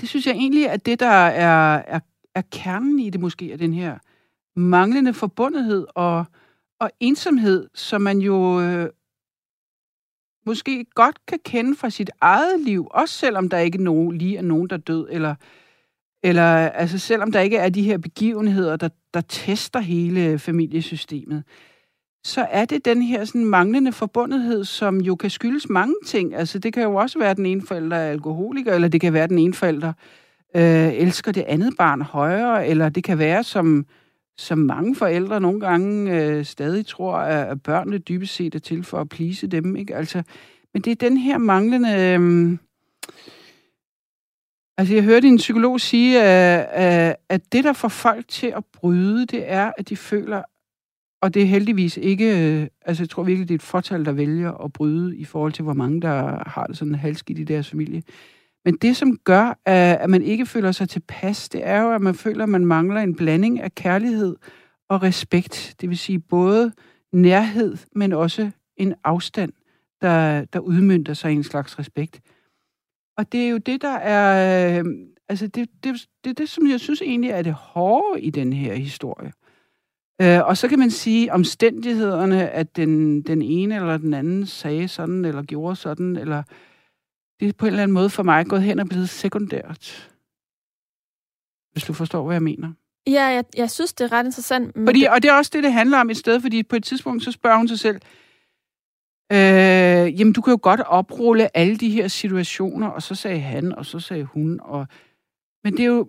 det 0.00 0.08
synes 0.08 0.26
jeg 0.26 0.34
egentlig 0.34 0.64
er 0.64 0.76
det, 0.76 1.00
der 1.00 1.06
er, 1.06 1.82
er, 1.86 2.00
er 2.36 2.42
kernen 2.52 2.98
i 2.98 3.10
det 3.10 3.20
måske, 3.20 3.48
af 3.52 3.58
den 3.58 3.74
her 3.74 3.98
manglende 4.56 5.14
forbundethed 5.14 5.86
og, 5.94 6.24
og 6.80 6.90
ensomhed, 7.00 7.68
som 7.74 8.02
man 8.02 8.18
jo 8.18 8.60
øh, 8.60 8.88
måske 10.46 10.86
godt 10.94 11.26
kan 11.26 11.38
kende 11.44 11.76
fra 11.76 11.90
sit 11.90 12.10
eget 12.20 12.60
liv, 12.60 12.88
også 12.90 13.14
selvom 13.14 13.48
der 13.48 13.58
ikke 13.58 13.82
nogen, 13.82 14.18
lige 14.18 14.36
er 14.36 14.42
nogen, 14.42 14.70
der 14.70 14.76
er 14.76 14.80
død, 14.80 15.08
eller, 15.10 15.34
eller 16.22 16.42
altså 16.68 16.98
selvom 16.98 17.32
der 17.32 17.40
ikke 17.40 17.56
er 17.56 17.68
de 17.68 17.82
her 17.82 17.98
begivenheder, 17.98 18.76
der, 18.76 18.88
der 19.14 19.20
tester 19.20 19.80
hele 19.80 20.38
familiesystemet, 20.38 21.44
så 22.24 22.46
er 22.50 22.64
det 22.64 22.84
den 22.84 23.02
her 23.02 23.24
sådan 23.24 23.44
manglende 23.44 23.92
forbundethed, 23.92 24.64
som 24.64 25.00
jo 25.00 25.16
kan 25.16 25.30
skyldes 25.30 25.68
mange 25.68 25.94
ting. 26.06 26.34
Altså 26.34 26.58
det 26.58 26.72
kan 26.72 26.82
jo 26.82 26.94
også 26.94 27.18
være, 27.18 27.30
at 27.30 27.36
den 27.36 27.46
ene 27.46 27.62
forælder 27.62 27.96
er 27.96 28.10
alkoholiker, 28.10 28.74
eller 28.74 28.88
det 28.88 29.00
kan 29.00 29.12
være, 29.12 29.24
at 29.24 29.30
den 29.30 29.38
ene 29.38 29.54
forælder 29.54 29.88
øh, 29.88 30.25
øh, 30.54 30.92
elsker 30.92 31.32
det 31.32 31.44
andet 31.46 31.74
barn 31.78 32.02
højere, 32.02 32.68
eller 32.68 32.88
det 32.88 33.04
kan 33.04 33.18
være, 33.18 33.44
som 33.44 33.86
som 34.38 34.58
mange 34.58 34.94
forældre 34.94 35.40
nogle 35.40 35.60
gange 35.60 36.20
øh, 36.20 36.44
stadig 36.44 36.86
tror, 36.86 37.16
at 37.16 37.62
børnene 37.62 37.98
dybest 37.98 38.34
set 38.34 38.54
er 38.54 38.58
til 38.58 38.84
for 38.84 39.00
at 39.00 39.08
plise 39.08 39.46
dem. 39.46 39.76
Ikke? 39.76 39.96
Altså, 39.96 40.22
men 40.74 40.82
det 40.82 40.90
er 40.90 41.08
den 41.08 41.16
her 41.16 41.38
manglende... 41.38 41.88
Øh, 41.88 42.58
altså, 44.78 44.94
jeg 44.94 45.02
hørte 45.02 45.28
en 45.28 45.36
psykolog 45.36 45.80
sige, 45.80 46.22
at, 46.22 47.16
at 47.28 47.52
det, 47.52 47.64
der 47.64 47.72
får 47.72 47.88
folk 47.88 48.28
til 48.28 48.46
at 48.46 48.64
bryde, 48.64 49.26
det 49.26 49.50
er, 49.50 49.72
at 49.78 49.88
de 49.88 49.96
føler, 49.96 50.42
og 51.22 51.34
det 51.34 51.42
er 51.42 51.46
heldigvis 51.46 51.96
ikke... 51.96 52.60
Øh, 52.60 52.66
altså, 52.86 53.02
jeg 53.02 53.10
tror 53.10 53.22
virkelig, 53.22 53.48
det 53.48 53.54
er 53.54 53.58
et 53.58 53.62
fortal, 53.62 54.04
der 54.04 54.12
vælger 54.12 54.52
at 54.52 54.72
bryde 54.72 55.16
i 55.16 55.24
forhold 55.24 55.52
til, 55.52 55.62
hvor 55.62 55.74
mange, 55.74 56.00
der 56.00 56.48
har 56.48 56.66
det 56.66 56.76
sådan 56.76 56.94
halskidt 56.94 57.38
i 57.38 57.44
deres 57.44 57.70
familie. 57.70 58.02
Men 58.66 58.76
det, 58.76 58.96
som 58.96 59.18
gør, 59.24 59.48
øh, 59.48 59.54
at 60.02 60.10
man 60.10 60.22
ikke 60.22 60.46
føler 60.46 60.72
sig 60.72 60.88
tilpas, 60.88 61.48
det 61.48 61.66
er 61.66 61.82
jo, 61.82 61.92
at 61.92 62.00
man 62.00 62.14
føler, 62.14 62.42
at 62.42 62.48
man 62.48 62.66
mangler 62.66 63.00
en 63.00 63.14
blanding 63.14 63.60
af 63.60 63.74
kærlighed 63.74 64.36
og 64.88 65.02
respekt. 65.02 65.74
Det 65.80 65.88
vil 65.88 65.98
sige 65.98 66.18
både 66.18 66.72
nærhed, 67.12 67.76
men 67.94 68.12
også 68.12 68.50
en 68.76 68.94
afstand, 69.04 69.52
der, 70.00 70.44
der 70.44 70.58
udmyndter 70.58 71.14
sig 71.14 71.32
i 71.32 71.34
en 71.34 71.44
slags 71.44 71.78
respekt. 71.78 72.20
Og 73.18 73.32
det 73.32 73.44
er 73.44 73.48
jo 73.48 73.58
det, 73.58 73.82
der 73.82 73.96
er... 73.96 74.78
Øh, 74.78 74.84
altså, 75.28 75.46
det, 75.46 75.68
det, 75.84 76.06
det 76.24 76.38
det, 76.38 76.48
som 76.48 76.70
jeg 76.70 76.80
synes 76.80 77.02
egentlig 77.02 77.30
er 77.30 77.42
det 77.42 77.52
hårde 77.52 78.20
i 78.20 78.30
den 78.30 78.52
her 78.52 78.74
historie. 78.74 79.32
Øh, 80.22 80.46
og 80.46 80.56
så 80.56 80.68
kan 80.68 80.78
man 80.78 80.90
sige 80.90 81.32
omstændighederne, 81.32 82.50
at 82.50 82.76
den, 82.76 83.22
den 83.22 83.42
ene 83.42 83.76
eller 83.76 83.98
den 83.98 84.14
anden 84.14 84.46
sagde 84.46 84.88
sådan, 84.88 85.24
eller 85.24 85.42
gjorde 85.42 85.76
sådan, 85.76 86.16
eller 86.16 86.42
det 87.40 87.48
er 87.48 87.52
på 87.52 87.66
en 87.66 87.72
eller 87.72 87.82
anden 87.82 87.94
måde 87.94 88.10
for 88.10 88.22
mig 88.22 88.46
gået 88.46 88.62
hen 88.62 88.78
og 88.78 88.88
blevet 88.88 89.08
sekundært. 89.08 90.10
Hvis 91.72 91.84
du 91.84 91.92
forstår, 91.92 92.24
hvad 92.24 92.34
jeg 92.34 92.42
mener. 92.42 92.72
Ja, 93.06 93.24
jeg, 93.24 93.44
jeg 93.56 93.70
synes, 93.70 93.94
det 93.94 94.04
er 94.04 94.12
ret 94.12 94.24
interessant. 94.24 94.74
Fordi, 94.86 95.00
det... 95.00 95.10
Og 95.10 95.22
det 95.22 95.28
er 95.28 95.34
også 95.34 95.50
det, 95.54 95.64
det 95.64 95.72
handler 95.72 95.98
om 95.98 96.10
et 96.10 96.16
sted, 96.16 96.40
fordi 96.40 96.62
på 96.62 96.76
et 96.76 96.84
tidspunkt, 96.84 97.24
så 97.24 97.32
spørger 97.32 97.56
hun 97.56 97.68
sig 97.68 97.78
selv, 97.78 98.00
øh, 99.32 100.20
jamen, 100.20 100.32
du 100.32 100.40
kan 100.40 100.50
jo 100.50 100.58
godt 100.62 100.80
oprulle 100.80 101.56
alle 101.56 101.76
de 101.76 101.90
her 101.90 102.08
situationer, 102.08 102.88
og 102.88 103.02
så 103.02 103.14
sagde 103.14 103.40
han, 103.40 103.74
og 103.74 103.86
så 103.86 104.00
sagde 104.00 104.24
hun, 104.24 104.60
og... 104.62 104.86
Men 105.64 105.72
det 105.72 105.80
er 105.80 105.86
jo... 105.86 106.08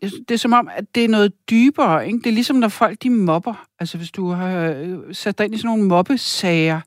Det 0.00 0.30
er 0.30 0.38
som 0.38 0.52
om, 0.52 0.68
at 0.68 0.94
det 0.94 1.04
er 1.04 1.08
noget 1.08 1.50
dybere, 1.50 2.06
ikke? 2.06 2.18
Det 2.18 2.26
er 2.26 2.32
ligesom, 2.32 2.56
når 2.56 2.68
folk, 2.68 3.02
de 3.02 3.10
mobber. 3.10 3.66
Altså, 3.78 3.98
hvis 3.98 4.10
du 4.10 4.28
har 4.28 4.70
øh, 4.70 5.14
sat 5.14 5.38
dig 5.38 5.44
ind 5.44 5.54
i 5.54 5.58
sådan 5.58 5.68
nogle 5.68 5.84
mobbesager, 5.88 6.80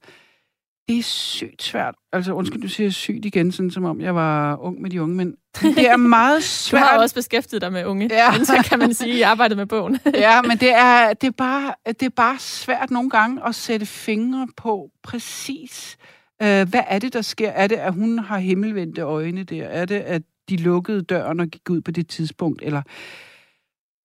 det 0.88 0.98
er 0.98 1.04
sygt 1.04 1.64
svært. 1.64 1.96
Altså, 2.14 2.34
undskyld, 2.34 2.62
du 2.62 2.68
siger 2.68 2.90
sygt 2.90 3.26
igen, 3.26 3.52
sådan 3.52 3.72
som 3.72 3.84
om 3.84 4.02
jeg 4.02 4.16
var 4.16 4.58
ung 4.58 4.82
med 4.82 4.90
de 4.90 5.02
unge, 5.02 5.16
men 5.16 5.36
det 5.62 5.90
er 5.90 5.98
meget 5.98 6.44
svært. 6.44 6.82
Du 6.82 6.86
har 6.86 6.98
også 6.98 7.16
beskæftiget 7.16 7.62
dig 7.62 7.72
med 7.72 7.86
unge 7.86 8.10
ja. 8.12 8.44
så 8.44 8.66
kan 8.70 8.80
man 8.80 8.94
sige, 8.94 9.20
jeg 9.20 9.30
arbejdet 9.30 9.58
med 9.58 9.66
bogen. 9.66 10.00
ja, 10.14 10.42
men 10.42 10.58
det 10.58 10.74
er, 10.74 11.14
det, 11.14 11.28
er 11.28 11.32
bare, 11.32 11.74
det 11.86 12.04
er 12.04 12.10
bare 12.10 12.40
svært 12.40 12.92
nogle 12.92 13.10
gange 13.10 13.48
at 13.48 13.56
sætte 13.56 13.86
fingre 13.86 14.48
på 14.58 14.90
præcis, 15.04 15.98
øh, 16.42 16.70
hvad 16.70 16.84
er 16.88 17.00
det, 17.00 17.14
der 17.14 17.22
sker? 17.22 17.50
Er 17.50 17.68
det, 17.68 17.76
at 17.76 17.94
hun 17.94 18.20
har 18.20 18.38
himmelvendte 18.38 19.02
øjne 19.02 19.44
der? 19.44 19.64
Er 19.64 19.86
det, 19.86 20.00
at 20.00 20.22
de 20.50 20.58
lukkede 20.58 21.02
døren 21.02 21.40
og 21.40 21.48
gik 21.48 21.70
ud 21.70 21.82
på 21.82 21.92
det 21.92 22.08
tidspunkt? 22.10 22.62
Eller, 22.66 22.82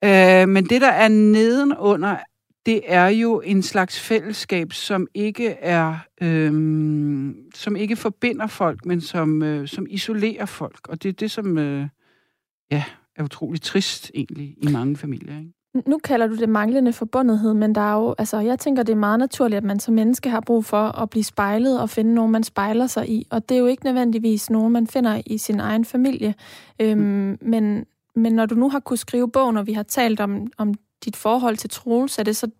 øh, 0.04 0.48
men 0.48 0.64
det, 0.64 0.80
der 0.80 0.90
er 0.90 1.08
nedenunder, 1.08 2.16
det 2.66 2.80
er 2.84 3.06
jo 3.06 3.40
en 3.40 3.62
slags 3.62 4.00
fællesskab, 4.00 4.72
som 4.72 5.06
ikke 5.14 5.48
er, 5.48 5.96
øhm, 6.22 7.36
som 7.54 7.76
ikke 7.76 7.96
forbinder 7.96 8.46
folk, 8.46 8.86
men 8.86 9.00
som, 9.00 9.42
øh, 9.42 9.68
som 9.68 9.86
isolerer 9.90 10.46
folk. 10.46 10.88
Og 10.88 11.02
det 11.02 11.08
er 11.08 11.12
det, 11.12 11.30
som 11.30 11.58
øh, 11.58 11.88
ja, 12.70 12.84
er 13.16 13.22
utroligt 13.22 13.64
trist 13.64 14.10
egentlig 14.14 14.56
i 14.62 14.68
mange 14.72 14.96
familier. 14.96 15.38
Ikke? 15.38 15.52
Nu 15.86 15.98
kalder 15.98 16.26
du 16.26 16.36
det 16.36 16.48
manglende 16.48 16.92
forbundethed, 16.92 17.54
men 17.54 17.74
der 17.74 17.80
er 17.80 17.94
jo, 17.94 18.14
altså, 18.18 18.38
jeg 18.38 18.58
tænker, 18.58 18.82
det 18.82 18.92
er 18.92 18.96
meget 18.96 19.18
naturligt, 19.18 19.56
at 19.56 19.64
man 19.64 19.80
som 19.80 19.94
menneske 19.94 20.30
har 20.30 20.40
brug 20.40 20.64
for 20.64 21.02
at 21.02 21.10
blive 21.10 21.24
spejlet 21.24 21.80
og 21.80 21.90
finde 21.90 22.14
nogen, 22.14 22.32
man 22.32 22.42
spejler 22.42 22.86
sig 22.86 23.10
i. 23.10 23.26
Og 23.30 23.48
det 23.48 23.54
er 23.54 23.58
jo 23.58 23.66
ikke 23.66 23.84
nødvendigvis 23.84 24.50
nogen, 24.50 24.72
man 24.72 24.86
finder 24.86 25.22
i 25.26 25.38
sin 25.38 25.60
egen 25.60 25.84
familie. 25.84 26.34
Øhm, 26.80 27.00
mm. 27.00 27.38
men, 27.42 27.84
men 28.16 28.32
når 28.32 28.46
du 28.46 28.54
nu 28.54 28.68
har 28.68 28.80
kunne 28.80 28.96
skrive 28.96 29.30
bogen, 29.30 29.56
og 29.56 29.66
vi 29.66 29.72
har 29.72 29.82
talt 29.82 30.20
om, 30.20 30.52
om 30.58 30.74
dit 31.04 31.16
forhold 31.16 31.56
til 31.56 31.70
Troels? 31.70 32.18
Er 32.18 32.22
det 32.22 32.36
så 32.36 32.50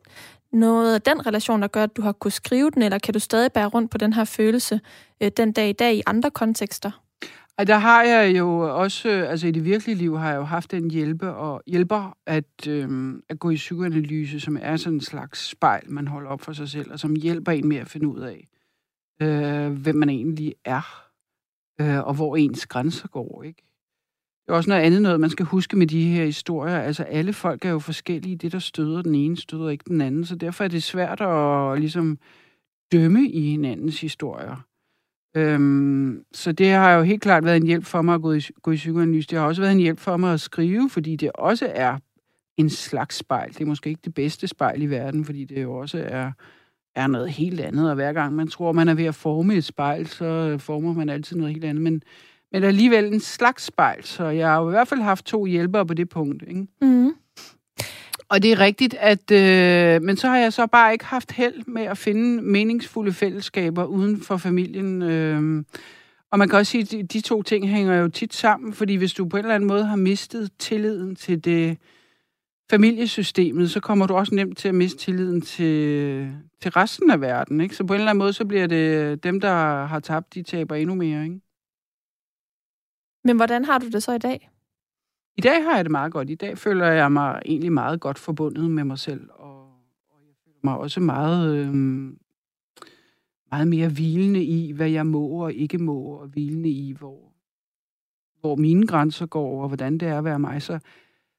noget 0.52 0.94
af 0.94 1.02
den 1.02 1.26
relation, 1.26 1.62
der 1.62 1.68
gør, 1.68 1.82
at 1.82 1.96
du 1.96 2.02
har 2.02 2.12
kunnet 2.12 2.32
skrive 2.32 2.70
den, 2.70 2.82
eller 2.82 2.98
kan 2.98 3.14
du 3.14 3.20
stadig 3.20 3.52
bære 3.52 3.66
rundt 3.66 3.90
på 3.90 3.98
den 3.98 4.12
her 4.12 4.24
følelse 4.24 4.80
øh, 5.22 5.30
den 5.36 5.52
dag 5.52 5.68
i 5.68 5.72
dag 5.72 5.94
i 5.94 6.02
andre 6.06 6.30
kontekster? 6.30 6.90
Ej, 7.58 7.64
der 7.64 7.78
har 7.78 8.02
jeg 8.02 8.38
jo 8.38 8.80
også, 8.82 9.08
øh, 9.08 9.30
altså 9.30 9.46
i 9.46 9.50
det 9.50 9.64
virkelige 9.64 9.96
liv 9.96 10.18
har 10.18 10.30
jeg 10.30 10.36
jo 10.36 10.42
haft 10.42 10.74
en 10.74 10.90
hjælpe 10.90 11.34
og 11.34 11.62
hjælper 11.66 12.16
at, 12.26 12.66
øh, 12.68 13.14
at 13.28 13.38
gå 13.38 13.50
i 13.50 13.54
psykoanalyse, 13.54 14.40
som 14.40 14.58
er 14.60 14.76
sådan 14.76 14.94
en 14.94 15.00
slags 15.00 15.48
spejl, 15.48 15.90
man 15.90 16.08
holder 16.08 16.30
op 16.30 16.40
for 16.40 16.52
sig 16.52 16.68
selv, 16.68 16.92
og 16.92 16.98
som 16.98 17.14
hjælper 17.14 17.52
en 17.52 17.68
med 17.68 17.76
at 17.76 17.88
finde 17.88 18.08
ud 18.08 18.20
af, 18.20 18.48
øh, 19.22 19.72
hvem 19.72 19.96
man 19.96 20.08
egentlig 20.08 20.54
er, 20.64 21.04
øh, 21.80 22.06
og 22.06 22.14
hvor 22.14 22.36
ens 22.36 22.66
grænser 22.66 23.08
går, 23.08 23.42
ikke? 23.42 23.62
Er 24.50 24.54
også 24.54 24.70
noget 24.70 24.82
andet 24.82 25.02
noget, 25.02 25.20
man 25.20 25.30
skal 25.30 25.46
huske 25.46 25.76
med 25.76 25.86
de 25.86 26.04
her 26.04 26.24
historier. 26.24 26.78
Altså, 26.78 27.02
alle 27.02 27.32
folk 27.32 27.64
er 27.64 27.70
jo 27.70 27.78
forskellige. 27.78 28.36
Det, 28.36 28.52
der 28.52 28.58
støder 28.58 29.02
den 29.02 29.14
ene, 29.14 29.36
støder 29.36 29.68
ikke 29.68 29.84
den 29.88 30.00
anden. 30.00 30.24
Så 30.24 30.34
derfor 30.34 30.64
er 30.64 30.68
det 30.68 30.82
svært 30.82 31.20
at 31.20 31.80
ligesom 31.80 32.18
dømme 32.92 33.28
i 33.28 33.40
hinandens 33.40 34.00
historier. 34.00 34.64
Øhm, 35.36 36.24
så 36.32 36.52
det 36.52 36.70
har 36.70 36.92
jo 36.92 37.02
helt 37.02 37.22
klart 37.22 37.44
været 37.44 37.56
en 37.56 37.66
hjælp 37.66 37.84
for 37.84 38.02
mig 38.02 38.14
at 38.14 38.22
gå 38.22 38.32
i, 38.32 38.40
gå 38.62 38.70
i 38.70 38.76
psykoanalyse. 38.76 39.28
Det 39.28 39.38
har 39.38 39.46
også 39.46 39.62
været 39.62 39.72
en 39.72 39.78
hjælp 39.78 39.98
for 39.98 40.16
mig 40.16 40.32
at 40.32 40.40
skrive, 40.40 40.90
fordi 40.90 41.16
det 41.16 41.30
også 41.34 41.72
er 41.74 41.98
en 42.56 42.70
slags 42.70 43.16
spejl. 43.16 43.48
Det 43.48 43.60
er 43.60 43.66
måske 43.66 43.90
ikke 43.90 44.02
det 44.04 44.14
bedste 44.14 44.46
spejl 44.46 44.82
i 44.82 44.86
verden, 44.86 45.24
fordi 45.24 45.44
det 45.44 45.62
jo 45.62 45.76
også 45.76 46.04
er, 46.06 46.32
er 46.94 47.06
noget 47.06 47.30
helt 47.30 47.60
andet. 47.60 47.88
Og 47.88 47.94
hver 47.94 48.12
gang 48.12 48.34
man 48.34 48.48
tror, 48.48 48.72
man 48.72 48.88
er 48.88 48.94
ved 48.94 49.04
at 49.04 49.14
forme 49.14 49.54
et 49.54 49.64
spejl, 49.64 50.06
så 50.06 50.58
former 50.58 50.94
man 50.94 51.08
altid 51.08 51.36
noget 51.36 51.52
helt 51.52 51.64
andet. 51.64 51.82
Men 51.82 52.02
men 52.52 52.64
alligevel 52.64 53.04
en 53.04 53.20
slags 53.20 53.64
spejl, 53.64 54.04
så 54.04 54.24
jeg 54.24 54.48
har 54.48 54.60
jo 54.60 54.68
i 54.68 54.70
hvert 54.70 54.88
fald 54.88 55.00
haft 55.00 55.24
to 55.24 55.44
hjælpere 55.44 55.86
på 55.86 55.94
det 55.94 56.08
punkt. 56.08 56.44
Ikke? 56.48 56.66
Mm. 56.82 57.12
Og 58.28 58.42
det 58.42 58.52
er 58.52 58.60
rigtigt, 58.60 58.94
at 58.94 59.30
øh, 59.30 60.02
men 60.02 60.16
så 60.16 60.28
har 60.28 60.36
jeg 60.36 60.52
så 60.52 60.66
bare 60.66 60.92
ikke 60.92 61.04
haft 61.04 61.32
held 61.32 61.62
med 61.66 61.82
at 61.82 61.98
finde 61.98 62.42
meningsfulde 62.42 63.12
fællesskaber 63.12 63.84
uden 63.84 64.20
for 64.20 64.36
familien. 64.36 65.02
Øh, 65.02 65.64
og 66.32 66.38
man 66.38 66.48
kan 66.48 66.58
også 66.58 66.70
sige, 66.70 66.98
at 66.98 67.12
de, 67.12 67.20
to 67.20 67.42
ting 67.42 67.68
hænger 67.68 67.94
jo 67.94 68.08
tit 68.08 68.34
sammen, 68.34 68.72
fordi 68.72 68.94
hvis 68.94 69.12
du 69.12 69.28
på 69.28 69.36
en 69.36 69.44
eller 69.44 69.54
anden 69.54 69.68
måde 69.68 69.84
har 69.84 69.96
mistet 69.96 70.50
tilliden 70.58 71.16
til 71.16 71.44
det 71.44 71.78
familiesystemet, 72.70 73.70
så 73.70 73.80
kommer 73.80 74.06
du 74.06 74.14
også 74.14 74.34
nemt 74.34 74.58
til 74.58 74.68
at 74.68 74.74
miste 74.74 74.98
tilliden 74.98 75.40
til, 75.40 76.32
til 76.62 76.70
resten 76.70 77.10
af 77.10 77.20
verden. 77.20 77.60
Ikke? 77.60 77.76
Så 77.76 77.84
på 77.84 77.94
en 77.94 78.00
eller 78.00 78.10
anden 78.10 78.18
måde, 78.18 78.32
så 78.32 78.44
bliver 78.44 78.66
det 78.66 79.24
dem, 79.24 79.40
der 79.40 79.84
har 79.86 80.00
tabt, 80.00 80.34
de 80.34 80.42
taber 80.42 80.74
endnu 80.74 80.94
mere. 80.94 81.24
Ikke? 81.24 81.40
Men 83.24 83.36
hvordan 83.36 83.64
har 83.64 83.78
du 83.78 83.88
det 83.88 84.02
så 84.02 84.12
i 84.12 84.18
dag? 84.18 84.50
I 85.36 85.40
dag 85.40 85.64
har 85.64 85.76
jeg 85.76 85.84
det 85.84 85.90
meget 85.90 86.12
godt. 86.12 86.30
I 86.30 86.34
dag 86.34 86.58
føler 86.58 86.86
jeg 86.86 87.12
mig 87.12 87.42
egentlig 87.44 87.72
meget 87.72 88.00
godt 88.00 88.18
forbundet 88.18 88.70
med 88.70 88.84
mig 88.84 88.98
selv, 88.98 89.28
og, 89.30 89.60
og 90.08 90.20
jeg 90.26 90.34
føler 90.44 90.58
mig 90.64 90.76
også 90.76 91.00
meget, 91.00 91.56
øh, 91.56 91.74
meget 93.50 93.68
mere 93.68 93.88
hvilende 93.88 94.44
i, 94.44 94.72
hvad 94.72 94.90
jeg 94.90 95.06
må 95.06 95.28
og 95.28 95.52
ikke 95.52 95.78
må, 95.78 96.00
og 96.00 96.26
hvilende 96.26 96.70
i, 96.70 96.92
hvor, 96.98 97.32
hvor 98.40 98.56
mine 98.56 98.86
grænser 98.86 99.26
går, 99.26 99.62
og 99.62 99.68
hvordan 99.68 99.98
det 99.98 100.08
er 100.08 100.18
at 100.18 100.24
være 100.24 100.38
mig. 100.38 100.62
Så, 100.62 100.78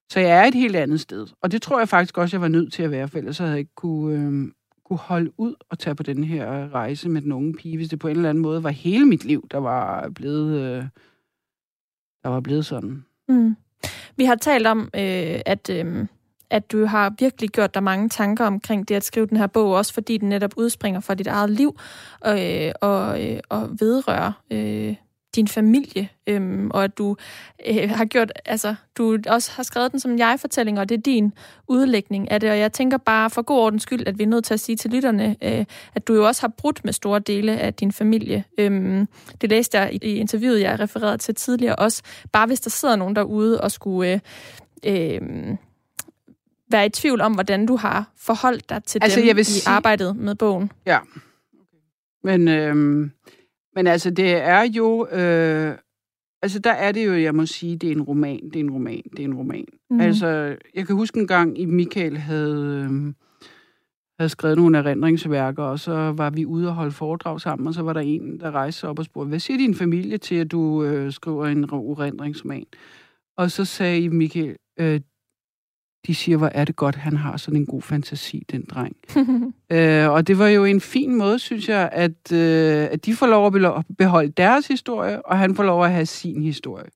så 0.09 0.19
jeg 0.19 0.37
er 0.37 0.43
et 0.43 0.55
helt 0.55 0.75
andet 0.75 0.99
sted. 0.99 1.27
Og 1.41 1.51
det 1.51 1.61
tror 1.61 1.79
jeg 1.79 1.89
faktisk 1.89 2.17
også, 2.17 2.37
jeg 2.37 2.41
var 2.41 2.47
nødt 2.47 2.73
til 2.73 2.83
at 2.83 2.91
være, 2.91 3.07
for 3.07 3.17
ellers 3.17 3.37
havde 3.37 3.51
jeg 3.51 3.59
ikke 3.59 3.75
kunne, 3.75 4.15
øh, 4.15 4.51
kunne 4.83 4.99
holde 4.99 5.31
ud 5.37 5.55
og 5.69 5.79
tage 5.79 5.95
på 5.95 6.03
den 6.03 6.23
her 6.23 6.73
rejse 6.73 7.09
med 7.09 7.21
den 7.21 7.31
unge 7.31 7.53
pige, 7.53 7.77
hvis 7.77 7.89
det 7.89 7.99
på 7.99 8.07
en 8.07 8.15
eller 8.15 8.29
anden 8.29 8.41
måde 8.41 8.63
var 8.63 8.69
hele 8.69 9.05
mit 9.05 9.25
liv, 9.25 9.47
der 9.51 9.57
var 9.57 10.09
blevet, 10.09 10.61
øh, 10.61 10.85
der 12.23 12.29
var 12.29 12.39
blevet 12.39 12.65
sådan. 12.65 13.05
Mm. 13.27 13.55
Vi 14.15 14.25
har 14.25 14.35
talt 14.35 14.67
om, 14.67 14.79
øh, 14.79 15.41
at... 15.45 15.69
Øh 15.69 16.07
at 16.51 16.71
du 16.71 16.85
har 16.85 17.13
virkelig 17.19 17.49
gjort 17.49 17.73
dig 17.73 17.83
mange 17.83 18.09
tanker 18.09 18.45
omkring 18.45 18.87
det 18.87 18.95
at 18.95 19.03
skrive 19.03 19.25
den 19.25 19.37
her 19.37 19.47
bog, 19.47 19.71
også 19.71 19.93
fordi 19.93 20.17
den 20.17 20.29
netop 20.29 20.51
udspringer 20.57 20.99
fra 20.99 21.13
dit 21.13 21.27
eget 21.27 21.49
liv 21.49 21.79
øh, 22.27 22.71
og, 22.81 23.25
øh, 23.25 23.39
og 23.49 23.69
vedrører 23.79 24.31
øh, 24.51 24.95
din 25.35 25.47
familie, 25.47 26.09
øh, 26.27 26.67
og 26.69 26.83
at 26.83 26.97
du 26.97 27.15
øh, 27.67 27.89
har 27.89 28.05
gjort, 28.05 28.31
altså, 28.45 28.75
du 28.97 29.17
også 29.27 29.51
har 29.51 29.63
skrevet 29.63 29.91
den 29.91 29.99
som 29.99 30.11
en 30.11 30.19
jeg-fortælling, 30.19 30.79
og 30.79 30.89
det 30.89 30.97
er 30.97 31.01
din 31.01 31.33
udlægning 31.67 32.31
af 32.31 32.39
det, 32.39 32.49
og 32.49 32.59
jeg 32.59 32.73
tænker 32.73 32.97
bare 32.97 33.29
for 33.29 33.41
god 33.41 33.59
ordens 33.59 33.83
skyld, 33.83 34.07
at 34.07 34.17
vi 34.17 34.23
er 34.23 34.27
nødt 34.27 34.45
til 34.45 34.53
at 34.53 34.59
sige 34.59 34.75
til 34.75 34.91
lytterne, 34.91 35.35
øh, 35.41 35.65
at 35.95 36.07
du 36.07 36.13
jo 36.13 36.27
også 36.27 36.41
har 36.41 36.53
brudt 36.57 36.85
med 36.85 36.93
store 36.93 37.19
dele 37.19 37.59
af 37.59 37.73
din 37.73 37.91
familie. 37.91 38.43
Øh, 38.57 39.05
det 39.41 39.49
læste 39.49 39.79
jeg 39.79 39.99
i 40.01 40.15
interviewet, 40.15 40.61
jeg 40.61 40.79
refererede 40.79 41.17
til 41.17 41.35
tidligere 41.35 41.75
også, 41.75 42.03
bare 42.31 42.47
hvis 42.47 42.59
der 42.59 42.69
sidder 42.69 42.95
nogen 42.95 43.15
derude 43.15 43.61
og 43.61 43.71
skulle... 43.71 44.13
Øh, 44.13 44.19
øh, 44.85 45.21
være 46.71 46.85
i 46.85 46.89
tvivl 46.89 47.21
om, 47.21 47.33
hvordan 47.33 47.65
du 47.65 47.75
har 47.75 48.11
forholdt 48.17 48.69
dig 48.69 48.83
til 48.83 48.99
altså, 49.01 49.19
dem 49.19 49.27
jeg 49.27 49.35
vil 49.35 49.41
i 49.41 49.43
sige... 49.43 49.69
arbejdet 49.69 50.15
med 50.15 50.35
bogen. 50.35 50.71
Ja. 50.85 50.99
Men, 52.23 52.47
øhm, 52.47 53.11
men 53.75 53.87
altså, 53.87 54.09
det 54.09 54.31
er 54.31 54.61
jo... 54.61 55.07
Øh, 55.07 55.77
altså, 56.41 56.59
der 56.59 56.71
er 56.71 56.91
det 56.91 57.05
jo, 57.05 57.13
jeg 57.13 57.35
må 57.35 57.45
sige, 57.45 57.77
det 57.77 57.87
er 57.87 57.95
en 57.95 58.01
roman, 58.01 58.49
det 58.49 58.55
er 58.55 58.63
en 58.63 58.71
roman, 58.71 59.03
det 59.11 59.19
er 59.19 59.23
en 59.23 59.33
roman. 59.33 59.65
Mm. 59.89 59.99
Altså, 59.99 60.55
jeg 60.75 60.87
kan 60.87 60.95
huske 60.95 61.19
en 61.19 61.27
gang, 61.27 61.59
i 61.59 61.65
Michael 61.65 62.17
havde... 62.17 62.89
Øh, 62.91 63.13
havde 64.19 64.29
skrevet 64.29 64.57
nogle 64.57 64.77
erindringsværker, 64.77 65.63
og 65.63 65.79
så 65.79 66.13
var 66.17 66.29
vi 66.29 66.45
ude 66.45 66.67
og 66.67 66.73
holde 66.73 66.91
foredrag 66.91 67.41
sammen, 67.41 67.67
og 67.67 67.73
så 67.73 67.81
var 67.81 67.93
der 67.93 68.01
en, 68.01 68.39
der 68.39 68.51
rejste 68.51 68.79
sig 68.79 68.89
op 68.89 68.99
og 68.99 69.05
spurgte, 69.05 69.29
hvad 69.29 69.39
siger 69.39 69.57
din 69.57 69.75
familie 69.75 70.17
til, 70.17 70.35
at 70.35 70.51
du 70.51 70.83
øh, 70.83 71.11
skriver 71.11 71.45
en 71.45 71.63
erindringsroman? 71.63 72.65
Og 73.37 73.51
så 73.51 73.65
sagde 73.65 74.09
Michael, 74.09 74.55
øh, 74.79 75.01
de 76.07 76.15
siger, 76.15 76.37
hvor 76.37 76.49
er 76.53 76.65
det 76.65 76.75
godt, 76.75 76.95
han 76.95 77.17
har 77.17 77.37
sådan 77.37 77.59
en 77.59 77.65
god 77.65 77.81
fantasi, 77.81 78.43
den 78.51 78.65
dreng. 78.69 78.95
øh, 79.71 80.09
og 80.09 80.27
det 80.27 80.39
var 80.39 80.47
jo 80.47 80.65
en 80.65 80.81
fin 80.81 81.15
måde, 81.15 81.39
synes 81.39 81.69
jeg, 81.69 81.89
at, 81.91 82.31
øh, 82.31 82.87
at 82.91 83.05
de 83.05 83.15
får 83.15 83.27
lov 83.27 83.55
at 83.55 83.85
beholde 83.97 84.31
deres 84.31 84.67
historie, 84.67 85.25
og 85.25 85.37
han 85.37 85.55
får 85.55 85.63
lov 85.63 85.83
at 85.85 85.91
have 85.91 86.05
sin 86.05 86.43
historie. 86.43 86.89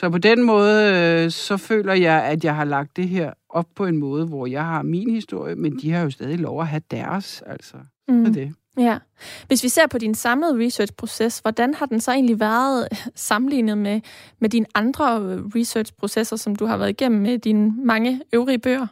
Så 0.00 0.10
på 0.10 0.18
den 0.18 0.42
måde, 0.42 0.92
øh, 0.94 1.30
så 1.30 1.56
føler 1.56 1.92
jeg, 1.92 2.24
at 2.24 2.44
jeg 2.44 2.56
har 2.56 2.64
lagt 2.64 2.96
det 2.96 3.08
her 3.08 3.32
op 3.48 3.66
på 3.76 3.86
en 3.86 3.96
måde, 3.96 4.26
hvor 4.26 4.46
jeg 4.46 4.64
har 4.64 4.82
min 4.82 5.10
historie, 5.10 5.54
men 5.54 5.78
de 5.78 5.90
har 5.90 6.02
jo 6.02 6.10
stadig 6.10 6.38
lov 6.38 6.60
at 6.60 6.66
have 6.66 6.82
deres, 6.90 7.42
altså. 7.46 7.76
Mm. 8.08 8.26
Så 8.26 8.32
det. 8.32 8.54
Ja. 8.78 8.98
Hvis 9.46 9.64
vi 9.64 9.68
ser 9.68 9.86
på 9.86 9.98
din 9.98 10.14
samlede 10.14 10.66
research-proces, 10.66 11.38
hvordan 11.38 11.74
har 11.74 11.86
den 11.86 12.00
så 12.00 12.12
egentlig 12.12 12.40
været 12.40 12.88
sammenlignet 13.14 13.78
med, 13.78 14.00
med 14.38 14.50
dine 14.50 14.66
andre 14.74 15.22
øh, 15.22 15.38
research-processer, 15.44 16.36
som 16.36 16.56
du 16.56 16.66
har 16.66 16.76
været 16.76 16.90
igennem 16.90 17.20
med 17.20 17.38
dine 17.38 17.74
mange 17.84 18.20
øvrige 18.32 18.58
bøger? 18.58 18.86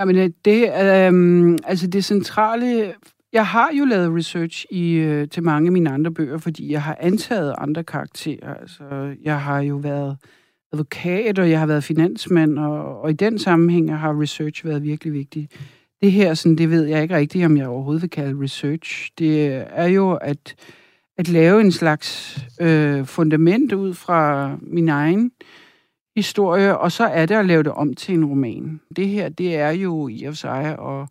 Jamen, 0.00 0.16
øh, 0.16 0.30
det, 0.44 0.62
øh, 0.62 1.58
altså 1.64 1.86
det 1.86 2.04
centrale... 2.04 2.94
Jeg 3.32 3.46
har 3.46 3.70
jo 3.78 3.84
lavet 3.84 4.16
research 4.16 4.66
i, 4.70 4.92
øh, 4.92 5.28
til 5.28 5.42
mange 5.42 5.68
af 5.68 5.72
mine 5.72 5.90
andre 5.90 6.10
bøger, 6.10 6.38
fordi 6.38 6.72
jeg 6.72 6.82
har 6.82 6.96
antaget 7.00 7.54
andre 7.58 7.84
karakterer. 7.84 8.54
Altså, 8.54 9.14
jeg 9.22 9.40
har 9.40 9.60
jo 9.60 9.76
været 9.76 10.16
advokat, 10.72 11.38
og 11.38 11.50
jeg 11.50 11.58
har 11.58 11.66
været 11.66 11.84
finansmand, 11.84 12.58
og, 12.58 13.00
og 13.00 13.10
i 13.10 13.12
den 13.12 13.38
sammenhæng 13.38 13.96
har 13.96 14.20
research 14.20 14.64
været 14.64 14.82
virkelig 14.82 15.12
vigtigt 15.12 15.52
det 16.02 16.12
her, 16.12 16.34
sådan, 16.34 16.58
det 16.58 16.70
ved 16.70 16.84
jeg 16.84 17.02
ikke 17.02 17.16
rigtigt, 17.16 17.44
om 17.44 17.56
jeg 17.56 17.68
overhovedet 17.68 18.02
vil 18.02 18.10
kalde 18.10 18.42
research. 18.42 19.10
Det 19.18 19.64
er 19.70 19.86
jo 19.86 20.12
at, 20.12 20.54
at 21.18 21.28
lave 21.28 21.60
en 21.60 21.72
slags 21.72 22.38
øh, 22.60 23.06
fundament 23.06 23.72
ud 23.72 23.94
fra 23.94 24.50
min 24.62 24.88
egen 24.88 25.32
historie, 26.16 26.78
og 26.78 26.92
så 26.92 27.04
er 27.04 27.26
det 27.26 27.34
at 27.34 27.46
lave 27.46 27.62
det 27.62 27.72
om 27.72 27.94
til 27.94 28.14
en 28.14 28.24
roman. 28.24 28.80
Det 28.96 29.08
her, 29.08 29.28
det 29.28 29.56
er 29.56 29.70
jo 29.70 30.08
i 30.08 30.24
og 30.24 30.32
for 30.32 30.36
sig 30.36 30.78
at, 30.78 31.08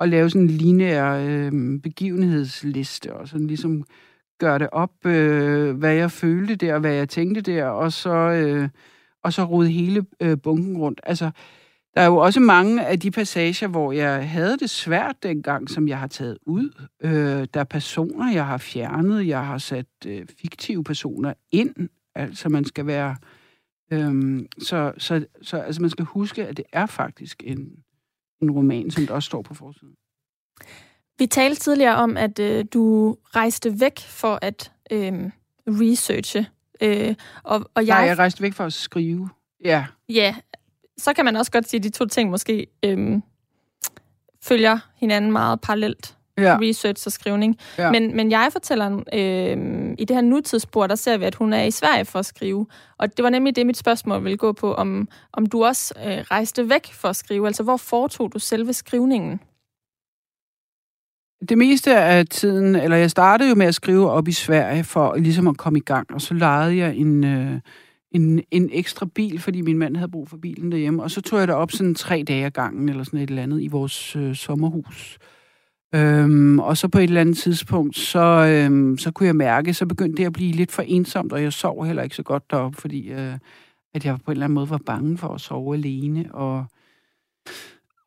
at 0.00 0.08
lave 0.08 0.30
sådan 0.30 0.42
en 0.42 0.48
lineær 0.48 1.12
øh, 1.12 1.80
begivenhedsliste, 1.82 3.12
og 3.12 3.28
sådan 3.28 3.46
ligesom 3.46 3.84
gøre 4.38 4.58
det 4.58 4.68
op, 4.72 5.06
øh, 5.06 5.76
hvad 5.76 5.94
jeg 5.94 6.10
følte 6.10 6.56
der, 6.56 6.78
hvad 6.78 6.92
jeg 6.92 7.08
tænkte 7.08 7.40
der, 7.40 7.64
og 7.64 7.92
så, 7.92 8.14
øh, 8.14 8.68
og 9.24 9.32
så 9.32 9.44
rode 9.44 9.68
hele 9.68 10.06
øh, 10.20 10.38
bunken 10.42 10.76
rundt. 10.76 11.00
Altså, 11.02 11.30
der 11.94 12.00
er 12.00 12.06
jo 12.06 12.16
også 12.16 12.40
mange 12.40 12.86
af 12.86 13.00
de 13.00 13.10
passager, 13.10 13.66
hvor 13.66 13.92
jeg 13.92 14.28
havde 14.28 14.58
det 14.58 14.70
svært 14.70 15.22
dengang, 15.22 15.70
som 15.70 15.88
jeg 15.88 15.98
har 15.98 16.06
taget 16.06 16.38
ud. 16.46 16.86
Øh, 17.00 17.46
der 17.54 17.60
er 17.60 17.64
personer, 17.64 18.32
jeg 18.32 18.46
har 18.46 18.58
fjernet. 18.58 19.26
Jeg 19.26 19.46
har 19.46 19.58
sat 19.58 19.86
øh, 20.06 20.26
fiktive 20.40 20.84
personer 20.84 21.32
ind. 21.52 21.88
Altså 22.14 22.48
man 22.48 22.64
skal 22.64 22.86
være... 22.86 23.16
Øh, 23.92 24.40
så, 24.58 24.92
så, 24.98 25.26
så 25.42 25.56
altså 25.56 25.80
man 25.80 25.90
skal 25.90 26.04
huske, 26.04 26.46
at 26.46 26.56
det 26.56 26.64
er 26.72 26.86
faktisk 26.86 27.42
en, 27.46 27.72
en 28.42 28.50
roman, 28.50 28.90
som 28.90 29.06
der 29.06 29.14
også 29.14 29.26
står 29.26 29.42
på 29.42 29.54
forsiden. 29.54 29.94
Vi 31.18 31.26
talte 31.26 31.60
tidligere 31.60 31.96
om, 31.96 32.16
at 32.16 32.38
øh, 32.38 32.64
du 32.72 33.16
rejste 33.36 33.80
væk 33.80 33.98
for 34.00 34.38
at 34.42 34.72
øh, 34.90 35.30
researche. 35.66 36.46
Øh, 36.82 37.14
og, 37.42 37.70
og 37.74 37.86
jeg... 37.86 37.98
Nej, 37.98 38.08
jeg 38.08 38.18
rejste 38.18 38.42
væk 38.42 38.52
for 38.52 38.64
at 38.64 38.72
skrive. 38.72 39.28
Ja. 39.64 39.86
Ja, 40.08 40.36
så 41.00 41.12
kan 41.12 41.24
man 41.24 41.36
også 41.36 41.50
godt 41.50 41.68
sige, 41.68 41.78
at 41.78 41.84
de 41.84 41.90
to 41.90 42.06
ting 42.06 42.30
måske 42.30 42.66
øhm, 42.84 43.22
følger 44.42 44.78
hinanden 44.96 45.32
meget 45.32 45.60
parallelt. 45.60 46.16
Ja. 46.38 46.58
Research 46.62 47.06
og 47.06 47.12
skrivning. 47.12 47.56
Ja. 47.78 47.90
Men, 47.90 48.16
men 48.16 48.30
jeg 48.30 48.48
fortæller, 48.52 49.02
øh, 49.12 49.94
i 49.98 50.04
det 50.04 50.16
her 50.16 50.20
nutidsspor, 50.20 50.86
der 50.86 50.94
ser 50.94 51.18
vi, 51.18 51.24
at 51.24 51.34
hun 51.34 51.52
er 51.52 51.62
i 51.62 51.70
Sverige 51.70 52.04
for 52.04 52.18
at 52.18 52.26
skrive. 52.26 52.66
Og 52.98 53.16
det 53.16 53.22
var 53.22 53.30
nemlig 53.30 53.56
det, 53.56 53.66
mit 53.66 53.76
spørgsmål 53.76 54.24
ville 54.24 54.36
gå 54.36 54.52
på, 54.52 54.74
om, 54.74 55.08
om 55.32 55.46
du 55.46 55.64
også 55.64 55.94
øh, 56.06 56.18
rejste 56.18 56.68
væk 56.68 56.92
for 56.92 57.08
at 57.08 57.16
skrive. 57.16 57.46
Altså, 57.46 57.62
hvor 57.62 57.76
foretog 57.76 58.32
du 58.32 58.38
selve 58.38 58.72
skrivningen? 58.72 59.40
Det 61.48 61.58
meste 61.58 61.96
af 61.96 62.26
tiden, 62.26 62.76
eller 62.76 62.96
jeg 62.96 63.10
startede 63.10 63.48
jo 63.48 63.54
med 63.54 63.66
at 63.66 63.74
skrive 63.74 64.10
op 64.10 64.28
i 64.28 64.32
Sverige 64.32 64.84
for 64.84 65.16
ligesom 65.16 65.48
at 65.48 65.56
komme 65.56 65.78
i 65.78 65.82
gang, 65.82 66.14
og 66.14 66.20
så 66.20 66.34
lejede 66.34 66.76
jeg 66.76 66.96
en... 66.96 67.24
Øh, 67.24 67.60
en, 68.12 68.42
en 68.50 68.70
ekstra 68.72 69.06
bil, 69.14 69.38
fordi 69.38 69.60
min 69.60 69.78
mand 69.78 69.96
havde 69.96 70.10
brug 70.10 70.28
for 70.28 70.36
bilen 70.36 70.72
derhjemme. 70.72 71.02
Og 71.02 71.10
så 71.10 71.20
tog 71.20 71.38
jeg 71.38 71.48
det 71.48 71.56
op 71.56 71.70
sådan 71.70 71.94
tre 71.94 72.24
dage 72.28 72.44
af 72.44 72.52
gangen, 72.52 72.88
eller 72.88 73.04
sådan 73.04 73.20
et 73.20 73.28
eller 73.28 73.42
andet, 73.42 73.62
i 73.62 73.68
vores 73.68 74.16
øh, 74.16 74.34
sommerhus. 74.34 75.18
Øhm, 75.94 76.58
og 76.58 76.76
så 76.76 76.88
på 76.88 76.98
et 76.98 77.04
eller 77.04 77.20
andet 77.20 77.38
tidspunkt, 77.38 77.96
så, 77.96 78.46
øhm, 78.46 78.98
så 78.98 79.10
kunne 79.10 79.26
jeg 79.26 79.36
mærke, 79.36 79.74
så 79.74 79.86
begyndte 79.86 80.16
det 80.16 80.26
at 80.26 80.32
blive 80.32 80.52
lidt 80.52 80.72
for 80.72 80.82
ensomt, 80.82 81.32
og 81.32 81.42
jeg 81.42 81.52
sov 81.52 81.86
heller 81.86 82.02
ikke 82.02 82.16
så 82.16 82.22
godt 82.22 82.50
deroppe, 82.50 82.80
fordi 82.80 83.10
øh, 83.10 83.38
at 83.94 84.04
jeg 84.04 84.18
på 84.24 84.30
en 84.30 84.32
eller 84.32 84.44
anden 84.44 84.54
måde 84.54 84.70
var 84.70 84.80
bange 84.86 85.18
for 85.18 85.28
at 85.28 85.40
sove 85.40 85.74
alene. 85.74 86.34
Og 86.34 86.66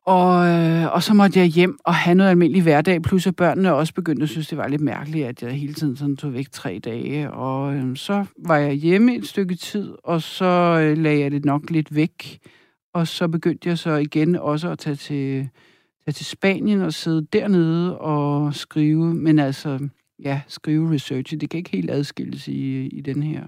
og, 0.06 0.46
øh, 0.48 0.92
og 0.92 1.02
så 1.02 1.14
måtte 1.14 1.38
jeg 1.38 1.46
hjem 1.46 1.78
og 1.84 1.94
have 1.94 2.14
noget 2.14 2.30
almindelig 2.30 2.62
hverdag, 2.62 3.02
plus 3.02 3.26
at 3.26 3.36
børnene 3.36 3.74
også 3.74 3.94
begyndte 3.94 4.22
at 4.22 4.28
synes, 4.28 4.48
det 4.48 4.58
var 4.58 4.68
lidt 4.68 4.80
mærkeligt, 4.80 5.26
at 5.26 5.42
jeg 5.42 5.52
hele 5.52 5.74
tiden 5.74 5.96
sådan 5.96 6.16
tog 6.16 6.32
væk 6.32 6.50
tre 6.50 6.80
dage. 6.84 7.30
Og 7.30 7.74
øh, 7.74 7.96
så 7.96 8.24
var 8.46 8.56
jeg 8.56 8.72
hjemme 8.72 9.16
et 9.16 9.26
stykke 9.26 9.54
tid, 9.54 9.94
og 10.04 10.22
så 10.22 10.80
øh, 10.80 10.98
lagde 10.98 11.20
jeg 11.20 11.30
det 11.30 11.44
nok 11.44 11.70
lidt 11.70 11.94
væk. 11.94 12.38
Og 12.94 13.08
så 13.08 13.28
begyndte 13.28 13.68
jeg 13.68 13.78
så 13.78 13.90
igen 13.90 14.36
også 14.36 14.70
at 14.70 14.78
tage 14.78 14.96
til, 14.96 15.48
tage 16.04 16.12
til 16.12 16.26
Spanien 16.26 16.82
og 16.82 16.92
sidde 16.92 17.26
dernede 17.32 17.98
og 17.98 18.54
skrive. 18.54 19.14
Men 19.14 19.38
altså, 19.38 19.88
ja, 20.22 20.40
skrive 20.48 20.94
research, 20.94 21.40
det 21.40 21.50
kan 21.50 21.58
ikke 21.58 21.70
helt 21.70 21.90
adskilles 21.90 22.48
i, 22.48 22.86
i 22.86 23.00
den 23.00 23.22
her 23.22 23.44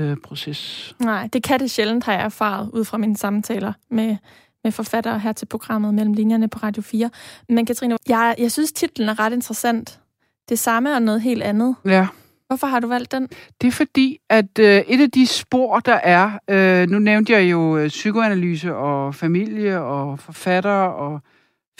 øh, 0.00 0.16
proces. 0.24 0.94
Nej, 1.00 1.28
det 1.32 1.42
kan 1.42 1.60
det 1.60 1.70
sjældent, 1.70 2.04
har 2.04 2.12
jeg 2.12 2.24
erfaret 2.24 2.70
ud 2.72 2.84
fra 2.84 2.98
mine 2.98 3.16
samtaler 3.16 3.72
med 3.90 4.16
med 4.64 4.72
forfattere 4.72 5.18
her 5.18 5.32
til 5.32 5.46
programmet 5.46 5.94
Mellem 5.94 6.14
Linjerne 6.14 6.48
på 6.48 6.58
Radio 6.62 6.82
4. 6.82 7.10
Men 7.48 7.66
Katrine, 7.66 7.96
jeg, 8.08 8.34
jeg 8.38 8.52
synes, 8.52 8.72
titlen 8.72 9.08
er 9.08 9.18
ret 9.18 9.32
interessant. 9.32 10.00
Det 10.48 10.58
samme 10.58 10.94
og 10.94 11.02
noget 11.02 11.22
helt 11.22 11.42
andet. 11.42 11.76
Ja. 11.84 12.08
Hvorfor 12.46 12.66
har 12.66 12.80
du 12.80 12.86
valgt 12.86 13.12
den? 13.12 13.28
Det 13.60 13.68
er 13.68 13.72
fordi, 13.72 14.18
at 14.28 14.58
øh, 14.58 14.66
et 14.66 15.00
af 15.00 15.10
de 15.10 15.26
spor, 15.26 15.80
der 15.80 15.94
er, 15.94 16.38
øh, 16.50 16.88
nu 16.88 16.98
nævnte 16.98 17.32
jeg 17.32 17.50
jo 17.50 17.76
øh, 17.76 17.88
psykoanalyse 17.88 18.74
og 18.74 19.14
familie 19.14 19.80
og 19.80 20.18
forfatter 20.18 20.70
og 20.70 21.20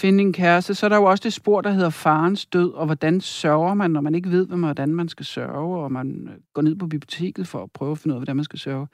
finde 0.01 0.23
en 0.23 0.33
kæreste, 0.33 0.75
så 0.75 0.87
er 0.87 0.89
der 0.89 0.97
jo 0.97 1.05
også 1.05 1.23
det 1.23 1.33
spor, 1.33 1.61
der 1.61 1.71
hedder 1.71 1.91
farens 1.91 2.47
død, 2.47 2.73
og 2.73 2.87
hvordan 2.87 3.21
sørger 3.21 3.75
man, 3.75 3.91
når 3.91 4.01
man 4.01 4.15
ikke 4.15 4.31
ved, 4.31 4.47
hvordan 4.47 4.95
man 4.95 5.09
skal 5.09 5.27
sørge, 5.27 5.85
og 5.85 5.93
man 5.93 6.29
øh, 6.31 6.39
går 6.55 6.63
ned 6.63 6.77
på 6.77 6.87
biblioteket 6.87 7.49
for 7.49 7.63
at 7.63 7.71
prøve 7.73 7.93
at 7.93 7.99
finde 7.99 8.15
ud 8.15 8.17
af, 8.17 8.21
hvordan 8.21 8.37
man 8.37 8.45
skal 8.45 8.59
sørge 8.59 8.87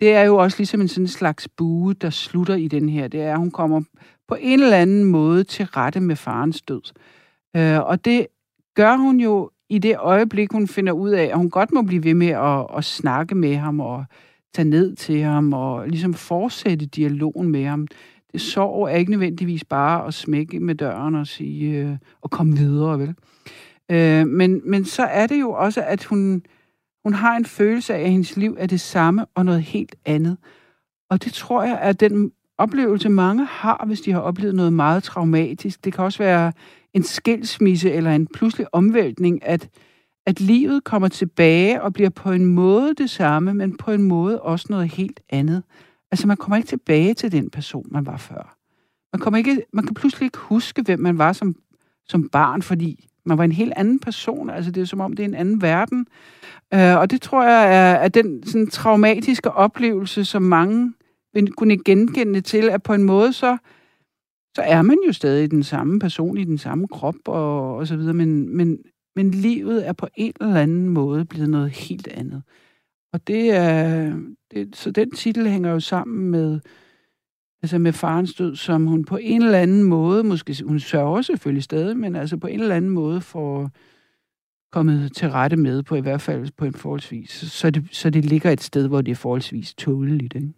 det 0.00 0.12
er 0.12 0.22
jo 0.22 0.36
også 0.36 0.58
ligesom 0.58 0.80
en 0.80 0.88
sådan 0.88 1.08
slags 1.08 1.48
bue, 1.48 1.94
der 1.94 2.10
slutter 2.10 2.54
i 2.54 2.68
den 2.68 2.88
her. 2.88 3.08
Det 3.08 3.20
er, 3.20 3.32
at 3.32 3.38
hun 3.38 3.50
kommer 3.50 3.82
på 4.28 4.36
en 4.40 4.62
eller 4.62 4.76
anden 4.76 5.04
måde 5.04 5.44
til 5.44 5.64
rette 5.66 6.00
med 6.00 6.16
farens 6.16 6.62
død. 6.62 6.82
Øh, 7.56 7.80
og 7.80 8.04
det 8.04 8.26
gør 8.74 8.96
hun 8.96 9.20
jo 9.20 9.50
i 9.68 9.78
det 9.78 9.96
øjeblik, 9.98 10.52
hun 10.52 10.68
finder 10.68 10.92
ud 10.92 11.10
af, 11.10 11.24
at 11.24 11.36
hun 11.36 11.50
godt 11.50 11.72
må 11.72 11.82
blive 11.82 12.04
ved 12.04 12.14
med 12.14 12.28
at, 12.28 12.66
at 12.76 12.84
snakke 12.84 13.34
med 13.34 13.56
ham 13.56 13.80
og 13.80 14.04
tage 14.54 14.68
ned 14.68 14.96
til 14.96 15.22
ham 15.22 15.52
og 15.52 15.88
ligesom 15.88 16.14
fortsætte 16.14 16.86
dialogen 16.86 17.48
med 17.48 17.64
ham. 17.64 17.86
Det 18.32 18.40
sorg 18.40 18.88
er 18.88 18.96
ikke 18.96 19.10
nødvendigvis 19.10 19.64
bare 19.64 20.06
at 20.06 20.14
smække 20.14 20.60
med 20.60 20.74
døren 20.74 21.14
og 21.14 21.26
sige 21.26 21.70
øh, 21.70 21.96
og 22.20 22.30
komme 22.30 22.56
videre, 22.56 22.98
vel? 22.98 23.14
Øh, 23.90 24.26
men, 24.26 24.60
men 24.64 24.84
så 24.84 25.02
er 25.02 25.26
det 25.26 25.40
jo 25.40 25.50
også, 25.50 25.82
at 25.82 26.04
hun, 26.04 26.42
hun 27.06 27.14
har 27.14 27.36
en 27.36 27.44
følelse 27.44 27.94
af, 27.94 28.00
at 28.00 28.10
hendes 28.10 28.36
liv 28.36 28.56
er 28.58 28.66
det 28.66 28.80
samme 28.80 29.26
og 29.34 29.44
noget 29.44 29.62
helt 29.62 29.94
andet. 30.04 30.36
Og 31.10 31.24
det 31.24 31.32
tror 31.32 31.62
jeg 31.62 31.78
er 31.82 31.92
den 31.92 32.32
oplevelse, 32.58 33.08
mange 33.08 33.44
har, 33.44 33.84
hvis 33.86 34.00
de 34.00 34.12
har 34.12 34.20
oplevet 34.20 34.54
noget 34.54 34.72
meget 34.72 35.02
traumatisk. 35.02 35.84
Det 35.84 35.92
kan 35.92 36.04
også 36.04 36.18
være 36.18 36.52
en 36.94 37.02
skilsmisse 37.02 37.92
eller 37.92 38.14
en 38.14 38.26
pludselig 38.26 38.74
omvæltning, 38.74 39.44
at, 39.44 39.68
at 40.26 40.40
livet 40.40 40.84
kommer 40.84 41.08
tilbage 41.08 41.82
og 41.82 41.92
bliver 41.92 42.10
på 42.10 42.30
en 42.30 42.44
måde 42.44 42.94
det 42.94 43.10
samme, 43.10 43.54
men 43.54 43.76
på 43.76 43.90
en 43.90 44.02
måde 44.02 44.42
også 44.42 44.66
noget 44.70 44.88
helt 44.88 45.20
andet. 45.28 45.62
Altså 46.10 46.26
man 46.26 46.36
kommer 46.36 46.56
ikke 46.56 46.68
tilbage 46.68 47.14
til 47.14 47.32
den 47.32 47.50
person, 47.50 47.86
man 47.90 48.06
var 48.06 48.16
før. 48.16 48.56
Man, 49.12 49.20
kommer 49.20 49.38
ikke, 49.38 49.62
man 49.72 49.86
kan 49.86 49.94
pludselig 49.94 50.26
ikke 50.26 50.38
huske, 50.38 50.82
hvem 50.82 51.00
man 51.00 51.18
var 51.18 51.32
som, 51.32 51.54
som 52.08 52.28
barn, 52.28 52.62
fordi 52.62 53.08
man 53.26 53.38
var 53.38 53.44
en 53.44 53.52
helt 53.52 53.72
anden 53.76 53.98
person. 53.98 54.50
Altså 54.50 54.70
det 54.70 54.80
er 54.80 54.84
som 54.84 55.00
om, 55.00 55.12
det 55.12 55.22
er 55.22 55.28
en 55.28 55.34
anden 55.34 55.62
verden. 55.62 56.06
Øh, 56.74 56.96
og 56.96 57.10
det 57.10 57.22
tror 57.22 57.44
jeg 57.44 57.64
er, 57.64 57.94
er 57.94 58.08
den 58.08 58.46
sådan, 58.46 58.66
traumatiske 58.66 59.50
oplevelse, 59.50 60.24
som 60.24 60.42
mange 60.42 60.92
vil 61.32 61.52
kunne 61.52 61.78
genkende 61.84 62.40
til, 62.40 62.70
at 62.70 62.82
på 62.82 62.94
en 62.94 63.02
måde 63.02 63.32
så, 63.32 63.56
så 64.56 64.62
er 64.62 64.82
man 64.82 64.98
jo 65.06 65.12
stadig 65.12 65.50
den 65.50 65.62
samme 65.62 65.98
person 65.98 66.38
i 66.38 66.44
den 66.44 66.58
samme 66.58 66.88
krop 66.88 67.28
og, 67.28 67.76
og 67.76 67.86
så 67.86 67.96
videre, 67.96 68.14
men, 68.14 68.56
men, 68.56 68.78
men 69.16 69.30
livet 69.30 69.88
er 69.88 69.92
på 69.92 70.08
en 70.14 70.32
eller 70.40 70.60
anden 70.60 70.88
måde 70.88 71.24
blevet 71.24 71.50
noget 71.50 71.70
helt 71.70 72.08
andet. 72.08 72.42
Og 73.12 73.26
det 73.26 73.50
er, 73.50 74.12
det, 74.50 74.76
så 74.76 74.90
den 74.90 75.10
titel 75.10 75.48
hænger 75.48 75.70
jo 75.70 75.80
sammen 75.80 76.30
med, 76.30 76.60
altså 77.62 77.78
med 77.78 77.92
farens 77.92 78.34
død, 78.34 78.56
som 78.56 78.86
hun 78.86 79.04
på 79.04 79.16
en 79.16 79.42
eller 79.42 79.58
anden 79.58 79.82
måde, 79.82 80.24
måske 80.24 80.56
hun 80.66 80.80
sørger 80.80 81.22
selvfølgelig 81.22 81.62
stadig, 81.62 81.96
men 81.96 82.16
altså 82.16 82.36
på 82.36 82.46
en 82.46 82.60
eller 82.60 82.74
anden 82.74 82.90
måde 82.90 83.20
får 83.20 83.70
kommet 84.72 85.12
til 85.12 85.30
rette 85.30 85.56
med, 85.56 85.82
på 85.82 85.96
i 85.96 86.00
hvert 86.00 86.20
fald 86.20 86.48
på 86.56 86.64
en 86.64 86.74
forholdsvis, 86.74 87.30
så 87.30 87.70
det, 87.70 87.88
så 87.92 88.10
det 88.10 88.24
ligger 88.24 88.50
et 88.50 88.62
sted, 88.62 88.88
hvor 88.88 89.00
det 89.00 89.12
er 89.12 89.16
forholdsvis 89.16 89.74
tåleligt, 89.74 90.34
ikke? 90.34 90.52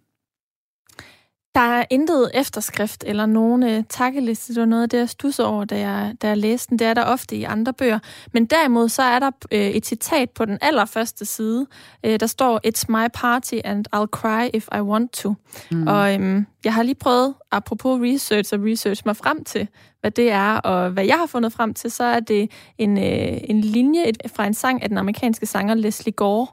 Der 1.58 1.64
er 1.64 1.84
intet 1.90 2.30
efterskrift 2.34 3.04
eller 3.06 3.26
nogen 3.26 3.62
uh, 3.62 3.84
takkeliste. 3.88 4.54
Det 4.54 4.60
var 4.60 4.66
noget 4.66 4.82
af 4.82 4.88
det, 4.88 4.98
jeg 4.98 5.08
stussede 5.08 5.48
over, 5.48 5.64
da 5.64 5.78
jeg, 5.78 6.14
da 6.22 6.28
jeg 6.28 6.36
læste 6.36 6.70
den. 6.70 6.78
Det 6.78 6.86
er 6.86 6.94
der 6.94 7.04
ofte 7.04 7.36
i 7.36 7.44
andre 7.44 7.72
bøger. 7.72 7.98
Men 8.32 8.46
derimod 8.46 8.88
så 8.88 9.02
er 9.02 9.18
der 9.18 9.30
uh, 9.54 9.58
et 9.58 9.86
citat 9.86 10.30
på 10.30 10.44
den 10.44 10.58
allerførste 10.60 11.24
side. 11.24 11.66
Uh, 12.06 12.14
der 12.20 12.26
står, 12.26 12.60
It's 12.66 12.84
my 12.88 13.08
party 13.14 13.54
and 13.64 13.86
I'll 13.96 14.06
cry 14.06 14.50
if 14.54 14.68
I 14.76 14.80
want 14.80 15.12
to. 15.12 15.34
Mm. 15.70 15.86
Og 15.86 16.14
um, 16.14 16.46
jeg 16.64 16.74
har 16.74 16.82
lige 16.82 16.94
prøvet, 16.94 17.34
apropos 17.50 18.00
research 18.02 18.54
og 18.54 18.60
research, 18.62 19.02
mig 19.06 19.16
frem 19.16 19.44
til, 19.44 19.68
hvad 20.00 20.10
det 20.10 20.30
er. 20.30 20.56
Og 20.56 20.90
hvad 20.90 21.04
jeg 21.04 21.16
har 21.16 21.26
fundet 21.26 21.52
frem 21.52 21.74
til, 21.74 21.90
så 21.90 22.04
er 22.04 22.20
det 22.20 22.50
en, 22.78 22.96
uh, 22.96 23.50
en 23.50 23.60
linje 23.60 24.12
fra 24.26 24.46
en 24.46 24.54
sang 24.54 24.82
af 24.82 24.88
den 24.88 24.98
amerikanske 24.98 25.46
sanger 25.46 25.74
Leslie 25.74 26.12
Gore. 26.12 26.46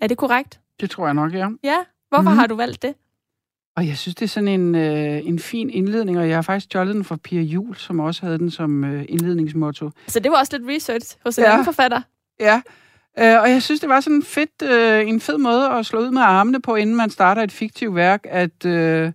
Er 0.00 0.06
det 0.06 0.16
korrekt? 0.16 0.60
Det 0.80 0.90
tror 0.90 1.06
jeg 1.06 1.14
nok, 1.14 1.32
ja. 1.32 1.48
Ja? 1.64 1.76
Hvorfor 2.08 2.30
mm. 2.30 2.38
har 2.38 2.46
du 2.46 2.54
valgt 2.56 2.82
det? 2.82 2.94
Og 3.76 3.86
jeg 3.86 3.96
synes, 3.96 4.14
det 4.14 4.22
er 4.22 4.28
sådan 4.28 4.48
en, 4.48 4.74
øh, 4.74 5.26
en 5.26 5.38
fin 5.38 5.70
indledning, 5.70 6.18
og 6.18 6.28
jeg 6.28 6.36
har 6.36 6.42
faktisk 6.42 6.64
stjålet 6.64 6.94
den 6.94 7.04
fra 7.04 7.16
Pia 7.16 7.40
Jul, 7.40 7.76
som 7.76 8.00
også 8.00 8.26
havde 8.26 8.38
den 8.38 8.50
som 8.50 8.84
øh, 8.84 9.04
indledningsmotto. 9.08 9.90
Så 10.06 10.20
det 10.20 10.30
var 10.30 10.38
også 10.38 10.58
lidt 10.58 10.70
research 10.76 11.16
hos 11.24 11.38
en 11.38 11.44
ja. 11.44 11.50
anden 11.52 11.64
forfatter? 11.64 12.00
Ja, 12.40 12.60
øh, 13.18 13.42
og 13.42 13.50
jeg 13.50 13.62
synes, 13.62 13.80
det 13.80 13.88
var 13.88 14.00
sådan 14.00 14.16
en, 14.16 14.22
fedt, 14.22 14.62
øh, 14.62 15.08
en 15.08 15.20
fed 15.20 15.38
måde 15.38 15.70
at 15.70 15.86
slå 15.86 16.00
ud 16.00 16.10
med 16.10 16.22
armene 16.22 16.62
på, 16.62 16.74
inden 16.74 16.96
man 16.96 17.10
starter 17.10 17.42
et 17.42 17.52
fiktivt 17.52 17.94
værk, 17.94 18.26
at... 18.30 18.64
Øh, 18.64 19.12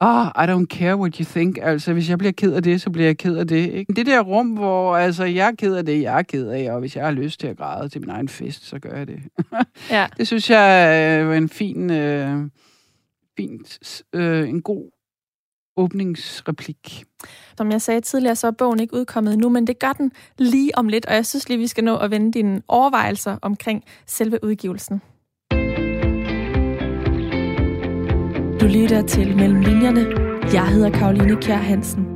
oh, 0.00 0.26
I 0.26 0.46
don't 0.52 0.66
care 0.66 0.96
what 0.96 1.16
you 1.16 1.24
think. 1.24 1.58
Altså, 1.62 1.92
hvis 1.92 2.10
jeg 2.10 2.18
bliver 2.18 2.32
ked 2.32 2.52
af 2.52 2.62
det, 2.62 2.80
så 2.80 2.90
bliver 2.90 3.06
jeg 3.06 3.18
ked 3.18 3.36
af 3.36 3.46
det. 3.46 3.70
Ikke? 3.72 3.92
Det 3.92 4.06
der 4.06 4.20
rum, 4.20 4.46
hvor 4.46 4.96
altså, 4.96 5.24
jeg 5.24 5.48
er 5.48 5.54
ked 5.58 5.74
af 5.74 5.86
det, 5.86 6.02
jeg 6.02 6.18
er 6.18 6.22
ked 6.22 6.48
af, 6.48 6.72
og 6.72 6.80
hvis 6.80 6.96
jeg 6.96 7.04
har 7.04 7.12
lyst 7.12 7.40
til 7.40 7.46
at 7.46 7.56
græde 7.56 7.88
til 7.88 8.00
min 8.00 8.10
egen 8.10 8.28
fest, 8.28 8.68
så 8.68 8.78
gør 8.78 8.96
jeg 8.96 9.08
det. 9.08 9.20
ja. 9.90 10.06
Det 10.18 10.26
synes 10.26 10.50
jeg 10.50 11.18
øh, 11.20 11.28
var 11.28 11.34
en 11.34 11.48
fin... 11.48 11.90
Øh, 11.90 12.38
fint, 13.36 14.02
øh, 14.12 14.48
en 14.48 14.62
god 14.62 14.90
åbningsreplik. 15.76 17.04
Som 17.56 17.70
jeg 17.70 17.82
sagde 17.82 18.00
tidligere, 18.00 18.36
så 18.36 18.46
er 18.46 18.50
bogen 18.50 18.80
ikke 18.80 18.94
udkommet 18.94 19.38
nu, 19.38 19.48
men 19.48 19.66
det 19.66 19.78
gør 19.78 19.92
den 19.92 20.12
lige 20.38 20.78
om 20.78 20.88
lidt, 20.88 21.06
og 21.06 21.14
jeg 21.14 21.26
synes 21.26 21.48
lige, 21.48 21.58
vi 21.58 21.66
skal 21.66 21.84
nå 21.84 21.96
at 21.96 22.10
vende 22.10 22.32
dine 22.32 22.62
overvejelser 22.68 23.38
omkring 23.42 23.84
selve 24.06 24.38
udgivelsen. 24.44 25.02
Du 28.60 28.66
lytter 28.66 29.04
til 29.08 29.36
Mellem 29.36 29.60
Linjerne. 29.60 30.06
Jeg 30.54 30.68
hedder 30.68 30.90
Karoline 30.90 31.36
Kjær 31.36 31.56
Hansen. 31.56 32.11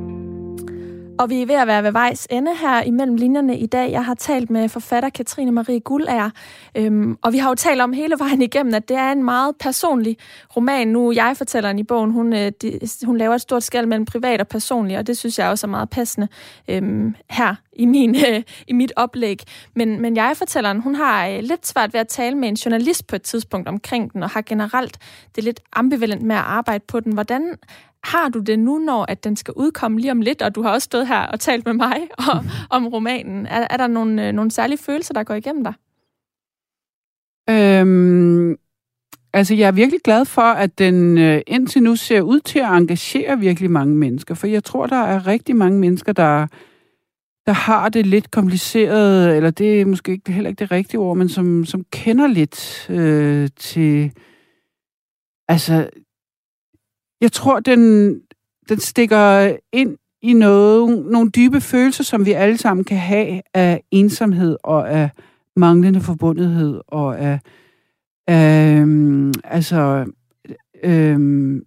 Og 1.19 1.29
vi 1.29 1.41
er 1.41 1.45
ved 1.45 1.55
at 1.55 1.67
være 1.67 1.83
ved 1.83 1.91
vejs 1.91 2.27
ende 2.29 2.51
her 2.55 2.81
imellem 2.81 3.15
linjerne 3.15 3.57
i 3.57 3.65
dag. 3.65 3.91
Jeg 3.91 4.05
har 4.05 4.13
talt 4.13 4.49
med 4.49 4.69
forfatter 4.69 5.09
Katrine 5.09 5.51
Marie 5.51 5.79
Guldager, 5.79 6.29
øhm, 6.75 7.17
og 7.21 7.33
vi 7.33 7.37
har 7.37 7.49
jo 7.49 7.55
talt 7.55 7.81
om 7.81 7.93
hele 7.93 8.15
vejen 8.19 8.41
igennem, 8.41 8.73
at 8.73 8.89
det 8.89 8.97
er 8.97 9.11
en 9.11 9.23
meget 9.23 9.55
personlig 9.59 10.17
roman. 10.55 10.87
Nu 10.87 11.11
jeg 11.11 11.33
fortæller 11.37 11.77
i 11.77 11.83
bogen, 11.83 12.11
hun, 12.11 12.33
øh, 12.33 12.51
de, 12.61 12.79
hun 13.05 13.17
laver 13.17 13.35
et 13.35 13.41
stort 13.41 13.63
skæld 13.63 13.85
mellem 13.85 14.05
privat 14.05 14.41
og 14.41 14.47
personlig, 14.47 14.97
og 14.97 15.07
det 15.07 15.17
synes 15.17 15.39
jeg 15.39 15.49
også 15.49 15.67
er 15.67 15.69
meget 15.71 15.89
passende 15.89 16.27
øhm, 16.67 17.15
her 17.29 17.55
i, 17.77 17.85
min, 17.85 18.15
øh, 18.29 18.43
i 18.67 18.73
mit 18.73 18.93
oplæg. 18.95 19.39
Men, 19.75 20.01
men 20.01 20.15
jeg 20.15 20.33
fortæller 20.37 20.81
hun 20.81 20.95
har 20.95 21.27
øh, 21.27 21.39
lidt 21.39 21.67
svært 21.67 21.93
ved 21.93 21.99
at 21.99 22.07
tale 22.07 22.37
med 22.37 22.47
en 22.49 22.55
journalist 22.55 23.07
på 23.07 23.15
et 23.15 23.21
tidspunkt 23.21 23.67
omkring 23.67 24.13
den, 24.13 24.23
og 24.23 24.29
har 24.29 24.41
generelt 24.41 24.97
det 25.35 25.43
lidt 25.43 25.59
ambivalent 25.73 26.21
med 26.21 26.35
at 26.35 26.41
arbejde 26.41 26.83
på 26.87 26.99
den. 26.99 27.13
Hvordan 27.13 27.57
har 28.03 28.29
du 28.29 28.39
det 28.39 28.59
nu, 28.59 28.77
når 28.77 29.05
at 29.07 29.23
den 29.23 29.35
skal 29.35 29.53
udkomme 29.57 29.99
lige 29.99 30.11
om 30.11 30.21
lidt, 30.21 30.41
og 30.41 30.55
du 30.55 30.61
har 30.61 30.71
også 30.71 30.85
stået 30.85 31.07
her 31.07 31.21
og 31.21 31.39
talt 31.39 31.65
med 31.65 31.73
mig 31.73 32.07
og, 32.29 32.43
om 32.69 32.87
romanen? 32.87 33.45
Er, 33.45 33.67
er 33.69 33.77
der 33.77 33.87
nogle, 33.87 34.27
øh, 34.27 34.33
nogle 34.33 34.51
særlige 34.51 34.77
følelser, 34.77 35.13
der 35.13 35.23
går 35.23 35.33
igennem 35.33 35.63
dig? 35.63 35.73
Øhm, 37.49 38.55
altså, 39.33 39.55
jeg 39.55 39.67
er 39.67 39.71
virkelig 39.71 40.01
glad 40.03 40.25
for, 40.25 40.41
at 40.41 40.79
den 40.79 41.17
øh, 41.17 41.41
indtil 41.47 41.83
nu 41.83 41.95
ser 41.95 42.21
ud 42.21 42.39
til 42.39 42.59
at 42.59 42.69
engagere 42.69 43.39
virkelig 43.39 43.71
mange 43.71 43.95
mennesker, 43.95 44.35
for 44.35 44.47
jeg 44.47 44.63
tror, 44.63 44.87
der 44.87 45.03
er 45.03 45.27
rigtig 45.27 45.55
mange 45.55 45.79
mennesker, 45.79 46.13
der, 46.13 46.47
der 47.47 47.53
har 47.53 47.89
det 47.89 48.05
lidt 48.05 48.31
kompliceret, 48.31 49.35
eller 49.35 49.51
det 49.51 49.81
er 49.81 49.85
måske 49.85 50.11
ikke, 50.11 50.31
heller 50.31 50.49
ikke 50.49 50.59
det 50.59 50.71
rigtige 50.71 50.99
ord, 50.99 51.17
men 51.17 51.29
som, 51.29 51.65
som 51.65 51.83
kender 51.91 52.27
lidt 52.27 52.89
øh, 52.89 53.49
til... 53.55 54.11
Altså, 55.47 55.89
jeg 57.21 57.31
tror, 57.31 57.59
den, 57.59 58.13
den 58.69 58.79
stikker 58.79 59.55
ind 59.73 59.97
i 60.21 60.33
noget, 60.33 61.05
nogle 61.11 61.29
dybe 61.29 61.61
følelser, 61.61 62.03
som 62.03 62.25
vi 62.25 62.31
alle 62.31 62.57
sammen 62.57 62.83
kan 62.83 62.97
have 62.97 63.41
af 63.53 63.83
ensomhed 63.91 64.57
og 64.63 64.91
af 64.91 65.09
manglende 65.55 66.01
forbundethed 66.01 66.81
og 66.87 67.19
af, 67.19 67.39
af 68.27 68.79
øhm, 68.79 69.33
altså, 69.43 70.05
øhm, 70.83 71.61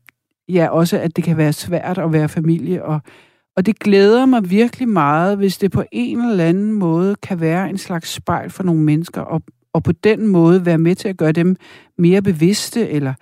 ja, 0.49 0.69
også 0.69 0.99
at 0.99 1.17
det 1.17 1.25
kan 1.25 1.37
være 1.37 1.53
svært 1.53 1.99
at 1.99 2.13
være 2.13 2.29
familie. 2.29 2.85
Og, 2.85 3.01
og 3.61 3.67
det 3.67 3.79
glæder 3.79 4.27
mig 4.27 4.51
virkelig 4.51 4.89
meget, 4.89 5.37
hvis 5.37 5.59
det 5.59 5.71
på 5.71 5.85
en 5.93 6.21
eller 6.21 6.45
anden 6.45 6.73
måde 6.73 7.17
kan 7.23 7.41
være 7.41 7.71
en 7.71 7.79
slags 7.79 8.13
spejl 8.13 8.51
for 8.51 8.63
nogle 8.63 8.83
mennesker, 8.83 9.21
og, 9.21 9.43
og 9.73 9.83
på 9.83 9.93
den 9.93 10.27
måde 10.27 10.67
være 10.67 10.79
med 10.79 10.95
til 10.95 11.09
at 11.09 11.17
gøre 11.17 11.33
dem 11.33 11.57
mere 11.99 12.23
bevidste, 12.23 12.89
eller 12.89 13.15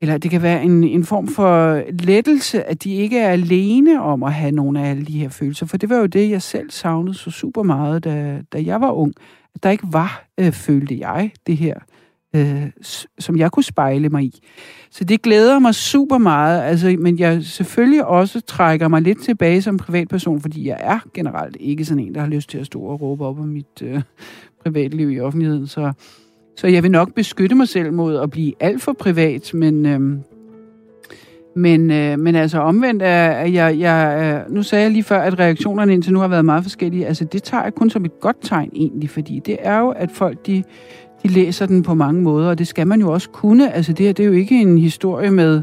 eller 0.00 0.18
det 0.18 0.30
kan 0.30 0.42
være 0.42 0.62
en, 0.62 0.84
en 0.84 1.04
form 1.04 1.28
for 1.28 1.82
lettelse, 1.90 2.64
at 2.64 2.84
de 2.84 2.94
ikke 2.94 3.18
er 3.18 3.30
alene 3.30 4.02
om 4.02 4.22
at 4.22 4.32
have 4.32 4.52
nogle 4.52 4.80
af 4.80 4.90
alle 4.90 5.04
de 5.04 5.18
her 5.18 5.28
følelser. 5.28 5.66
For 5.66 5.76
det 5.76 5.90
var 5.90 5.96
jo 5.96 6.06
det, 6.06 6.30
jeg 6.30 6.42
selv 6.42 6.70
savnede 6.70 7.14
så 7.14 7.30
super 7.30 7.62
meget, 7.62 8.04
da, 8.04 8.42
da 8.52 8.62
jeg 8.64 8.80
var 8.80 8.90
ung. 8.90 9.12
At 9.54 9.62
der 9.62 9.70
ikke 9.70 9.86
var, 9.92 10.24
øh, 10.40 10.52
følte 10.52 10.98
jeg, 10.98 11.30
det 11.46 11.56
her, 11.56 11.74
øh, 12.36 12.66
som 13.18 13.36
jeg 13.36 13.50
kunne 13.50 13.62
spejle 13.64 14.08
mig 14.08 14.24
i. 14.24 14.42
Så 14.90 15.04
det 15.04 15.22
glæder 15.22 15.58
mig 15.58 15.74
super 15.74 16.18
meget, 16.18 16.62
altså, 16.62 16.96
men 16.98 17.18
jeg 17.18 17.44
selvfølgelig 17.44 18.04
også 18.04 18.40
trækker 18.40 18.88
mig 18.88 19.02
lidt 19.02 19.22
tilbage 19.22 19.62
som 19.62 19.76
privatperson, 19.76 20.40
fordi 20.40 20.68
jeg 20.68 20.76
er 20.80 20.98
generelt 21.14 21.56
ikke 21.60 21.84
sådan 21.84 22.04
en, 22.04 22.14
der 22.14 22.20
har 22.20 22.28
lyst 22.28 22.50
til 22.50 22.58
at 22.58 22.66
stå 22.66 22.80
og 22.80 23.00
råbe 23.00 23.24
op 23.24 23.38
om 23.38 23.46
mit 23.46 23.82
øh, 23.82 24.02
privatliv 24.62 25.10
i 25.10 25.20
offentligheden. 25.20 25.66
Så 25.66 25.92
så 26.56 26.66
jeg 26.66 26.82
vil 26.82 26.90
nok 26.90 27.14
beskytte 27.14 27.54
mig 27.54 27.68
selv 27.68 27.92
mod 27.92 28.16
at 28.16 28.30
blive 28.30 28.52
alt 28.60 28.82
for 28.82 28.92
privat, 28.92 29.50
men, 29.54 29.86
Øh, 29.86 30.00
men, 31.56 31.90
øh, 31.90 32.18
men 32.18 32.34
altså 32.34 32.58
omvendt 32.58 33.02
er, 33.02 33.30
at 33.30 33.52
jeg, 33.52 33.78
jeg, 33.78 34.44
nu 34.48 34.62
sagde 34.62 34.82
jeg 34.82 34.92
lige 34.92 35.02
før, 35.02 35.20
at 35.20 35.38
reaktionerne 35.38 35.92
indtil 35.92 36.12
nu 36.12 36.18
har 36.18 36.28
været 36.28 36.44
meget 36.44 36.62
forskellige. 36.62 37.06
Altså 37.06 37.24
det 37.24 37.42
tager 37.42 37.62
jeg 37.62 37.74
kun 37.74 37.90
som 37.90 38.04
et 38.04 38.20
godt 38.20 38.36
tegn 38.42 38.70
egentlig, 38.74 39.10
fordi 39.10 39.40
det 39.46 39.56
er 39.60 39.78
jo, 39.78 39.88
at 39.88 40.10
folk 40.10 40.46
de, 40.46 40.64
de 41.22 41.28
læser 41.28 41.66
den 41.66 41.82
på 41.82 41.94
mange 41.94 42.22
måder, 42.22 42.48
og 42.48 42.58
det 42.58 42.68
skal 42.68 42.86
man 42.86 43.00
jo 43.00 43.12
også 43.12 43.30
kunne. 43.30 43.74
Altså 43.74 43.92
det 43.92 44.06
her, 44.06 44.12
det 44.12 44.22
er 44.22 44.26
jo 44.26 44.32
ikke 44.32 44.60
en 44.60 44.78
historie 44.78 45.30
med 45.30 45.62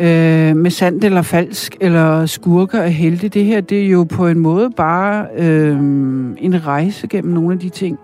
øh, 0.00 0.56
med 0.56 0.70
sandt 0.70 1.04
eller 1.04 1.22
falsk, 1.22 1.76
eller 1.80 2.26
skurker 2.26 2.82
og 2.82 2.90
helte. 2.90 3.28
Det 3.28 3.44
her, 3.44 3.60
det 3.60 3.82
er 3.82 3.88
jo 3.88 4.04
på 4.04 4.26
en 4.26 4.38
måde 4.38 4.70
bare 4.70 5.26
øh, 5.36 5.76
en 6.38 6.66
rejse 6.66 7.06
gennem 7.06 7.34
nogle 7.34 7.52
af 7.52 7.58
de 7.58 7.68
ting, 7.68 7.98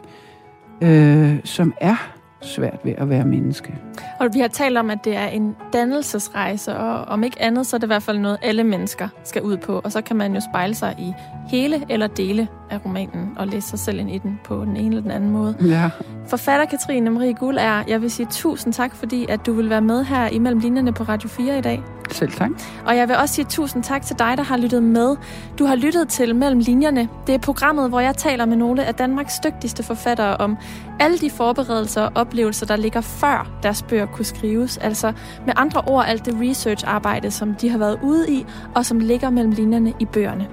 øh, 0.82 1.36
som 1.44 1.74
er 1.80 1.96
svært 2.42 2.78
ved 2.84 2.92
at 2.98 3.10
være 3.10 3.24
menneske. 3.24 3.74
Og 4.20 4.28
vi 4.34 4.40
har 4.40 4.48
talt 4.48 4.78
om, 4.78 4.90
at 4.90 4.98
det 5.04 5.16
er 5.16 5.26
en 5.26 5.56
dannelsesrejse, 5.72 6.76
og 6.76 7.04
om 7.04 7.24
ikke 7.24 7.42
andet, 7.42 7.66
så 7.66 7.76
er 7.76 7.78
det 7.78 7.86
i 7.86 7.92
hvert 7.92 8.02
fald 8.02 8.18
noget, 8.18 8.38
alle 8.42 8.64
mennesker 8.64 9.08
skal 9.24 9.42
ud 9.42 9.56
på. 9.56 9.80
Og 9.84 9.92
så 9.92 10.00
kan 10.00 10.16
man 10.16 10.34
jo 10.34 10.40
spejle 10.52 10.74
sig 10.74 10.94
i 10.98 11.12
hele 11.48 11.82
eller 11.88 12.06
dele 12.06 12.48
af 12.70 12.84
romanen 12.84 13.32
og 13.36 13.46
læse 13.46 13.68
sig 13.68 13.78
selv 13.78 13.98
ind 13.98 14.10
i 14.10 14.18
den 14.18 14.40
på 14.44 14.64
den 14.64 14.76
ene 14.76 14.88
eller 14.88 15.02
den 15.02 15.10
anden 15.10 15.30
måde. 15.30 15.56
Ja. 15.66 15.90
Forfatter 16.26 16.66
Katrine 16.66 17.10
Marie 17.10 17.34
Guld 17.34 17.58
er, 17.58 17.82
jeg 17.88 18.02
vil 18.02 18.10
sige 18.10 18.26
tusind 18.30 18.72
tak, 18.72 18.94
fordi 18.94 19.26
at 19.28 19.46
du 19.46 19.52
vil 19.52 19.70
være 19.70 19.80
med 19.80 20.04
her 20.04 20.28
imellem 20.28 20.60
linjerne 20.60 20.92
på 20.92 21.04
Radio 21.04 21.28
4 21.28 21.58
i 21.58 21.60
dag. 21.60 21.82
Selv 22.10 22.32
tak. 22.32 22.50
Og 22.86 22.96
jeg 22.96 23.08
vil 23.08 23.16
også 23.16 23.34
sige 23.34 23.44
tusind 23.44 23.82
tak 23.82 24.02
til 24.02 24.18
dig, 24.18 24.34
der 24.36 24.42
har 24.42 24.56
lyttet 24.56 24.82
med. 24.82 25.16
Du 25.58 25.64
har 25.64 25.74
lyttet 25.74 26.08
til 26.08 26.34
Mellem 26.34 26.60
Linjerne. 26.60 27.08
Det 27.26 27.34
er 27.34 27.38
programmet, 27.38 27.88
hvor 27.88 28.00
jeg 28.00 28.16
taler 28.16 28.46
med 28.46 28.56
nogle 28.56 28.84
af 28.84 28.94
Danmarks 28.94 29.38
dygtigste 29.44 29.82
forfattere 29.82 30.36
om 30.36 30.56
alle 31.00 31.18
de 31.18 31.30
forberedelser 31.30 32.02
og 32.02 32.12
oplevelser, 32.14 32.66
der 32.66 32.76
ligger 32.76 33.00
før 33.00 33.50
deres 33.62 33.82
bøger 33.82 34.06
kunne 34.06 34.24
skrives. 34.24 34.76
Altså 34.78 35.12
med 35.46 35.54
andre 35.56 35.80
ord 35.80 36.04
alt 36.08 36.26
det 36.26 36.36
research-arbejde, 36.40 37.30
som 37.30 37.54
de 37.54 37.68
har 37.68 37.78
været 37.78 37.98
ude 38.02 38.32
i, 38.32 38.46
og 38.74 38.86
som 38.86 38.98
ligger 38.98 39.30
mellem 39.30 39.52
linjerne 39.52 39.92
i 40.00 40.04
bøgerne. 40.04 40.46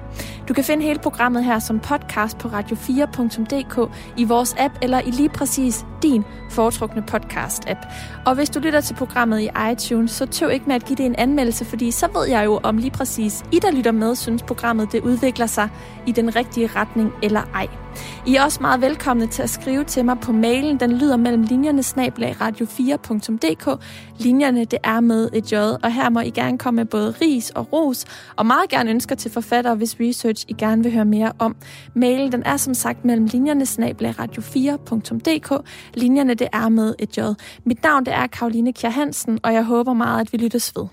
Du 0.48 0.54
kan 0.54 0.64
finde 0.64 0.84
hele 0.84 1.00
programmet 1.00 1.46
her 1.46 1.60
som 1.60 1.80
podcast 1.80 2.03
podcast 2.04 2.38
på 2.38 2.48
radio4.dk 2.48 3.92
i 4.18 4.24
vores 4.24 4.56
app 4.60 4.74
eller 4.82 5.00
i 5.00 5.12
lige 5.12 5.30
præcis 5.30 5.86
din 6.04 6.24
foretrukne 6.50 7.04
podcast-app. 7.12 7.88
Og 8.26 8.36
hvis 8.36 8.50
du 8.50 8.60
lytter 8.60 8.82
til 8.82 8.94
programmet 8.94 9.42
i 9.42 9.50
iTunes, 9.72 10.12
så 10.12 10.26
tøv 10.26 10.52
ikke 10.52 10.66
med 10.66 10.76
at 10.76 10.86
give 10.86 10.96
det 10.96 11.06
en 11.06 11.16
anmeldelse, 11.16 11.66
fordi 11.66 11.92
så 11.92 12.08
ved 12.14 12.28
jeg 12.28 12.46
jo, 12.46 12.60
om 12.64 12.78
lige 12.78 12.92
præcis 12.92 13.44
I, 13.52 13.60
der 13.60 13.72
lytter 13.72 13.92
med, 13.92 14.16
synes 14.16 14.44
programmet 14.44 14.92
det 14.92 15.02
udvikler 15.02 15.46
sig 15.46 15.70
i 16.06 16.12
den 16.12 16.36
rigtige 16.36 16.70
retning 16.76 17.12
eller 17.24 17.42
ej. 17.54 17.68
I 18.28 18.36
er 18.36 18.44
også 18.44 18.58
meget 18.62 18.82
velkomne 18.82 19.28
til 19.28 19.42
at 19.42 19.50
skrive 19.50 19.84
til 19.84 20.06
mig 20.06 20.20
på 20.20 20.32
mailen. 20.32 20.80
Den 20.80 20.92
lyder 20.92 21.18
mellem 21.18 21.44
linjerne 21.44 21.84
snablag 21.84 22.36
radio4.dk. 22.42 23.84
Linjerne, 24.18 24.66
det 24.66 24.80
er 24.84 25.00
med 25.00 25.30
et 25.34 25.52
j, 25.52 25.56
og 25.56 25.94
her 25.94 26.10
må 26.10 26.20
I 26.20 26.30
gerne 26.30 26.58
komme 26.58 26.76
med 26.76 26.86
både 26.86 27.16
ris 27.22 27.50
og 27.50 27.74
ros, 27.74 28.06
og 28.36 28.46
meget 28.46 28.70
gerne 28.70 28.90
ønsker 28.90 29.16
til 29.16 29.32
forfattere, 29.32 29.76
hvis 29.76 29.96
research 30.00 30.46
I 30.48 30.54
gerne 30.54 30.84
vil 30.84 30.94
høre 30.94 31.06
mere 31.06 31.32
om. 31.40 31.56
Mailen, 31.96 32.32
den 32.32 32.44
er 32.44 32.58
som 32.58 32.74
sagt 32.74 33.06
mellem 33.06 33.26
linjerne 33.26 33.66
snablag 33.66 34.20
radio4.dk. 34.20 35.70
Linjerne, 35.94 36.34
det 36.34 36.48
er 36.54 36.70
med 36.70 36.96
et 37.00 37.18
j. 37.18 37.22
Mit 37.64 37.84
navn, 37.84 38.06
det 38.06 38.14
er 38.14 38.28
Karoline 38.28 38.74
Kjær 38.74 38.90
Hansen, 38.90 39.40
og 39.44 39.54
jeg 39.54 39.64
håber 39.64 39.94
meget, 39.94 40.22
at 40.22 40.34
vi 40.34 40.38
lyttes 40.38 40.74
ved. 40.76 40.88